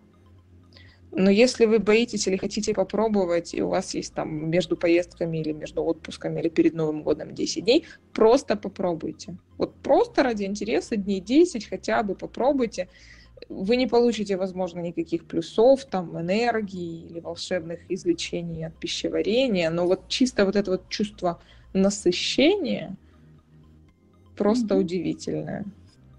Но 1.10 1.30
если 1.30 1.64
вы 1.64 1.78
боитесь 1.78 2.26
или 2.26 2.36
хотите 2.36 2.74
попробовать, 2.74 3.54
и 3.54 3.62
у 3.62 3.68
вас 3.68 3.94
есть 3.94 4.14
там 4.14 4.50
между 4.50 4.76
поездками 4.76 5.38
или 5.38 5.52
между 5.52 5.82
отпусками 5.82 6.40
или 6.40 6.48
перед 6.48 6.74
Новым 6.74 7.02
годом 7.02 7.34
10 7.34 7.64
дней, 7.64 7.86
просто 8.12 8.56
попробуйте. 8.56 9.36
Вот 9.56 9.74
просто 9.76 10.22
ради 10.22 10.44
интереса 10.44 10.96
дней 10.96 11.20
10 11.20 11.66
хотя 11.66 12.02
бы 12.02 12.14
попробуйте. 12.14 12.88
Вы 13.48 13.76
не 13.76 13.86
получите, 13.86 14.36
возможно, 14.36 14.80
никаких 14.80 15.24
плюсов, 15.24 15.84
там, 15.86 16.20
энергии 16.20 17.06
или 17.06 17.20
волшебных 17.20 17.80
излечений 17.88 18.66
от 18.66 18.76
пищеварения, 18.76 19.70
но 19.70 19.86
вот 19.86 20.08
чисто 20.08 20.44
вот 20.44 20.56
это 20.56 20.72
вот 20.72 20.88
чувство 20.88 21.40
насыщения– 21.72 22.96
просто 24.38 24.74
mm-hmm. 24.74 24.80
удивительное. 24.80 25.64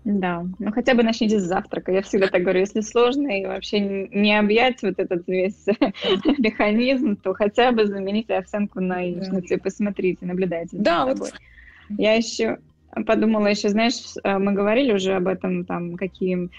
Да, 0.05 0.45
ну 0.59 0.71
хотя 0.71 0.95
бы 0.95 1.03
начните 1.03 1.39
с 1.39 1.43
завтрака. 1.43 1.91
Я 1.91 2.01
всегда 2.01 2.27
так 2.27 2.41
говорю, 2.41 2.61
если 2.61 2.81
сложно 2.81 3.27
и 3.27 3.45
вообще 3.45 3.79
не 3.79 4.37
объять 4.37 4.81
вот 4.81 4.97
этот 4.97 5.27
весь 5.27 5.65
механизм, 6.39 7.15
то 7.17 7.33
хотя 7.33 7.71
бы 7.71 7.85
замените 7.85 8.35
овсянку 8.35 8.79
на 8.79 9.01
яичницу 9.01 9.55
и 9.55 9.57
посмотрите, 9.57 10.25
наблюдайте. 10.25 10.77
Да, 10.77 11.05
вот. 11.05 11.33
Я 11.89 12.13
еще 12.13 12.59
подумала, 13.05 13.47
еще, 13.47 13.69
знаешь, 13.69 13.95
э, 14.23 14.37
мы 14.37 14.53
говорили 14.53 14.93
уже 14.93 15.13
об 15.13 15.27
этом, 15.27 15.65
там, 15.65 15.95
какие 15.95 16.49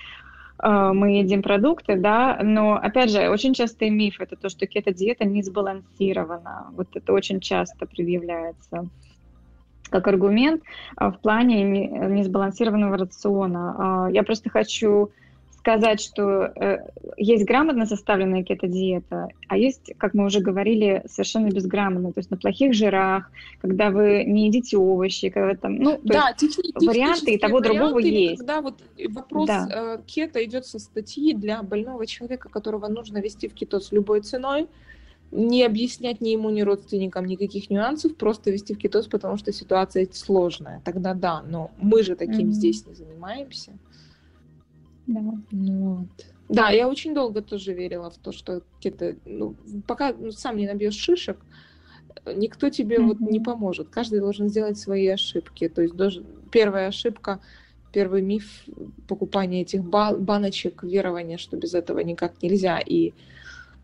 э, 0.63 0.93
мы 0.93 1.19
едим 1.19 1.43
продукты, 1.43 1.97
да, 1.97 2.39
но, 2.43 2.75
опять 2.75 3.11
же, 3.11 3.29
очень 3.31 3.55
частый 3.55 3.91
миф 3.91 4.21
это 4.21 4.37
то, 4.37 4.49
что 4.49 4.67
кето-диета 4.67 5.25
не 5.25 5.43
сбалансирована. 5.43 6.69
Вот 6.73 6.89
это 6.95 7.13
очень 7.13 7.41
часто 7.41 7.87
предъявляется 7.87 8.89
как 9.91 10.09
аргумент 10.09 10.63
а, 10.97 11.11
в 11.11 11.21
плане 11.21 11.65
несбалансированного 11.65 12.97
рациона. 12.97 13.75
А, 13.79 14.11
я 14.11 14.23
просто 14.23 14.51
хочу 14.51 15.11
сказать, 15.61 16.01
что 16.01 16.53
э, 16.57 16.79
есть 17.19 17.45
грамотно 17.45 17.85
составленная 17.85 18.43
кето-диета, 18.43 19.29
а 19.47 19.59
есть, 19.59 19.93
как 19.99 20.15
мы 20.15 20.25
уже 20.25 20.41
говорили, 20.41 21.03
совершенно 21.07 21.49
безграмотно. 21.49 22.13
То 22.13 22.21
есть 22.21 22.31
на 22.31 22.39
плохих 22.39 22.73
жирах, 22.73 23.31
когда 23.61 23.91
вы 23.91 24.25
не 24.25 24.47
едите 24.47 24.79
овощи, 24.79 25.29
когда 25.29 25.55
там, 25.55 25.77
ну, 25.77 26.01
да, 26.03 26.35
есть 26.41 26.59
варианты 26.87 27.35
и 27.35 27.39
того 27.39 27.61
другого 27.61 27.99
есть. 27.99 28.39
Когда 28.39 28.63
вот 28.63 28.77
вопрос 29.11 29.49
да. 29.49 29.69
э, 29.71 29.99
кето 30.07 30.43
идет 30.43 30.65
со 30.65 30.79
статьи 30.79 31.35
для 31.35 31.63
больного 31.63 32.07
человека, 32.07 32.49
которого 32.49 32.89
нужно 32.89 33.19
вести 33.19 33.47
в 33.47 33.53
кетоз 33.53 33.93
любой 33.93 34.23
ценой, 34.23 34.67
не 35.33 35.65
объяснять 35.65 36.21
ни 36.21 36.31
ему, 36.31 36.51
ни 36.51 36.63
родственникам 36.63 37.27
никаких 37.27 37.71
нюансов, 37.71 38.17
просто 38.17 38.51
вести 38.51 38.75
в 38.75 38.79
кетоз, 38.79 39.07
потому 39.07 39.37
что 39.37 39.53
ситуация 39.53 40.09
сложная. 40.13 40.83
Тогда 40.85 41.15
да, 41.15 41.43
но 41.43 41.71
мы 41.79 42.03
же 42.03 42.17
таким 42.17 42.49
mm-hmm. 42.49 42.53
здесь 42.53 42.87
не 42.87 42.95
занимаемся. 42.95 43.73
Да. 45.07 45.21
Ну 45.51 45.95
вот. 45.95 46.27
Да, 46.49 46.71
я 46.71 46.89
очень 46.89 47.15
долго 47.15 47.43
тоже 47.43 47.73
верила 47.73 48.11
в 48.11 48.19
то, 48.19 48.33
что 48.33 48.63
где-то, 48.81 49.17
ну, 49.25 49.55
пока 49.87 50.13
ну, 50.13 50.33
сам 50.33 50.57
не 50.57 50.67
набьешь 50.67 50.97
шишек, 50.97 51.39
никто 52.27 52.71
тебе 52.71 52.97
mm-hmm. 52.97 53.07
вот 53.07 53.21
не 53.21 53.39
поможет. 53.39 53.89
Каждый 53.89 54.19
должен 54.19 54.49
сделать 54.49 54.79
свои 54.79 55.07
ошибки. 55.07 55.69
То 55.69 55.83
есть 55.83 55.95
даже 55.95 56.25
первая 56.51 56.89
ошибка, 56.89 57.41
первый 57.93 58.23
миф 58.23 58.65
покупания 59.07 59.63
этих 59.63 59.85
баночек, 59.85 60.83
верования, 60.83 61.39
что 61.39 61.57
без 61.57 61.75
этого 61.75 62.01
никак 62.01 62.43
нельзя. 62.43 62.81
И 62.81 63.13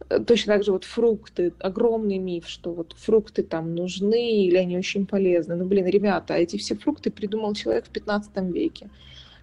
точно 0.08 0.54
так 0.54 0.64
же 0.64 0.72
вот 0.72 0.84
фрукты, 0.84 1.52
огромный 1.60 2.18
миф, 2.18 2.48
что 2.48 2.72
вот 2.72 2.94
фрукты 2.96 3.42
там 3.42 3.74
нужны 3.74 4.44
или 4.44 4.56
они 4.56 4.78
очень 4.78 5.06
полезны. 5.06 5.56
Ну, 5.56 5.64
блин, 5.64 5.86
ребята, 5.86 6.34
эти 6.34 6.56
все 6.56 6.74
фрукты 6.76 7.10
придумал 7.10 7.54
человек 7.54 7.86
в 7.86 7.90
15 7.90 8.30
веке. 8.52 8.88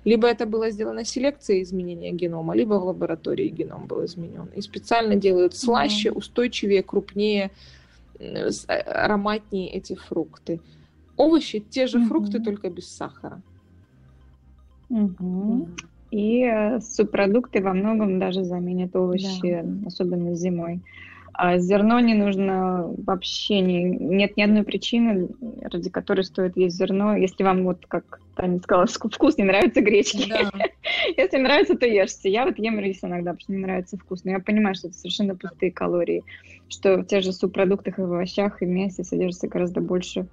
Либо 0.06 0.28
это 0.28 0.46
было 0.46 0.70
сделано 0.70 1.06
селекцией 1.06 1.64
изменения 1.64 2.12
генома, 2.12 2.56
либо 2.56 2.74
в 2.74 2.86
лаборатории 2.86 3.48
геном 3.48 3.88
был 3.88 4.04
изменен. 4.06 4.50
И 4.56 4.62
специально 4.62 5.16
делают 5.16 5.56
слаще, 5.56 6.12
устойчивее, 6.12 6.84
крупнее, 6.84 7.52
э, 8.20 8.50
ароматнее 8.68 9.70
эти 9.70 9.96
фрукты. 9.96 10.60
Овощи 11.16 11.60
те 11.60 11.88
же 11.88 12.00
mm-hmm. 12.00 12.08
фрукты, 12.08 12.40
только 12.42 12.70
без 12.70 12.88
сахара. 12.90 13.42
Mm-hmm. 14.90 15.68
И 16.14 16.44
э, 16.44 16.80
субпродукты 16.80 17.60
во 17.60 17.74
многом 17.74 18.20
даже 18.20 18.44
заменят 18.44 18.96
овощи, 18.96 19.64
да. 19.64 19.88
особенно 19.88 20.36
зимой. 20.36 20.80
А 21.34 21.58
зерно 21.58 22.00
не 22.00 22.14
нужно 22.14 22.94
вообще, 22.98 23.62
не, 23.62 23.84
нет 23.84 24.38
ни 24.38 24.44
одной 24.44 24.62
причины, 24.62 25.30
ради 25.64 25.90
которой 25.90 26.24
стоит 26.24 26.56
есть 26.56 26.78
зерно. 26.78 27.16
Если 27.16 27.44
вам, 27.44 27.64
вот 27.64 27.88
как 27.88 28.20
Таня 28.36 28.60
сказала, 28.60 28.86
вкус 28.86 29.40
не 29.40 29.44
нравится 29.44 29.82
гречки. 29.82 30.30
Да. 30.30 30.52
Если 31.18 31.38
нравится, 31.38 31.76
то 31.76 31.88
ешьте. 31.88 32.30
Я 32.30 32.46
вот 32.46 32.60
ем 32.60 32.80
рис 32.80 33.00
иногда, 33.02 33.32
потому 33.32 33.40
что 33.40 33.52
мне 33.54 33.62
нравится 33.62 33.98
вкус. 33.98 34.24
Но 34.24 34.34
я 34.34 34.40
понимаю, 34.40 34.76
что 34.76 34.90
это 34.90 34.98
совершенно 34.98 35.36
пустые 35.36 35.72
калории, 35.72 36.24
что 36.70 36.98
в 36.98 37.06
тех 37.06 37.24
же 37.24 37.34
субпродуктах 37.34 37.98
и 37.98 38.04
в 38.04 38.14
овощах 38.14 38.62
и 38.62 38.68
мясе 38.68 39.04
содержится 39.04 39.48
гораздо 39.48 39.82
больше 39.82 40.28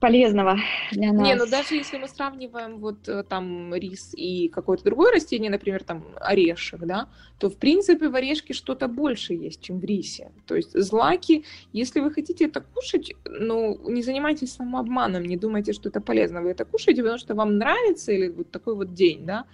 полезного 0.00 0.56
для 0.92 1.12
нас. 1.12 1.26
Не, 1.26 1.34
ну 1.34 1.46
даже 1.46 1.74
если 1.74 1.98
мы 1.98 2.08
сравниваем 2.08 2.78
вот 2.78 3.08
э, 3.08 3.24
там 3.24 3.74
рис 3.74 4.14
и 4.14 4.48
какое-то 4.48 4.84
другое 4.84 5.12
растение, 5.12 5.50
например, 5.50 5.82
там 5.82 6.04
орешек, 6.20 6.80
да, 6.80 7.08
то 7.38 7.50
в 7.50 7.56
принципе 7.56 8.08
в 8.08 8.14
орешке 8.14 8.54
что-то 8.54 8.88
больше 8.88 9.34
есть, 9.34 9.60
чем 9.60 9.80
в 9.80 9.84
рисе. 9.84 10.30
То 10.46 10.54
есть 10.54 10.78
злаки, 10.80 11.44
если 11.72 12.00
вы 12.00 12.12
хотите 12.12 12.44
это 12.44 12.60
кушать, 12.60 13.12
ну 13.24 13.78
не 13.90 14.02
занимайтесь 14.02 14.52
самообманом, 14.52 15.24
не 15.24 15.36
думайте, 15.36 15.72
что 15.72 15.88
это 15.88 16.00
полезно. 16.00 16.42
Вы 16.42 16.50
это 16.50 16.64
кушаете, 16.64 17.02
потому 17.02 17.18
что 17.18 17.34
вам 17.34 17.58
нравится 17.58 18.12
или 18.12 18.28
вот 18.28 18.50
такой 18.50 18.76
вот 18.76 18.94
день, 18.94 19.26
да, 19.26 19.46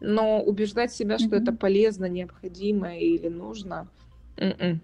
но 0.00 0.42
убеждать 0.42 0.92
себя, 0.92 1.18
что 1.18 1.36
mm-hmm. 1.36 1.42
это 1.42 1.52
полезно, 1.52 2.06
необходимо 2.06 2.98
или 2.98 3.28
нужно, 3.28 3.88
м-м. 4.36 4.80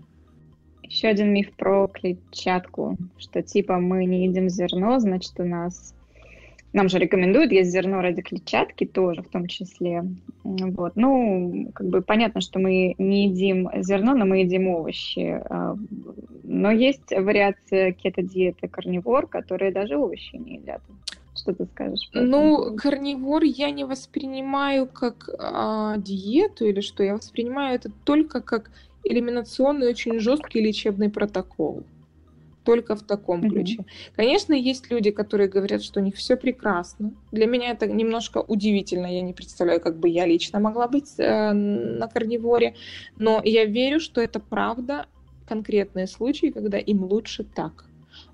Еще 0.93 1.09
один 1.09 1.33
миф 1.33 1.51
про 1.53 1.89
клетчатку, 1.89 2.99
что 3.17 3.43
типа 3.43 3.79
мы 3.79 4.05
не 4.05 4.27
едим 4.27 4.51
зерно, 4.51 4.99
значит 4.99 5.33
у 5.41 5.45
нас 5.45 5.95
нам 6.75 6.91
же 6.91 6.99
рекомендуют 6.99 7.51
есть 7.51 7.71
зерно 7.71 8.03
ради 8.03 8.21
клетчатки 8.21 8.85
тоже 8.85 9.23
в 9.23 9.29
том 9.29 9.47
числе. 9.47 10.05
Вот. 10.45 10.93
Ну, 10.97 11.71
как 11.75 11.89
бы 11.89 12.03
понятно, 12.03 12.43
что 12.43 12.59
мы 12.59 12.95
не 12.99 13.29
едим 13.29 13.71
зерно, 13.77 14.15
но 14.15 14.27
мы 14.27 14.41
едим 14.41 14.69
овощи. 14.69 15.41
А, 15.49 15.77
но 16.43 16.71
есть 16.71 17.11
вариация 17.11 17.93
кето-диеты 17.93 18.69
карнивор, 18.69 19.27
которые 19.27 19.73
даже 19.73 19.97
овощи 19.97 20.37
не 20.37 20.57
едят. 20.57 20.83
Что 21.35 21.55
ты 21.55 21.65
скажешь? 21.65 22.11
Ну, 22.13 22.77
карнивор 22.77 23.45
я 23.45 23.71
не 23.71 23.85
воспринимаю 23.85 24.87
как 24.87 25.31
а, 25.39 25.97
диету 25.97 26.67
или 26.67 26.83
что. 26.83 27.03
Я 27.03 27.15
воспринимаю 27.15 27.77
это 27.77 27.91
только 28.05 28.43
как 28.43 28.71
элиминационный 29.05 29.89
очень 29.89 30.19
жесткий 30.21 30.61
лечебный 30.61 31.11
протокол. 31.11 31.85
Только 32.65 32.95
в 32.95 33.03
таком 33.03 33.41
mm-hmm. 33.41 33.51
ключе. 33.51 33.85
Конечно, 34.15 34.53
есть 34.53 34.89
люди, 34.91 35.11
которые 35.11 35.49
говорят, 35.49 35.83
что 35.83 35.99
у 35.99 36.03
них 36.03 36.15
все 36.15 36.37
прекрасно. 36.37 37.13
Для 37.33 37.47
меня 37.47 37.71
это 37.71 37.89
немножко 37.89 38.39
удивительно. 38.39 39.07
Я 39.07 39.21
не 39.21 39.33
представляю, 39.33 39.81
как 39.81 39.99
бы 39.99 40.09
я 40.09 40.27
лично 40.27 40.61
могла 40.61 40.87
быть 40.87 41.15
э, 41.19 41.53
на 41.53 42.07
карниворе. 42.07 42.77
Но 43.19 43.41
я 43.43 43.65
верю, 43.65 43.99
что 43.99 44.21
это 44.21 44.39
правда 44.39 45.07
конкретные 45.49 46.07
случаи, 46.07 46.53
когда 46.53 46.79
им 46.79 47.03
лучше 47.03 47.43
так. 47.43 47.85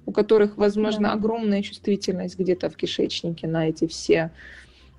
У 0.04 0.12
которых, 0.12 0.58
возможно, 0.58 1.06
yeah. 1.06 1.12
огромная 1.12 1.62
чувствительность 1.62 2.38
где-то 2.38 2.68
в 2.68 2.76
кишечнике 2.76 3.46
на 3.46 3.68
эти 3.68 3.86
все 3.86 4.30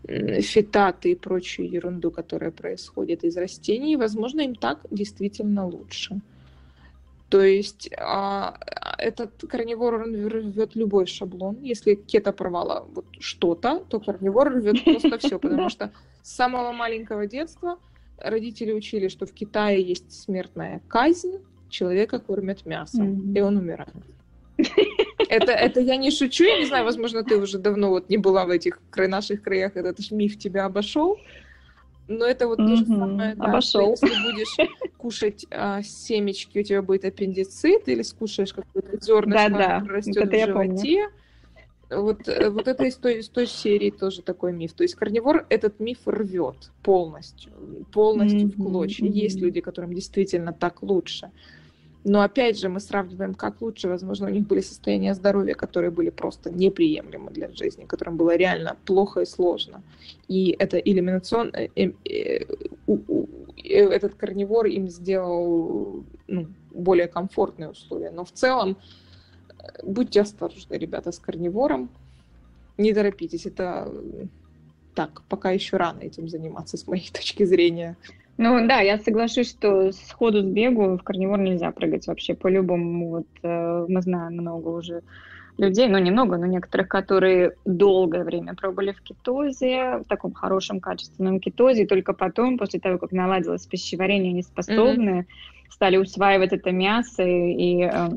фитаты 0.08 1.12
и 1.12 1.16
прочую 1.16 1.70
ерунду, 1.70 2.12
которая 2.12 2.52
происходит 2.52 3.24
из 3.24 3.38
растений, 3.38 3.98
возможно, 3.98 4.42
им 4.42 4.56
так 4.56 4.80
действительно 4.90 5.68
лучше. 5.68 6.22
То 7.30 7.44
есть 7.44 7.90
а, 7.96 8.58
этот 8.98 9.46
карнивор 9.48 10.02
рвет 10.02 10.76
любой 10.76 11.06
шаблон. 11.06 11.58
Если 11.62 11.94
кета 11.94 12.32
порвала 12.32 12.86
вот 12.92 13.06
что-то, 13.20 13.84
то 13.88 14.00
карнивор 14.00 14.52
рвет 14.52 14.84
просто 14.84 15.18
все, 15.20 15.38
потому 15.38 15.70
что 15.70 15.92
с 16.24 16.36
самого 16.36 16.72
маленького 16.72 17.28
детства 17.28 17.78
родители 18.18 18.74
учили, 18.74 19.10
что 19.10 19.26
в 19.28 19.32
Китае 19.32 19.82
есть 19.82 20.12
смертная 20.12 20.82
казнь, 20.88 21.40
человека 21.70 22.20
кормят 22.20 22.66
мясом, 22.66 23.34
и 23.36 23.42
он 23.42 23.58
умирает. 23.58 23.94
Это, 25.30 25.52
это 25.52 25.80
я 25.80 25.96
не 25.96 26.10
шучу, 26.10 26.44
я 26.44 26.58
не 26.58 26.66
знаю, 26.66 26.86
возможно, 26.86 27.24
ты 27.24 27.38
уже 27.38 27.60
давно 27.60 27.90
вот 27.90 28.10
не 28.10 28.18
была 28.18 28.46
в 28.46 28.50
этих 28.50 28.80
наших 28.96 29.44
краях, 29.44 29.76
этот 29.76 30.10
миф 30.12 30.40
тебя 30.40 30.66
обошел. 30.66 31.18
Но 32.08 32.26
это 32.26 32.48
вот 32.48 32.58
то 32.58 32.76
же 32.76 32.86
самое, 32.88 33.36
да, 33.36 33.46
Обошел. 33.46 33.92
если 33.92 34.08
будешь 34.08 34.58
кушать 34.98 35.46
а, 35.52 35.84
семечки, 35.84 36.58
у 36.58 36.64
тебя 36.64 36.82
будет 36.82 37.06
аппендицит, 37.06 37.88
или 37.88 38.02
скушаешь 38.02 38.52
какое-то 38.52 38.98
зернышко, 39.00 39.50
да, 39.50 39.80
да. 39.80 39.88
растет 39.88 40.28
в 40.28 40.46
животе. 40.46 41.10
Вот, 41.92 42.28
э, 42.28 42.50
вот 42.50 42.68
это 42.68 42.86
из 42.86 42.96
той, 42.96 43.20
из 43.20 43.30
той 43.30 43.46
серии 43.46 43.92
тоже 43.92 44.24
такой 44.24 44.54
миф. 44.54 44.74
То 44.74 44.82
есть 44.82 44.96
карнивор 44.96 45.46
этот 45.50 45.80
миф 45.80 46.00
рвет 46.08 46.72
полностью, 46.82 47.52
полностью 47.92 48.48
mm-hmm. 48.48 48.54
в 48.54 48.64
клочья. 48.64 49.06
Mm-hmm. 49.06 49.12
Есть 49.12 49.40
люди, 49.40 49.62
которым 49.62 49.94
действительно 49.94 50.52
так 50.52 50.82
лучше. 50.82 51.30
Но 52.06 52.22
опять 52.22 52.58
же, 52.58 52.70
мы 52.70 52.80
сравниваем, 52.80 53.34
как 53.34 53.62
лучше, 53.62 53.90
возможно, 53.90 54.28
у 54.28 54.30
них 54.30 54.48
были 54.48 54.62
состояния 54.62 55.14
здоровья, 55.14 55.54
которые 55.54 55.92
были 55.92 56.10
просто 56.10 56.50
неприемлемы 56.50 57.32
для 57.32 57.52
жизни, 57.52 57.86
которым 57.86 58.16
было 58.16 58.38
реально 58.38 58.78
плохо 58.86 59.22
и 59.22 59.26
сложно. 59.26 59.84
И 60.30 60.56
это 60.60 60.78
элиминацион, 60.78 61.52
э, 61.54 61.68
э, 61.76 61.92
э, 62.06 62.46
этот 63.58 64.16
карнивор 64.16 64.68
им 64.68 64.88
сделал 64.88 66.06
ну, 66.28 66.48
более 66.72 67.08
комфортные 67.08 67.70
условия. 67.70 68.12
Но 68.12 68.24
в 68.24 68.32
целом, 68.32 68.78
будьте 69.84 70.22
осторожны, 70.22 70.76
ребята, 70.76 71.12
с 71.12 71.20
карнивором. 71.20 71.90
Не 72.78 72.94
торопитесь, 72.94 73.46
это 73.46 73.92
так, 74.96 75.22
пока 75.28 75.52
еще 75.52 75.78
рано 75.78 76.00
этим 76.00 76.30
заниматься, 76.30 76.78
с 76.78 76.88
моей 76.88 77.10
точки 77.14 77.44
зрения. 77.44 77.98
Ну 78.42 78.66
да, 78.68 78.80
я 78.80 78.98
соглашусь, 79.00 79.50
что 79.50 79.92
сходу 79.92 80.42
с 80.42 80.46
бегу 80.46 80.98
в 80.98 81.04
карнивор 81.04 81.40
нельзя 81.40 81.72
прыгать 81.72 82.08
вообще 82.08 82.36
по-любому. 82.36 83.10
Вот 83.10 83.28
э, 83.44 83.86
мы 83.90 84.02
знаем 84.02 84.38
много 84.38 84.70
уже 84.70 85.02
людей, 85.58 85.90
ну 85.90 85.98
немного, 85.98 86.38
но 86.38 86.46
некоторых, 86.46 86.88
которые 86.88 87.56
долгое 87.66 88.24
время 88.24 88.56
пробовали 88.56 88.94
в 88.94 89.02
кетозе, 89.02 89.98
в 89.98 90.04
таком 90.08 90.32
хорошем 90.32 90.80
качественном 90.80 91.42
кетозе, 91.42 91.84
и 91.84 91.86
только 91.86 92.14
потом, 92.14 92.58
после 92.58 92.80
того, 92.80 92.98
как 92.98 93.12
наладилось 93.12 93.66
пищеварение, 93.66 94.32
они 94.32 94.44
способны, 94.44 95.10
mm-hmm. 95.10 95.72
стали 95.72 95.98
усваивать 95.98 96.54
это 96.54 96.72
мясо 96.72 97.24
и, 97.24 97.52
и 97.52 97.84
э, 97.84 98.08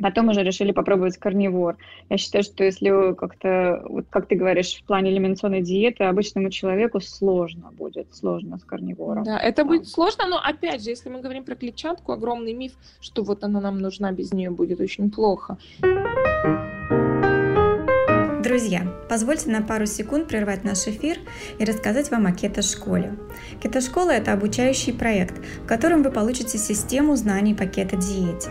Потом 0.00 0.28
уже 0.28 0.42
решили 0.42 0.72
попробовать 0.72 1.16
карнивор. 1.16 1.76
Я 2.10 2.18
считаю, 2.18 2.44
что 2.44 2.64
если 2.64 3.14
как-то, 3.14 3.82
вот 3.88 4.06
как 4.10 4.26
ты 4.26 4.36
говоришь, 4.36 4.74
в 4.74 4.84
плане 4.84 5.10
элиминационной 5.10 5.62
диеты, 5.62 6.04
обычному 6.04 6.50
человеку 6.50 7.00
сложно 7.00 7.70
будет, 7.72 8.14
сложно 8.14 8.58
с 8.58 8.64
карнивором. 8.64 9.24
Да, 9.24 9.38
это 9.38 9.62
да. 9.62 9.68
будет 9.68 9.88
сложно, 9.88 10.26
но 10.28 10.38
опять 10.38 10.84
же, 10.84 10.90
если 10.90 11.08
мы 11.08 11.20
говорим 11.20 11.44
про 11.44 11.54
клетчатку, 11.54 12.12
огромный 12.12 12.52
миф, 12.52 12.72
что 13.00 13.22
вот 13.22 13.44
она 13.44 13.60
нам 13.60 13.78
нужна, 13.78 14.12
без 14.12 14.32
нее 14.32 14.50
будет 14.50 14.80
очень 14.80 15.10
плохо. 15.10 15.56
Друзья, 18.46 18.86
позвольте 19.08 19.50
на 19.50 19.60
пару 19.60 19.86
секунд 19.86 20.28
прервать 20.28 20.62
наш 20.62 20.86
эфир 20.86 21.18
и 21.58 21.64
рассказать 21.64 22.12
вам 22.12 22.26
о 22.26 22.32
кето-школе. 22.32 23.16
Кето-школа– 23.60 24.10
это 24.12 24.32
обучающий 24.32 24.92
проект, 24.92 25.34
в 25.64 25.66
котором 25.66 26.04
вы 26.04 26.12
получите 26.12 26.56
систему 26.56 27.16
знаний 27.16 27.54
по 27.56 27.66
кето-диете. 27.66 28.50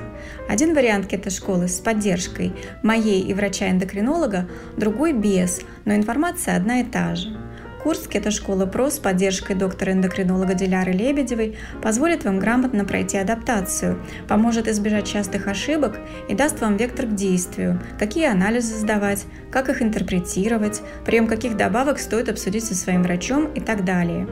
Один 0.49 0.75
вариант 0.75 1.07
кето-школы 1.07 1.69
с 1.69 1.79
поддержкой 1.79 2.51
моей 2.83 3.21
и 3.21 3.33
врача-эндокринолога, 3.33 4.49
другой 4.75 5.13
без, 5.13 5.61
но 5.85 5.95
информация 5.95 6.57
одна 6.57 6.81
и 6.81 6.83
та 6.83 7.15
же– 7.15 7.29
Курс 7.85 8.07
«Кето-школа 8.07 8.65
ПРО» 8.65 8.89
с 8.89 8.97
поддержкой 8.97 9.55
доктора-эндокринолога 9.55 10.55
Диляры 10.55 10.91
Лебедевой 10.91 11.55
позволит 11.83 12.25
вам 12.25 12.39
грамотно 12.39 12.83
пройти 12.83 13.19
адаптацию, 13.19 14.03
поможет 14.27 14.67
избежать 14.67 15.05
частых 15.05 15.47
ошибок 15.47 15.99
и 16.27 16.33
даст 16.33 16.59
вам 16.61 16.77
вектор 16.77 17.05
к 17.05 17.13
действию, 17.13 17.79
какие 17.99 18.25
анализы 18.25 18.73
сдавать, 18.73 19.25
как 19.51 19.69
их 19.69 19.83
интерпретировать, 19.83 20.81
прием 21.05 21.27
каких 21.27 21.57
добавок 21.57 21.99
стоит 21.99 22.27
обсудить 22.27 22.63
со 22.63 22.73
своим 22.73 23.03
врачом 23.03 23.53
и 23.53 23.59
так 23.59 23.85
далее. 23.85 24.27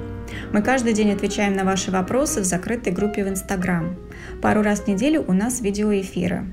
Мы 0.52 0.64
каждый 0.64 0.94
день 0.94 1.12
отвечаем 1.12 1.56
на 1.56 1.64
ваши 1.64 1.92
вопросы 1.92 2.42
в 2.42 2.46
закрытой 2.46 2.92
группе 2.92 3.24
в 3.24 3.30
Инстаграм. 3.30 3.96
Пару 4.42 4.64
раз 4.64 4.80
в 4.80 4.88
неделю 4.88 5.26
у 5.28 5.34
нас 5.34 5.62
видеоэфиры. 5.62 6.44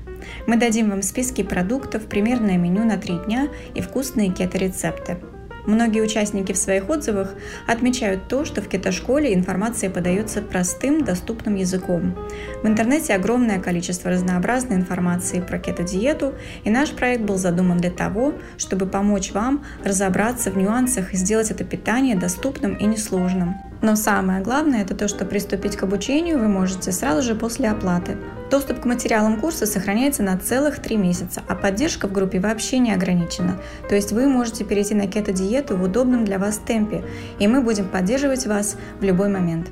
Мы 0.45 0.55
дадим 0.57 0.91
вам 0.91 1.01
списки 1.01 1.41
продуктов, 1.41 2.05
примерное 2.05 2.59
меню 2.59 2.83
на 2.83 2.97
три 2.97 3.17
дня 3.25 3.47
и 3.73 3.81
вкусные 3.81 4.31
кето-рецепты. 4.31 5.17
Многие 5.65 6.01
участники 6.01 6.53
в 6.53 6.57
своих 6.57 6.89
отзывах 6.89 7.35
отмечают 7.67 8.27
то, 8.27 8.45
что 8.45 8.61
в 8.61 8.67
кетошколе 8.67 9.33
информация 9.33 9.89
подается 9.89 10.41
простым, 10.41 11.03
доступным 11.03 11.55
языком. 11.55 12.17
В 12.63 12.67
интернете 12.67 13.13
огромное 13.13 13.59
количество 13.59 14.11
разнообразной 14.11 14.77
информации 14.77 15.39
про 15.39 15.59
кето-диету, 15.59 16.33
и 16.63 16.69
наш 16.69 16.91
проект 16.91 17.23
был 17.23 17.37
задуман 17.37 17.77
для 17.77 17.91
того, 17.91 18.33
чтобы 18.57 18.85
помочь 18.85 19.31
вам 19.31 19.63
разобраться 19.83 20.51
в 20.51 20.57
нюансах 20.57 21.13
и 21.13 21.17
сделать 21.17 21.51
это 21.51 21.63
питание 21.63 22.15
доступным 22.15 22.73
и 22.75 22.85
несложным. 22.85 23.55
Но 23.81 23.95
самое 23.95 24.41
главное– 24.41 24.81
это 24.83 24.95
то, 24.95 25.07
что 25.07 25.25
приступить 25.25 25.75
к 25.75 25.83
обучению 25.83 26.39
вы 26.39 26.47
можете 26.47 26.91
сразу 26.91 27.21
же 27.21 27.35
после 27.35 27.69
оплаты. 27.69 28.17
Доступ 28.51 28.81
к 28.81 28.85
материалам 28.85 29.39
курса 29.39 29.65
сохраняется 29.65 30.23
на 30.23 30.37
целых 30.37 30.79
три 30.79 30.97
месяца, 30.97 31.41
а 31.47 31.55
поддержка 31.55 32.09
в 32.09 32.11
группе 32.11 32.41
вообще 32.41 32.79
не 32.79 32.91
ограничена. 32.91 33.61
То 33.87 33.95
есть 33.95 34.11
вы 34.11 34.27
можете 34.27 34.65
перейти 34.65 34.93
на 34.93 35.07
кето-диету 35.07 35.77
в 35.77 35.83
удобном 35.83 36.25
для 36.25 36.37
вас 36.37 36.57
темпе, 36.57 37.05
и 37.39 37.47
мы 37.47 37.61
будем 37.61 37.87
поддерживать 37.87 38.45
вас 38.45 38.75
в 38.99 39.05
любой 39.05 39.29
момент. 39.29 39.69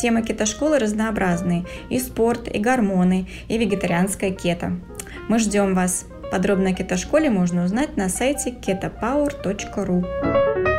Темы 0.00 0.22
кето-школы 0.22 0.78
разнообразные– 0.78 1.64
и 1.90 1.98
спорт, 1.98 2.46
и 2.46 2.60
гормоны, 2.60 3.26
и 3.48 3.58
вегетарианская 3.58 4.30
кето. 4.30 4.76
Мы 5.28 5.40
ждем 5.40 5.74
вас. 5.74 6.06
Подробно 6.30 6.70
о 6.70 6.72
кето-школе 6.72 7.30
можно 7.30 7.64
узнать 7.64 7.96
на 7.96 8.08
сайте 8.08 8.50
ketopower.ru. 8.50 10.69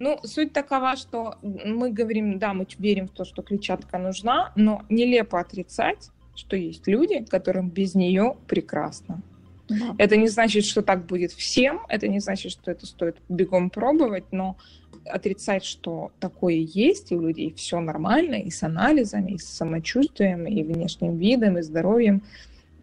Ну, 0.00 0.18
суть 0.22 0.52
такова, 0.52 0.96
что 0.96 1.36
мы 1.42 1.90
говорим, 1.90 2.38
да, 2.38 2.54
мы 2.54 2.66
верим 2.78 3.08
в 3.08 3.10
то, 3.10 3.24
что 3.24 3.42
клетчатка 3.42 3.98
нужна, 3.98 4.52
но 4.54 4.82
нелепо 4.88 5.40
отрицать, 5.40 6.10
что 6.36 6.56
есть 6.56 6.86
люди, 6.86 7.24
которым 7.24 7.68
без 7.68 7.94
нее 7.94 8.36
прекрасно. 8.46 9.22
Да. 9.68 9.94
Это 9.98 10.16
не 10.16 10.28
значит, 10.28 10.64
что 10.64 10.82
так 10.82 11.06
будет 11.06 11.32
всем, 11.32 11.80
это 11.88 12.08
не 12.08 12.20
значит, 12.20 12.52
что 12.52 12.70
это 12.70 12.86
стоит 12.86 13.16
бегом 13.28 13.70
пробовать, 13.70 14.24
но 14.30 14.56
отрицать, 15.04 15.64
что 15.64 16.10
такое 16.20 16.54
есть, 16.54 17.12
и 17.12 17.16
у 17.16 17.26
людей 17.26 17.52
все 17.54 17.80
нормально, 17.80 18.36
и 18.36 18.50
с 18.50 18.62
анализами, 18.62 19.32
и 19.32 19.38
с 19.38 19.44
самочувствием, 19.44 20.46
и 20.46 20.62
внешним 20.62 21.16
видом, 21.18 21.58
и 21.58 21.62
здоровьем, 21.62 22.22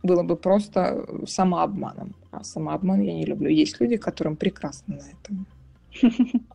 было 0.04 0.22
бы 0.22 0.36
просто 0.36 1.06
самообманом. 1.28 2.14
А 2.32 2.44
самообман 2.44 3.02
я 3.02 3.14
не 3.14 3.26
люблю. 3.26 3.50
Есть 3.50 3.80
люди, 3.80 3.98
которым 3.98 4.36
прекрасно 4.36 4.98
на 4.98 5.02
этом. 5.02 5.48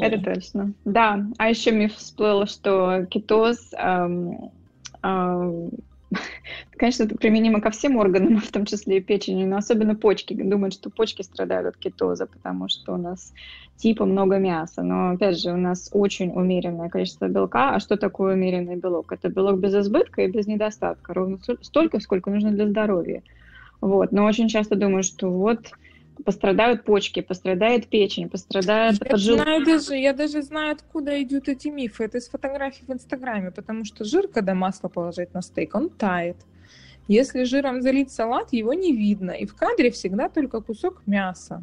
Это 0.00 0.22
точно. 0.22 0.74
Да, 0.84 1.24
а 1.38 1.48
еще 1.48 1.72
мне 1.72 1.88
всплыло, 1.88 2.46
что 2.46 3.06
кетоз, 3.10 3.72
эм, 3.76 4.52
эм, 5.02 5.70
конечно, 6.76 7.04
это 7.04 7.16
применимо 7.16 7.60
ко 7.60 7.70
всем 7.70 7.96
органам, 7.96 8.38
в 8.40 8.50
том 8.50 8.64
числе 8.64 8.98
и 8.98 9.00
печени, 9.00 9.44
но 9.44 9.56
особенно 9.56 9.94
почки. 9.94 10.34
Думают, 10.34 10.74
что 10.74 10.90
почки 10.90 11.22
страдают 11.22 11.66
от 11.66 11.76
кетоза, 11.76 12.26
потому 12.26 12.68
что 12.68 12.94
у 12.94 12.96
нас 12.96 13.32
типа 13.76 14.04
много 14.04 14.38
мяса. 14.38 14.82
Но, 14.82 15.10
опять 15.10 15.40
же, 15.40 15.52
у 15.52 15.56
нас 15.56 15.88
очень 15.92 16.30
умеренное 16.30 16.88
количество 16.88 17.28
белка. 17.28 17.74
А 17.74 17.80
что 17.80 17.96
такое 17.96 18.34
умеренный 18.34 18.76
белок? 18.76 19.12
Это 19.12 19.28
белок 19.28 19.58
без 19.58 19.74
избытка 19.74 20.22
и 20.22 20.30
без 20.30 20.46
недостатка. 20.46 21.14
Ровно 21.14 21.38
столько, 21.62 22.00
сколько 22.00 22.30
нужно 22.30 22.52
для 22.52 22.68
здоровья. 22.68 23.22
Вот. 23.80 24.12
Но 24.12 24.24
очень 24.24 24.48
часто 24.48 24.76
думаю, 24.76 25.02
что 25.02 25.30
вот 25.30 25.70
пострадают 26.24 26.84
почки, 26.84 27.20
пострадает 27.20 27.88
печень, 27.88 28.28
пострадает 28.28 28.98
я 29.04 29.16
Знаю 29.16 29.64
даже, 29.64 29.96
я 29.96 30.12
даже 30.12 30.42
знаю, 30.42 30.72
откуда 30.72 31.22
идут 31.22 31.48
эти 31.48 31.68
мифы. 31.68 32.04
Это 32.04 32.18
из 32.18 32.28
фотографий 32.28 32.84
в 32.86 32.92
Инстаграме, 32.92 33.50
потому 33.50 33.84
что 33.84 34.04
жир, 34.04 34.28
когда 34.28 34.54
масло 34.54 34.88
положить 34.88 35.34
на 35.34 35.42
стейк, 35.42 35.74
он 35.74 35.90
тает. 35.90 36.36
Если 37.08 37.44
жиром 37.44 37.82
залить 37.82 38.10
салат, 38.10 38.52
его 38.52 38.72
не 38.72 38.92
видно, 38.92 39.30
и 39.30 39.46
в 39.46 39.54
кадре 39.54 39.90
всегда 39.90 40.28
только 40.28 40.60
кусок 40.60 41.02
мяса. 41.06 41.62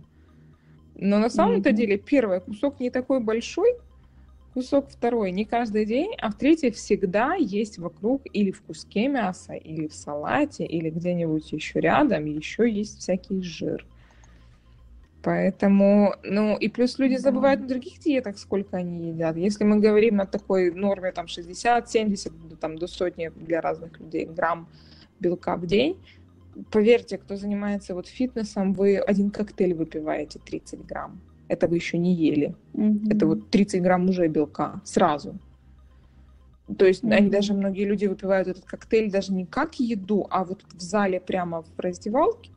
Но 0.95 1.19
на 1.19 1.29
самом-то 1.29 1.69
mm-hmm. 1.69 1.73
деле 1.73 1.97
первый 1.97 2.39
кусок 2.39 2.79
не 2.79 2.89
такой 2.89 3.19
большой, 3.19 3.75
кусок 4.53 4.89
второй 4.89 5.31
не 5.31 5.43
каждый 5.43 5.85
день, 5.85 6.13
а 6.19 6.29
в 6.29 6.35
третий 6.35 6.71
всегда 6.71 7.33
есть 7.33 7.77
вокруг 7.77 8.21
или 8.31 8.51
в 8.51 8.61
куске 8.61 9.07
мяса, 9.07 9.53
или 9.53 9.87
в 9.87 9.93
салате, 9.93 10.65
или 10.65 10.89
где-нибудь 10.89 11.51
еще 11.51 11.79
рядом, 11.79 12.25
еще 12.25 12.69
есть 12.69 12.99
всякий 12.99 13.41
жир. 13.41 13.85
Поэтому, 15.23 16.15
ну, 16.23 16.57
и 16.57 16.67
плюс 16.67 16.99
люди 16.99 17.15
забывают 17.15 17.61
на 17.61 17.67
других 17.67 17.99
диетах, 17.99 18.37
сколько 18.37 18.75
они 18.75 19.11
едят. 19.11 19.37
Если 19.37 19.63
мы 19.63 19.79
говорим 19.79 20.17
на 20.17 20.25
такой 20.25 20.69
норме, 20.71 21.13
там, 21.13 21.27
60-70, 21.27 22.57
там, 22.57 22.77
до 22.77 22.87
сотни 22.87 23.31
для 23.33 23.61
разных 23.61 23.97
людей 24.01 24.25
грамм 24.25 24.67
белка 25.21 25.55
в 25.55 25.65
день, 25.65 25.97
поверьте, 26.71 27.17
кто 27.17 27.37
занимается 27.37 27.95
вот 27.95 28.07
фитнесом, 28.07 28.73
вы 28.73 28.97
один 28.97 29.31
коктейль 29.31 29.73
выпиваете 29.73 30.39
30 30.39 30.85
грамм. 30.85 31.21
Это 31.47 31.69
вы 31.69 31.77
еще 31.77 31.97
не 31.97 32.13
ели. 32.13 32.53
Mm-hmm. 32.73 33.15
Это 33.15 33.25
вот 33.25 33.49
30 33.49 33.81
грамм 33.81 34.09
уже 34.09 34.27
белка 34.27 34.81
сразу. 34.83 35.39
То 36.77 36.85
есть 36.85 37.01
mm-hmm. 37.01 37.13
они 37.13 37.29
даже, 37.29 37.53
многие 37.53 37.85
люди 37.85 38.07
выпивают 38.07 38.49
этот 38.49 38.65
коктейль 38.65 39.09
даже 39.09 39.31
не 39.31 39.45
как 39.45 39.75
еду, 39.75 40.27
а 40.29 40.43
вот 40.43 40.65
в 40.73 40.81
зале 40.81 41.21
прямо 41.21 41.61
в 41.61 41.79
раздевалке 41.79 42.51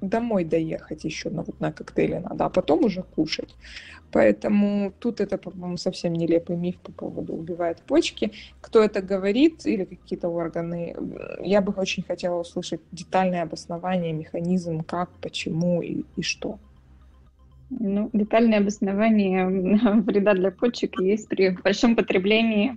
домой 0.00 0.44
доехать 0.44 1.04
еще 1.04 1.30
на, 1.30 1.42
вот 1.42 1.60
на 1.60 1.72
коктейле 1.72 2.20
надо, 2.20 2.44
а 2.44 2.50
потом 2.50 2.84
уже 2.84 3.02
кушать. 3.02 3.54
Поэтому 4.12 4.92
тут 4.98 5.20
это, 5.20 5.36
по-моему, 5.36 5.76
совсем 5.76 6.12
нелепый 6.12 6.56
миф 6.56 6.76
по 6.76 6.92
поводу 6.92 7.34
убивает 7.34 7.82
почки. 7.82 8.32
Кто 8.60 8.82
это 8.82 9.02
говорит 9.02 9.66
или 9.66 9.84
какие-то 9.84 10.28
органы, 10.28 10.96
я 11.40 11.60
бы 11.60 11.72
очень 11.76 12.02
хотела 12.02 12.40
услышать 12.40 12.80
детальное 12.92 13.42
обоснование, 13.42 14.12
механизм, 14.12 14.82
как, 14.84 15.10
почему 15.20 15.82
и, 15.82 16.04
и 16.16 16.22
что. 16.22 16.58
Ну, 17.68 18.10
детальное 18.12 18.60
обоснование 18.60 19.46
вреда 20.02 20.34
для 20.34 20.52
почек 20.52 21.00
есть 21.00 21.28
при 21.28 21.50
большом 21.50 21.96
потреблении 21.96 22.76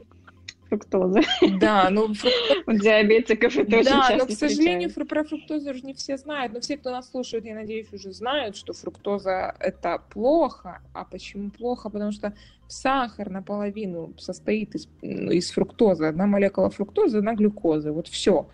фруктозы. 0.70 1.22
Да, 1.60 1.90
ну 1.90 2.14
у 2.68 2.72
диабетиков 2.72 3.56
это 3.58 3.78
очень 3.78 3.90
Да, 3.90 4.16
но, 4.18 4.26
к 4.26 4.32
сожалению, 4.32 4.94
про 4.94 5.24
фруктозу 5.24 5.72
уже 5.72 5.82
не 5.82 5.94
все 5.94 6.18
знают. 6.18 6.54
Но 6.54 6.62
все, 6.62 6.78
кто 6.78 6.92
нас 6.92 7.10
слушает, 7.10 7.46
я 7.46 7.56
надеюсь, 7.56 7.92
уже 7.92 8.12
знают, 8.12 8.56
что 8.56 8.74
фруктоза 8.74 9.56
это 9.60 10.02
плохо. 10.10 10.82
А 10.94 11.06
почему 11.06 11.50
плохо? 11.50 11.90
Потому 11.90 12.12
что 12.12 12.34
сахар 12.68 13.30
наполовину 13.30 14.14
состоит 14.18 14.76
из, 14.76 14.88
ну, 15.02 15.32
из 15.32 15.52
фруктозы. 15.52 16.06
Одна 16.06 16.28
молекула 16.28 16.70
фруктозы, 16.70 17.18
одна 17.18 17.34
глюкозы. 17.34 17.92
Вот 17.92 18.08
все. 18.08 18.48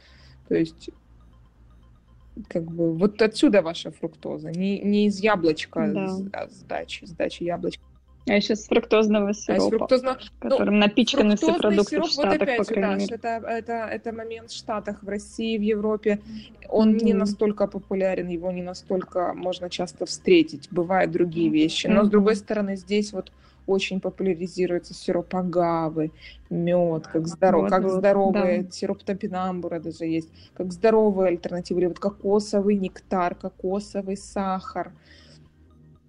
То 0.47 0.55
есть 0.55 0.89
как 2.49 2.63
бы 2.63 2.93
вот 2.93 3.21
отсюда 3.21 3.61
ваша 3.61 3.91
фруктоза, 3.91 4.51
не, 4.51 4.79
не 4.79 5.07
из 5.07 5.19
яблочка, 5.19 5.89
да. 5.93 6.17
а 6.33 6.49
с 6.49 6.63
дачи, 6.63 7.05
с 7.05 7.11
дачи 7.11 7.43
яблочка. 7.43 7.84
А 8.27 8.33
еще 8.33 8.55
с 8.55 8.65
фруктозного 8.65 9.33
сиропа, 9.33 9.63
а 9.63 9.67
из 9.67 9.69
фруктозного... 9.69 10.17
которым 10.39 10.73
ну, 10.75 10.79
напичканы 10.79 11.35
все 11.35 11.55
продукты 11.55 11.91
сироп, 11.91 12.07
в 12.07 12.11
Штатах, 12.11 12.31
вот 12.31 12.41
опять, 12.41 12.57
по 12.57 12.65
крайней 12.65 12.95
мере. 13.03 13.15
Это, 13.15 13.27
это, 13.47 13.73
это 13.73 14.11
момент 14.11 14.49
в 14.49 14.55
Штатах, 14.55 15.03
в 15.03 15.07
России, 15.07 15.57
в 15.57 15.61
Европе. 15.61 16.19
Он 16.67 16.95
mm-hmm. 16.95 17.03
не 17.03 17.13
настолько 17.13 17.67
популярен, 17.67 18.27
его 18.27 18.51
не 18.51 18.63
настолько 18.63 19.33
можно 19.35 19.69
часто 19.69 20.07
встретить. 20.07 20.69
Бывают 20.71 21.11
другие 21.11 21.49
вещи. 21.49 21.85
Но, 21.85 22.01
mm-hmm. 22.01 22.05
с 22.05 22.09
другой 22.09 22.35
стороны, 22.35 22.75
здесь 22.77 23.13
вот 23.13 23.31
очень 23.67 23.99
популяризируется 23.99 24.93
сироп 24.93 25.35
агавы, 25.35 26.11
мед, 26.49 27.07
как, 27.07 27.27
здоров, 27.27 27.63
вот, 27.63 27.69
как 27.69 27.83
вот, 27.83 27.91
здоровые, 27.93 28.63
да. 28.63 28.71
сироп 28.71 29.03
топинамбура 29.03 29.79
даже 29.79 30.05
есть, 30.05 30.29
как 30.55 30.71
здоровые 30.71 31.29
альтернативы, 31.29 31.81
или 31.81 31.87
вот 31.87 31.99
кокосовый 31.99 32.75
нектар, 32.75 33.35
кокосовый 33.35 34.17
сахар. 34.17 34.91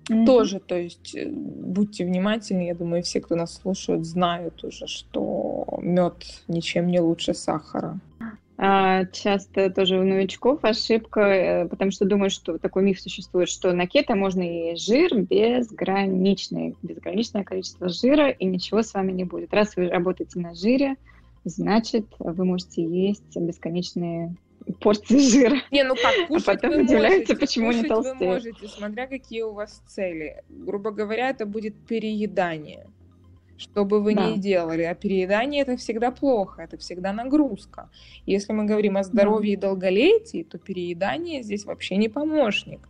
Mm-hmm. 0.09 0.25
Тоже, 0.25 0.61
то 0.61 0.77
есть 0.77 1.17
э, 1.17 1.29
будьте 1.29 2.05
внимательны, 2.05 2.67
я 2.67 2.75
думаю, 2.75 3.03
все, 3.03 3.21
кто 3.21 3.35
нас 3.35 3.55
слушает, 3.55 4.07
знают 4.07 4.63
уже, 4.63 4.87
что 4.87 5.67
мед 5.83 6.25
ничем 6.47 6.87
не 6.87 7.01
лучше 7.01 7.35
сахара. 7.35 7.99
А, 8.59 9.05
часто 9.07 9.69
тоже 9.69 9.99
у 9.99 10.05
новичков 10.05 10.65
ошибка, 10.65 11.21
э, 11.21 11.69
потому 11.69 11.91
что 11.91 12.07
думают, 12.07 12.33
что 12.33 12.57
такой 12.59 12.85
миф 12.85 13.01
существует, 13.01 13.49
что 13.49 13.73
на 13.73 13.87
кето 13.87 14.15
можно 14.15 14.43
и 14.43 14.77
жир 14.77 15.21
безграничный, 15.21 16.75
безграничное 16.83 17.45
количество 17.45 17.89
жира, 17.89 18.31
и 18.31 18.47
ничего 18.47 18.83
с 18.83 18.95
вами 18.95 19.13
не 19.13 19.25
будет. 19.25 19.53
Раз 19.53 19.77
вы 19.77 19.89
работаете 19.89 20.39
на 20.39 20.55
жире, 20.55 20.97
значит, 21.45 22.07
вы 22.19 22.45
можете 22.45 22.83
есть 22.83 23.37
бесконечные 23.37 24.35
порции 24.81 25.19
жира. 25.19 25.57
Не, 25.71 25.85
ну 25.85 25.95
как, 25.95 26.15
а 26.25 26.27
кушать 26.27 26.49
а 26.49 26.53
потом 26.55 26.71
вы 26.71 26.83
удивляете, 26.83 27.17
можете, 27.17 27.37
почему 27.37 27.73
не 27.73 27.85
толстеют. 27.85 28.21
вы 28.21 28.27
можете, 28.27 28.69
смотря 28.69 29.07
какие 29.07 29.43
у 29.43 29.53
вас 29.53 29.83
цели. 29.87 30.43
Грубо 30.49 30.91
говоря, 30.91 31.31
это 31.31 31.47
будет 31.47 31.75
переедание. 31.87 32.87
Что 33.57 33.87
бы 33.87 34.03
вы 34.03 34.15
да. 34.15 34.31
ни 34.31 34.39
делали, 34.39 34.83
а 34.83 34.95
переедание 34.95 35.63
это 35.63 35.77
всегда 35.79 36.11
плохо, 36.11 36.63
это 36.63 36.77
всегда 36.77 37.13
нагрузка. 37.13 37.89
Если 38.27 38.53
мы 38.53 38.65
говорим 38.65 38.99
о 38.99 39.03
здоровье 39.03 39.57
да. 39.57 39.69
и 39.69 39.71
долголетии, 39.71 40.43
то 40.43 40.59
переедание 40.59 41.43
здесь 41.43 41.65
вообще 41.65 41.97
не 41.97 42.11
помощник. 42.11 42.87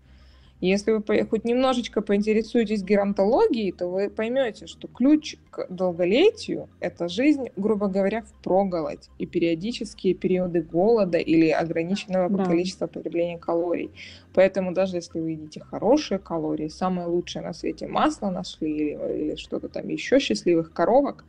Если 0.61 0.91
вы 0.91 1.27
хоть 1.27 1.45
немножечко 1.45 2.01
поинтересуетесь 2.01 2.83
геронтологией, 2.83 3.73
то 3.73 3.89
вы 3.89 4.09
поймете, 4.09 4.67
что 4.67 4.89
ключ 4.89 5.37
к 5.51 5.67
долголетию– 5.69 6.71
это 6.81 7.09
жизнь, 7.09 7.49
грубо 7.57 7.89
говоря, 7.89 8.23
в 8.23 8.33
проголодь 8.43 9.11
и 9.19 9.27
периодические 9.27 10.15
периоды 10.15 10.63
голода 10.63 11.19
или 11.19 11.51
ограниченного 11.51 12.31
да. 12.31 12.45
количества 12.47 12.87
потребления 12.87 13.37
калорий. 13.37 13.91
Поэтому 14.33 14.73
даже 14.73 14.97
если 14.97 15.21
вы 15.21 15.33
едите 15.33 15.61
хорошие 15.61 16.19
калории, 16.19 16.69
самое 16.69 17.07
лучшее 17.07 17.43
на 17.43 17.53
свете 17.53 17.87
масло 17.87 18.31
нашли 18.31 18.71
или, 18.71 19.25
или 19.25 19.37
что-то 19.37 19.69
там 19.69 19.87
еще, 19.89 20.19
счастливых 20.19 20.73
коровок, 20.73 21.27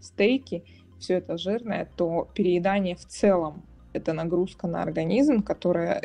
стейки, 0.00 0.62
все 0.98 1.14
это 1.14 1.36
жирное, 1.36 1.86
то 1.96 2.28
переедание 2.34 2.96
в 2.96 3.04
целом 3.04 3.62
это 3.92 4.14
нагрузка 4.14 4.66
на 4.66 4.82
организм, 4.82 5.42
которая 5.42 6.02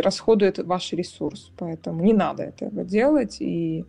расходует 0.00 0.58
ваш 0.58 0.92
ресурс. 0.92 1.52
Поэтому 1.56 2.02
не 2.02 2.12
надо 2.12 2.44
этого 2.44 2.84
делать. 2.84 3.36
И, 3.40 3.84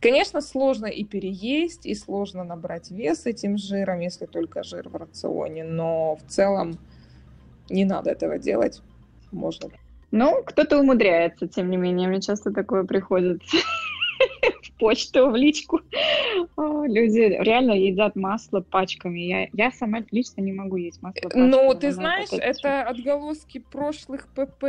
конечно, 0.00 0.40
сложно 0.40 0.86
и 0.86 1.04
переесть, 1.04 1.86
и 1.86 1.94
сложно 1.94 2.44
набрать 2.44 2.90
вес 2.90 3.26
этим 3.26 3.56
жиром, 3.58 4.00
если 4.00 4.26
только 4.26 4.62
жир 4.62 4.88
в 4.88 4.96
рационе. 4.96 5.64
Но 5.64 6.16
в 6.16 6.30
целом 6.30 6.78
не 7.70 7.84
надо 7.84 8.10
этого 8.10 8.38
делать. 8.38 8.82
Можно. 9.30 9.70
Ну, 10.10 10.42
кто-то 10.44 10.78
умудряется, 10.78 11.48
тем 11.48 11.70
не 11.70 11.76
менее. 11.76 12.08
Мне 12.08 12.20
часто 12.20 12.52
такое 12.52 12.84
приходит 12.84 13.40
в 14.62 14.72
почту, 14.78 15.30
в 15.30 15.36
личку. 15.36 15.80
Люди 16.56 17.36
реально 17.40 17.72
едят 17.72 18.16
масло 18.16 18.60
пачками. 18.60 19.20
Я, 19.20 19.48
я 19.52 19.70
сама 19.70 20.00
лично 20.10 20.40
не 20.40 20.52
могу 20.52 20.76
есть 20.76 21.02
масло 21.02 21.22
пачками. 21.22 21.48
Ну, 21.48 21.74
ты 21.74 21.92
знаешь, 21.92 22.28
это, 22.32 22.42
это 22.42 22.82
отголоски 22.82 23.58
прошлых 23.58 24.28
ПП 24.28 24.64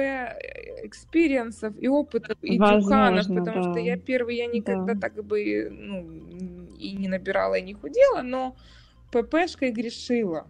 experience 0.84 1.59
ов 1.59 1.74
и 1.80 1.88
опытов 1.88 2.38
и 2.42 2.58
дюканов, 2.58 3.28
потому 3.28 3.64
да. 3.64 3.72
что 3.72 3.80
я 3.80 3.98
первый, 3.98 4.38
я 4.38 4.48
никогда 4.48 4.94
да. 4.94 5.00
так 5.00 5.24
бы 5.24 5.70
ну, 5.72 6.68
и 6.78 6.96
не 6.96 7.08
набирала, 7.08 7.56
и 7.56 7.62
не 7.62 7.74
худела, 7.74 8.22
но 8.22 8.56
ППшкой 9.12 9.72
грешила 9.72 10.48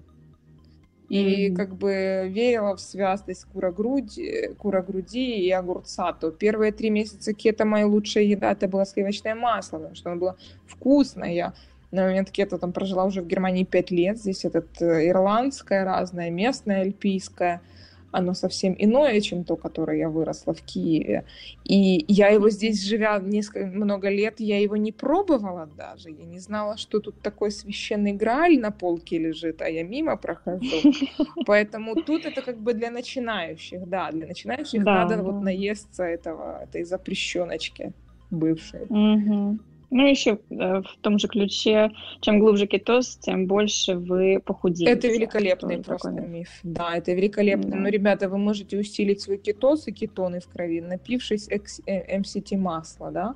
и 1.14 1.50
mm-hmm. 1.50 1.56
как 1.56 1.76
бы 1.76 2.28
верила 2.28 2.76
в 2.76 2.82
святость 2.82 3.46
кура-груди, 3.54 4.50
кура-груди 4.58 5.36
и 5.46 5.52
огурца, 5.52 6.12
то 6.14 6.32
первые 6.32 6.72
три 6.72 6.90
месяца 6.90 7.34
кето 7.34 7.66
моя 7.66 7.86
лучшая 7.86 8.24
еда 8.24 8.52
это 8.52 8.68
было 8.68 8.86
сливочное 8.86 9.36
масло, 9.36 9.78
потому 9.78 9.96
что 9.96 10.10
оно 10.10 10.20
было 10.20 10.38
вкусное. 10.66 11.32
Я 11.32 11.54
на 11.92 12.06
момент 12.06 12.32
кето 12.32 12.58
там 12.58 12.74
прожила 12.74 13.06
уже 13.06 13.22
в 13.22 13.28
Германии 13.28 13.64
пять 13.64 13.92
лет, 13.92 14.18
здесь 14.18 14.44
этот 14.44 14.82
э, 14.82 15.08
ирландское 15.08 15.86
разное, 15.86 16.32
местное, 16.32 16.82
альпийское– 16.82 17.62
оно 18.14 18.34
совсем 18.34 18.76
иное, 18.78 19.20
чем 19.22 19.44
то, 19.44 19.56
которое 19.56 19.98
я 19.98 20.10
выросла 20.10 20.54
в 20.54 20.62
Киеве. 20.62 21.26
И 21.66 22.06
я 22.08 22.30
его 22.30 22.50
здесь, 22.50 22.84
живя 22.84 23.20
несколько, 23.20 23.66
много 23.66 24.10
лет, 24.10 24.40
я 24.40 24.60
его 24.60 24.78
не 24.78 24.92
пробовала 24.92 25.68
даже. 25.78 26.10
Я 26.10 26.26
не 26.26 26.40
знала, 26.40 26.78
что 26.78 27.00
тут 27.00 27.20
такой 27.22 27.52
священный 27.52 28.14
грааль 28.14 28.60
на 28.60 28.72
полке 28.72 29.18
лежит, 29.18 29.62
а 29.62 29.70
я 29.70 29.84
мимо 29.84 30.16
прохожу. 30.16 30.94
Поэтому 31.46 31.96
тут 31.96 32.26
это 32.26 32.42
как 32.42 32.60
бы 32.60 32.74
для 32.74 32.92
начинающих, 32.92 33.90
да, 33.90 34.12
для 34.12 34.28
начинающих 34.28 34.84
да, 34.84 34.94
надо 34.94 35.18
да. 35.18 35.24
вот 35.24 35.42
наесться 35.42 36.04
этого, 36.04 36.64
этой 36.64 36.84
запрещеночки 36.84 37.94
бывшей. 38.30 38.84
Угу. 38.90 39.60
Ну, 39.96 40.08
еще 40.08 40.40
э, 40.50 40.82
в 40.82 40.98
том 41.02 41.20
же 41.20 41.28
ключе, 41.28 41.92
чем 42.20 42.40
глубже 42.40 42.66
кетоз, 42.66 43.16
тем 43.18 43.46
больше 43.46 43.96
вы 43.96 44.42
похудеете. 44.44 44.92
Это 44.92 45.08
великолепный 45.08 45.76
это 45.76 45.84
просто 45.84 46.10
такой... 46.12 46.28
миф. 46.28 46.50
Да, 46.64 46.98
это 46.98 47.14
великолепно. 47.14 47.70
Да. 47.70 47.78
Но, 47.78 47.90
ребята, 47.90 48.28
вы 48.28 48.40
можете 48.40 48.76
усилить 48.80 49.22
свой 49.22 49.38
кетоз 49.38 49.88
и 49.88 49.92
кетоны 49.92 50.40
в 50.40 50.48
крови, 50.48 50.82
напившись 50.82 51.48
э, 51.86 52.58
масла, 52.58 53.12
да? 53.12 53.36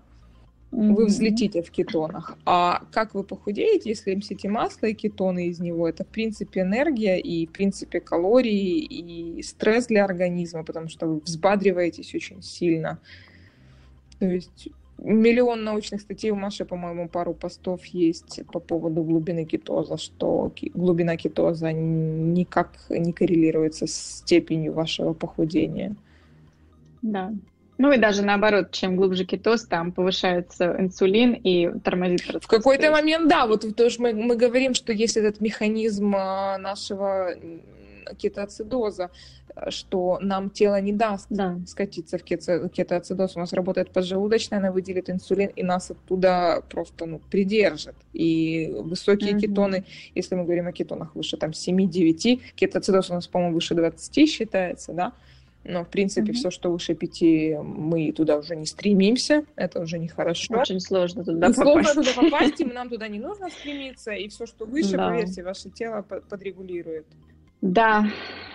Mm-hmm. 0.72 0.94
Вы 0.96 1.06
взлетите 1.06 1.62
в 1.62 1.70
кетонах. 1.70 2.36
А 2.46 2.82
как 2.92 3.14
вы 3.14 3.24
похудеете, 3.24 3.90
если 3.90 4.18
MCT 4.18 4.50
масло 4.50 4.88
и 4.88 4.96
кетоны 4.96 5.50
из 5.50 5.60
него? 5.60 5.88
Это, 5.88 6.06
в 6.06 6.08
принципе, 6.08 6.62
энергия 6.62 7.20
и, 7.20 7.46
в 7.46 7.52
принципе, 7.52 8.00
калории 8.00 8.80
и 8.80 9.44
стресс 9.44 9.86
для 9.86 10.04
организма, 10.06 10.64
потому 10.64 10.90
что 10.90 11.06
вы 11.06 11.20
взбадриваетесь 11.20 12.16
очень 12.16 12.42
сильно. 12.42 13.00
То 14.18 14.26
есть 14.26 14.70
миллион 14.98 15.64
научных 15.64 16.02
статей 16.02 16.32
у 16.32 16.36
Маши, 16.36 16.66
по-моему, 16.66 17.08
пару 17.08 17.34
постов 17.34 17.86
есть 17.86 18.42
по 18.52 18.60
поводу 18.60 19.04
глубины 19.04 19.46
кетоза, 19.46 19.98
что 19.98 20.52
глубина 20.74 21.18
кетоза 21.18 21.72
никак 21.72 22.72
не 22.90 23.14
коррелируется 23.14 23.88
с 23.88 24.20
степенью 24.20 24.74
вашего 24.74 25.14
похудения. 25.14 25.96
Да. 27.02 27.34
Ну 27.78 27.92
и 27.92 27.98
даже 27.98 28.24
наоборот, 28.24 28.72
чем 28.72 28.96
глубже 28.96 29.24
кетоз, 29.24 29.66
там 29.66 29.92
повышается 29.92 30.76
инсулин 30.80 31.34
и 31.34 31.70
тормозит 31.80 32.24
процесс. 32.24 32.44
В 32.44 32.48
какой-то 32.48 32.90
момент, 32.92 33.30
да, 33.30 33.46
вот 33.46 33.66
то, 33.76 33.90
что 33.90 34.02
мы, 34.02 34.14
мы 34.14 34.36
говорим, 34.36 34.74
что 34.74 34.92
есть 34.92 35.16
этот 35.16 35.42
механизм 35.42 36.16
а, 36.16 36.58
нашего 36.58 37.36
кетоацидоза, 38.18 39.10
что 39.70 40.20
нам 40.22 40.50
тело 40.50 40.80
не 40.82 40.94
даст 40.94 41.28
да. 41.30 41.60
скатиться 41.66 42.18
в 42.18 42.24
кетоацидоз. 42.24 43.36
У 43.36 43.40
нас 43.40 43.54
работает 43.54 43.92
поджелудочная, 43.92 44.60
она 44.60 44.72
выделит 44.72 45.10
инсулин, 45.10 45.50
и 45.56 45.64
нас 45.64 45.92
оттуда 45.92 46.64
просто 46.70 47.06
ну, 47.06 47.20
придержит. 47.32 47.96
И 48.14 48.74
высокие 48.80 49.34
mm-hmm. 49.34 49.40
кетоны, 49.40 49.86
если 50.16 50.36
мы 50.36 50.44
говорим 50.44 50.68
о 50.68 50.72
кетонах 50.72 51.16
выше 51.16 51.38
там 51.38 51.52
7-9, 51.52 52.42
кетоацидоз 52.56 53.10
у 53.10 53.14
нас, 53.16 53.28
по-моему, 53.28 53.56
выше 53.56 53.76
20 53.76 54.30
считается, 54.30 54.94
да, 54.94 55.14
но, 55.68 55.84
в 55.84 55.90
принципе, 55.90 56.32
mm-hmm. 56.32 56.36
все, 56.36 56.50
что 56.50 56.72
выше 56.72 56.96
5, 56.96 57.62
мы 57.62 58.14
туда 58.14 58.38
уже 58.38 58.56
не 58.56 58.66
стремимся. 58.66 59.44
Это 59.58 59.82
уже 59.82 60.00
нехорошо. 60.00 60.62
Очень 60.62 60.80
сложно 60.80 61.26
туда 61.26 61.48
попасть. 61.48 61.62
Сложно 61.62 62.04
туда 62.04 62.14
попасть, 62.16 62.62
и 62.62 62.66
нам 62.74 62.90
туда 62.90 63.10
не 63.10 63.20
нужно 63.20 63.50
стремиться. 63.50 64.12
И 64.12 64.30
все, 64.30 64.46
что 64.46 64.66
выше, 64.66 64.96
да. 64.96 65.10
поверьте, 65.10 65.44
ваше 65.44 65.70
тело 65.70 66.04
подрегулирует. 66.04 67.06
Да, 67.74 68.06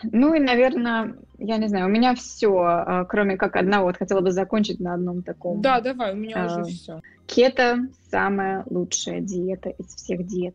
ну 0.02 0.34
и, 0.34 0.40
наверное, 0.40 1.16
я 1.38 1.56
не 1.58 1.68
знаю, 1.68 1.86
у 1.86 1.90
меня 1.90 2.14
все, 2.14 2.56
а, 2.56 3.04
кроме 3.04 3.36
как 3.36 3.56
одного, 3.56 3.86
вот 3.86 3.96
хотела 3.96 4.20
бы 4.20 4.32
закончить 4.32 4.80
на 4.80 4.94
одном 4.94 5.22
таком. 5.22 5.60
Да, 5.60 5.80
давай, 5.80 6.12
у 6.12 6.16
меня 6.16 6.44
а, 6.44 6.46
уже 6.46 6.72
все. 6.72 7.00
Кето 7.26 7.88
самая 8.10 8.64
лучшая 8.68 9.20
диета 9.20 9.70
из 9.70 9.86
всех 9.94 10.26
диет. 10.26 10.54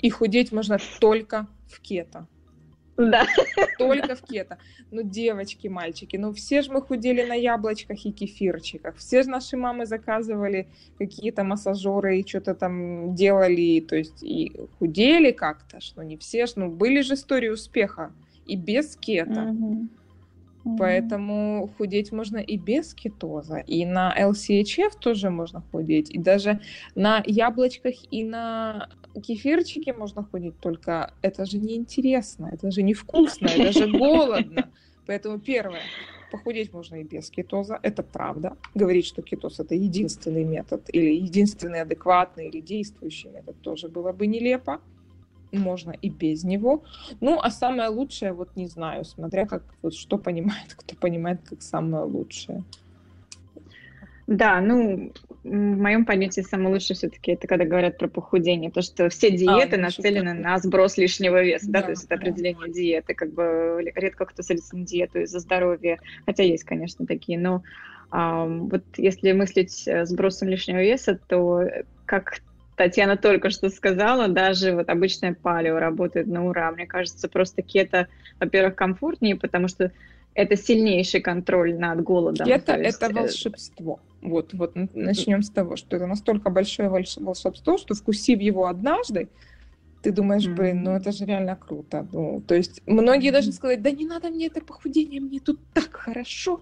И 0.00 0.10
худеть 0.10 0.52
можно 0.52 0.78
только 1.00 1.46
в 1.68 1.80
кето. 1.80 2.26
Да. 3.10 3.26
Только 3.78 4.14
в 4.14 4.22
кето. 4.22 4.58
Ну, 4.90 5.02
девочки, 5.02 5.68
мальчики, 5.68 6.16
ну 6.16 6.32
все 6.32 6.62
же 6.62 6.72
мы 6.72 6.82
худели 6.82 7.22
на 7.22 7.34
яблочках 7.34 8.04
и 8.04 8.12
кефирчиках. 8.12 8.96
Все 8.96 9.22
же 9.22 9.30
наши 9.30 9.56
мамы 9.56 9.86
заказывали 9.86 10.68
какие-то 10.98 11.44
массажеры 11.44 12.20
и 12.20 12.26
что-то 12.26 12.54
там 12.54 13.14
делали, 13.14 13.80
то 13.80 13.96
есть 13.96 14.22
и 14.22 14.52
худели 14.78 15.32
как-то, 15.32 15.80
что 15.80 16.02
не 16.02 16.16
все 16.16 16.46
ж, 16.46 16.52
ну 16.56 16.70
были 16.70 17.02
же 17.02 17.14
истории 17.14 17.48
успеха 17.48 18.12
и 18.46 18.56
без 18.56 18.96
кето. 18.96 19.42
Угу. 19.42 19.88
Поэтому 20.78 21.70
худеть 21.76 22.12
можно 22.12 22.38
и 22.38 22.56
без 22.56 22.94
кетоза. 22.94 23.58
И 23.58 23.84
на 23.84 24.14
LCHF 24.16 24.92
тоже 25.00 25.30
можно 25.30 25.62
худеть. 25.72 26.10
И 26.10 26.18
даже 26.18 26.60
на 26.94 27.22
яблочках 27.26 27.94
и 28.10 28.24
на 28.24 28.88
кефирчике 29.22 29.92
можно 29.92 30.22
худеть. 30.22 30.58
Только 30.60 31.12
это 31.22 31.44
же 31.44 31.58
неинтересно, 31.58 32.50
это 32.52 32.70
же 32.70 32.82
невкусно, 32.82 33.46
это 33.46 33.72
же 33.72 33.86
голодно. 33.98 34.70
Поэтому 35.06 35.40
первое, 35.40 35.82
похудеть 36.30 36.72
можно 36.72 36.96
и 36.96 37.04
без 37.04 37.30
кетоза, 37.30 37.78
это 37.82 38.02
правда. 38.04 38.56
Говорить, 38.74 39.06
что 39.06 39.20
кетоз 39.22 39.58
это 39.58 39.74
единственный 39.74 40.44
метод 40.44 40.88
или 40.92 41.14
единственный 41.14 41.82
адекватный 41.82 42.48
или 42.48 42.60
действующий 42.60 43.28
метод 43.28 43.60
тоже 43.62 43.88
было 43.88 44.12
бы 44.12 44.26
нелепо 44.28 44.80
можно 45.58 45.90
и 45.90 46.08
без 46.08 46.44
него. 46.44 46.82
Ну, 47.20 47.38
а 47.40 47.50
самое 47.50 47.88
лучшее, 47.88 48.32
вот 48.32 48.56
не 48.56 48.66
знаю, 48.66 49.04
смотря 49.04 49.46
как, 49.46 49.62
вот 49.82 49.94
что 49.94 50.18
понимает, 50.18 50.74
кто 50.76 50.96
понимает 50.96 51.40
как 51.48 51.62
самое 51.62 52.04
лучшее. 52.04 52.64
Да, 54.26 54.60
ну, 54.60 55.12
в 55.42 55.48
моем 55.48 56.06
понятии 56.06 56.40
самое 56.40 56.70
лучшее 56.74 56.96
все-таки 56.96 57.32
это 57.32 57.46
когда 57.48 57.64
говорят 57.64 57.98
про 57.98 58.08
похудение, 58.08 58.70
то 58.70 58.80
что 58.80 59.08
все 59.08 59.28
а, 59.28 59.30
диеты 59.30 59.76
а, 59.76 59.80
нацелены 59.80 60.32
на 60.32 60.58
сброс 60.58 60.96
лишнего 60.96 61.42
веса, 61.42 61.66
да, 61.68 61.80
да 61.80 61.86
то 61.86 61.90
есть 61.90 62.04
это 62.04 62.14
определение 62.14 62.68
да. 62.68 62.72
диеты, 62.72 63.14
как 63.14 63.32
бы 63.32 63.82
редко 63.94 64.24
кто 64.24 64.42
садится 64.42 64.76
на 64.76 64.86
диету 64.86 65.20
из-за 65.20 65.40
здоровья, 65.40 65.98
хотя 66.24 66.44
есть, 66.44 66.64
конечно, 66.64 67.04
такие, 67.04 67.38
но 67.38 67.62
а, 68.10 68.46
вот 68.46 68.84
если 68.96 69.32
мыслить 69.32 69.88
сбросом 70.04 70.48
лишнего 70.48 70.80
веса, 70.80 71.18
то 71.26 71.64
как 72.06 72.40
Татьяна 72.76 73.16
только 73.16 73.50
что 73.50 73.68
сказала, 73.68 74.28
даже 74.28 74.74
вот 74.74 74.88
обычная 74.88 75.34
палео 75.34 75.78
работает 75.78 76.26
на 76.26 76.46
ура. 76.46 76.70
Мне 76.72 76.86
кажется, 76.86 77.28
просто 77.28 77.62
кето, 77.62 78.08
во-первых, 78.40 78.74
комфортнее, 78.74 79.36
потому 79.36 79.68
что 79.68 79.92
это 80.34 80.56
сильнейший 80.56 81.20
контроль 81.20 81.78
над 81.78 82.02
голодом. 82.02 82.46
Кето— 82.46 82.72
это 82.72 83.06
э, 83.06 83.12
волшебство. 83.12 84.00
Вот, 84.22 84.54
вот 84.54 84.72
начнем 84.94 85.42
с 85.42 85.50
того, 85.50 85.76
что 85.76 85.96
это 85.96 86.06
настолько 86.06 86.48
большое 86.48 86.88
волшебство, 86.88 87.76
что 87.76 87.94
вкусив 87.94 88.40
его 88.40 88.66
однажды, 88.66 89.28
ты 90.02 90.10
думаешь, 90.10 90.46
блин, 90.48 90.82
ну 90.82 90.92
это 90.92 91.12
же 91.12 91.24
реально 91.26 91.56
круто. 91.56 92.06
Ну, 92.12 92.42
то 92.46 92.54
есть 92.54 92.82
многие 92.86 93.30
даже 93.30 93.52
сказать, 93.52 93.82
да 93.82 93.90
не 93.90 94.06
надо 94.06 94.30
мне 94.30 94.46
это 94.46 94.60
похудение, 94.60 95.20
мне 95.20 95.38
тут 95.38 95.60
так 95.74 95.92
хорошо. 95.92 96.60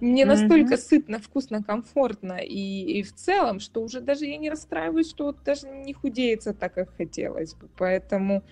Мне 0.00 0.24
настолько 0.24 0.76
сытно, 0.76 1.18
вкусно, 1.18 1.62
комфортно 1.62 2.38
и, 2.38 2.98
и 2.98 3.02
в 3.02 3.14
целом, 3.14 3.60
что 3.60 3.82
уже 3.82 4.00
даже 4.00 4.26
я 4.26 4.36
не 4.36 4.50
расстраиваюсь, 4.50 5.10
что 5.10 5.26
вот 5.26 5.38
даже 5.44 5.68
не 5.68 5.92
худеется 5.92 6.54
так, 6.54 6.74
как 6.74 6.96
хотелось 6.96 7.54
бы. 7.54 7.68
Поэтому 7.76 8.42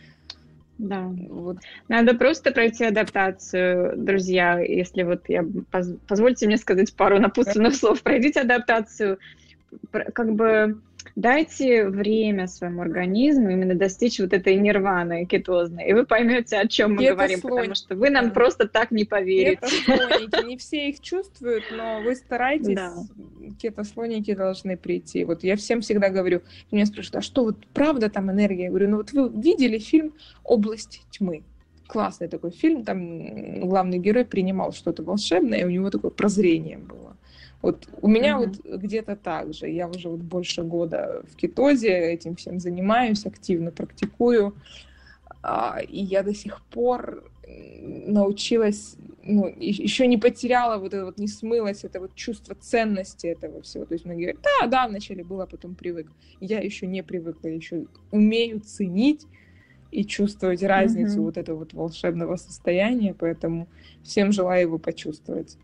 да. 0.81 1.11
Вот. 1.29 1.59
Надо 1.89 2.15
просто 2.15 2.53
пройти 2.53 2.87
адаптацию, 2.87 3.99
друзья. 3.99 4.61
Если 4.61 5.03
вот 5.03 5.29
я 5.29 5.45
поз, 5.71 5.93
позвольте 6.09 6.47
мне 6.47 6.57
сказать 6.57 6.95
пару 6.97 7.21
напутственных 7.21 7.75
слов, 7.75 8.03
пройдите 8.03 8.41
адаптацию, 8.41 9.19
как 9.91 10.33
бы 10.33 10.81
дайте 11.21 11.87
время 11.89 12.47
своему 12.47 12.83
организму 12.83 13.51
именно 13.51 13.75
достичь 13.75 14.19
вот 14.19 14.33
этой 14.33 14.57
нирваны 14.57 15.27
кетозной, 15.27 15.89
и 15.89 15.93
вы 15.93 16.07
поймете, 16.07 16.57
о 16.57 16.67
чем 16.67 16.95
мы 16.95 17.09
говорим, 17.09 17.41
потому 17.41 17.75
что 17.75 17.95
вы 17.95 18.11
нам 18.11 18.33
просто 18.33 18.67
так 18.67 18.91
не 18.91 19.05
поверите. 19.05 19.61
Кетослоники, 19.61 20.47
не 20.47 20.57
все 20.57 20.89
их 20.89 21.01
чувствуют, 21.01 21.65
но 21.77 22.01
вы 22.03 22.17
старайтесь, 22.17 22.75
да. 22.75 22.95
кетослоники 23.61 24.35
должны 24.35 24.77
прийти. 24.77 25.25
Вот 25.25 25.45
я 25.45 25.57
всем 25.57 25.83
всегда 25.83 26.09
говорю, 26.09 26.43
меня 26.71 26.87
спрашивают, 26.87 27.17
а 27.17 27.23
что 27.23 27.45
вот 27.45 27.57
правда 27.75 28.09
там 28.09 28.31
энергия? 28.31 28.65
Я 28.65 28.71
говорю, 28.71 28.89
ну 28.89 28.97
вот 28.97 29.13
вы 29.13 29.29
видели 29.29 29.79
фильм 29.79 30.15
«Область 30.45 31.03
тьмы»? 31.11 31.43
Классный 31.87 32.29
такой 32.29 32.53
фильм, 32.53 32.85
там 32.85 33.69
главный 33.69 33.99
герой 33.99 34.25
принимал 34.25 34.73
что-то 34.73 35.03
волшебное, 35.03 35.61
и 35.61 35.65
у 35.65 35.71
него 35.71 35.91
такое 35.91 36.13
прозрение 36.13 36.79
было. 36.79 37.17
Вот 37.63 37.89
у 38.01 38.09
меня 38.09 38.39
mm-hmm. 38.39 38.61
вот 38.65 38.81
где-то 38.83 39.17
так 39.17 39.53
же. 39.53 39.69
Я 39.69 39.89
уже 39.89 40.09
вот 40.09 40.21
больше 40.21 40.63
года 40.63 41.23
в 41.31 41.37
кетозе, 41.37 42.13
этим 42.13 42.37
всем 42.37 42.59
занимаюсь, 42.59 43.27
активно 43.27 43.71
практикую. 43.71 44.55
А, 45.43 45.81
и 45.81 46.01
я 46.03 46.23
до 46.23 46.35
сих 46.35 46.63
пор 46.67 47.25
научилась, 47.83 48.97
ну, 49.23 49.47
еще 49.59 50.07
не 50.07 50.17
потеряла 50.17 50.79
вот 50.79 50.95
это 50.95 51.05
вот, 51.05 51.19
не 51.19 51.29
смылось 51.29 51.85
это 51.85 52.01
вот 52.01 52.15
чувство 52.15 52.55
ценности 52.55 53.27
этого 53.27 53.63
всего. 53.63 53.85
То 53.85 53.95
есть 53.95 54.05
многие 54.05 54.33
говорят, 54.33 54.43
да, 54.43 54.67
да, 54.67 54.89
вначале 54.89 55.25
было, 55.25 55.47
потом 55.47 55.75
привык. 55.75 56.11
Я 56.41 56.61
еще 56.61 56.87
не 56.87 57.03
привыкла, 57.03 57.49
еще 57.49 57.87
умею 58.11 58.61
ценить 58.61 59.27
и 59.91 60.05
чувствовать 60.05 60.63
разницу 60.63 61.19
mm-hmm. 61.19 61.25
вот 61.25 61.37
этого 61.37 61.59
вот 61.59 61.73
волшебного 61.75 62.37
состояния, 62.37 63.15
поэтому 63.19 63.69
всем 64.03 64.33
желаю 64.33 64.63
его 64.63 64.79
почувствовать. 64.79 65.59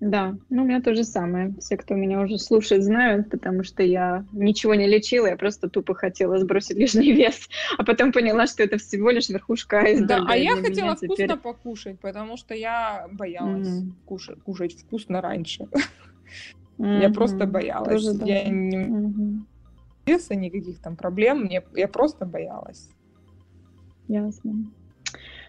Да, 0.00 0.34
ну 0.48 0.62
у 0.62 0.66
меня 0.66 0.80
то 0.80 0.94
же 0.94 1.04
самое. 1.04 1.54
Все, 1.60 1.76
кто 1.76 1.94
меня 1.94 2.22
уже 2.22 2.38
слушает, 2.38 2.82
знают, 2.82 3.28
потому 3.30 3.62
что 3.62 3.82
я 3.82 4.24
ничего 4.32 4.74
не 4.74 4.86
лечила, 4.86 5.26
я 5.26 5.36
просто 5.36 5.68
тупо 5.68 5.94
хотела 5.94 6.38
сбросить 6.38 6.78
лишний 6.78 7.12
вес, 7.12 7.48
а 7.78 7.84
потом 7.84 8.10
поняла, 8.10 8.46
что 8.46 8.62
это 8.62 8.78
всего 8.78 9.10
лишь 9.10 9.28
верхушка 9.28 9.80
айсберга. 9.80 10.24
Да, 10.24 10.26
а 10.26 10.36
я 10.36 10.56
хотела 10.56 10.96
вкусно 10.96 11.14
теперь... 11.14 11.36
покушать, 11.36 12.00
потому 12.00 12.38
что 12.38 12.54
я 12.54 13.08
боялась 13.12 13.68
mm-hmm. 13.68 13.92
кушать, 14.06 14.40
кушать 14.42 14.80
вкусно 14.80 15.20
раньше. 15.20 15.68
Mm-hmm. 16.78 17.02
Я 17.02 17.10
просто 17.10 17.46
боялась. 17.46 18.02
Тоже, 18.02 18.18
да. 18.18 18.24
Я 18.24 18.48
не 18.48 18.76
mm-hmm. 18.78 19.38
веса 20.06 20.34
никаких 20.34 20.78
там 20.78 20.96
проблем, 20.96 21.42
мне 21.42 21.62
я 21.74 21.88
просто 21.88 22.24
боялась. 22.24 22.88
Ясно. 24.08 24.64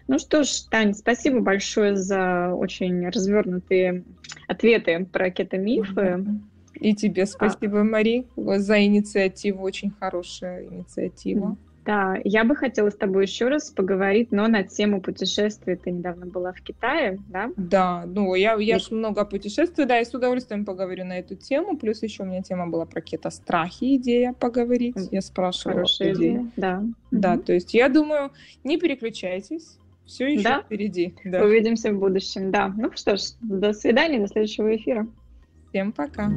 Ну 0.08 0.18
что 0.18 0.42
ж, 0.42 0.48
Тань, 0.70 0.94
спасибо 0.94 1.40
большое 1.40 1.96
за 1.96 2.52
очень 2.54 3.08
развернутые 3.08 4.04
ответы 4.48 5.06
про 5.10 5.30
кетомифы. 5.30 6.24
И 6.74 6.94
тебе 6.94 7.26
спасибо, 7.26 7.80
а... 7.80 7.84
Мари, 7.84 8.26
за 8.36 8.84
инициативу. 8.84 9.62
Очень 9.62 9.92
хорошая 9.98 10.64
инициатива. 10.64 11.56
Да, 11.84 12.16
я 12.22 12.44
бы 12.44 12.54
хотела 12.54 12.90
с 12.90 12.94
тобой 12.94 13.24
еще 13.24 13.48
раз 13.48 13.70
поговорить, 13.70 14.30
но 14.30 14.46
на 14.46 14.62
тему 14.62 15.00
путешествий. 15.00 15.76
Ты 15.76 15.90
недавно 15.90 16.26
была 16.26 16.52
в 16.52 16.60
Китае, 16.60 17.18
да? 17.28 17.50
Да, 17.56 18.04
ну 18.06 18.34
я, 18.34 18.54
я 18.54 18.76
и... 18.76 18.94
много 18.94 19.24
путешествую, 19.24 19.88
да, 19.88 20.00
и 20.00 20.04
с 20.04 20.14
удовольствием 20.14 20.64
поговорю 20.64 21.04
на 21.04 21.18
эту 21.18 21.34
тему. 21.34 21.76
Плюс 21.76 22.02
еще 22.02 22.22
у 22.22 22.26
меня 22.26 22.42
тема 22.42 22.68
была 22.68 22.86
про 22.86 23.00
кетострахи, 23.00 23.96
идея 23.96 24.32
поговорить. 24.32 24.96
Я 25.10 25.22
спрашивала 25.22 25.78
Хорошая 25.78 26.14
идея, 26.14 26.50
да. 26.56 26.84
Да, 27.10 27.34
угу. 27.34 27.42
то 27.42 27.52
есть 27.52 27.74
я 27.74 27.88
думаю, 27.88 28.30
не 28.62 28.78
переключайтесь, 28.78 29.76
все 30.06 30.26
еще 30.26 30.42
да? 30.42 30.62
впереди. 30.62 31.14
Да. 31.24 31.44
Увидимся 31.44 31.92
в 31.92 31.98
будущем, 31.98 32.50
да. 32.50 32.68
Ну 32.76 32.90
что 32.94 33.16
ж, 33.16 33.32
до 33.40 33.72
свидания, 33.72 34.20
до 34.20 34.28
следующего 34.28 34.74
эфира. 34.76 35.06
Всем 35.70 35.92
пока. 35.92 36.30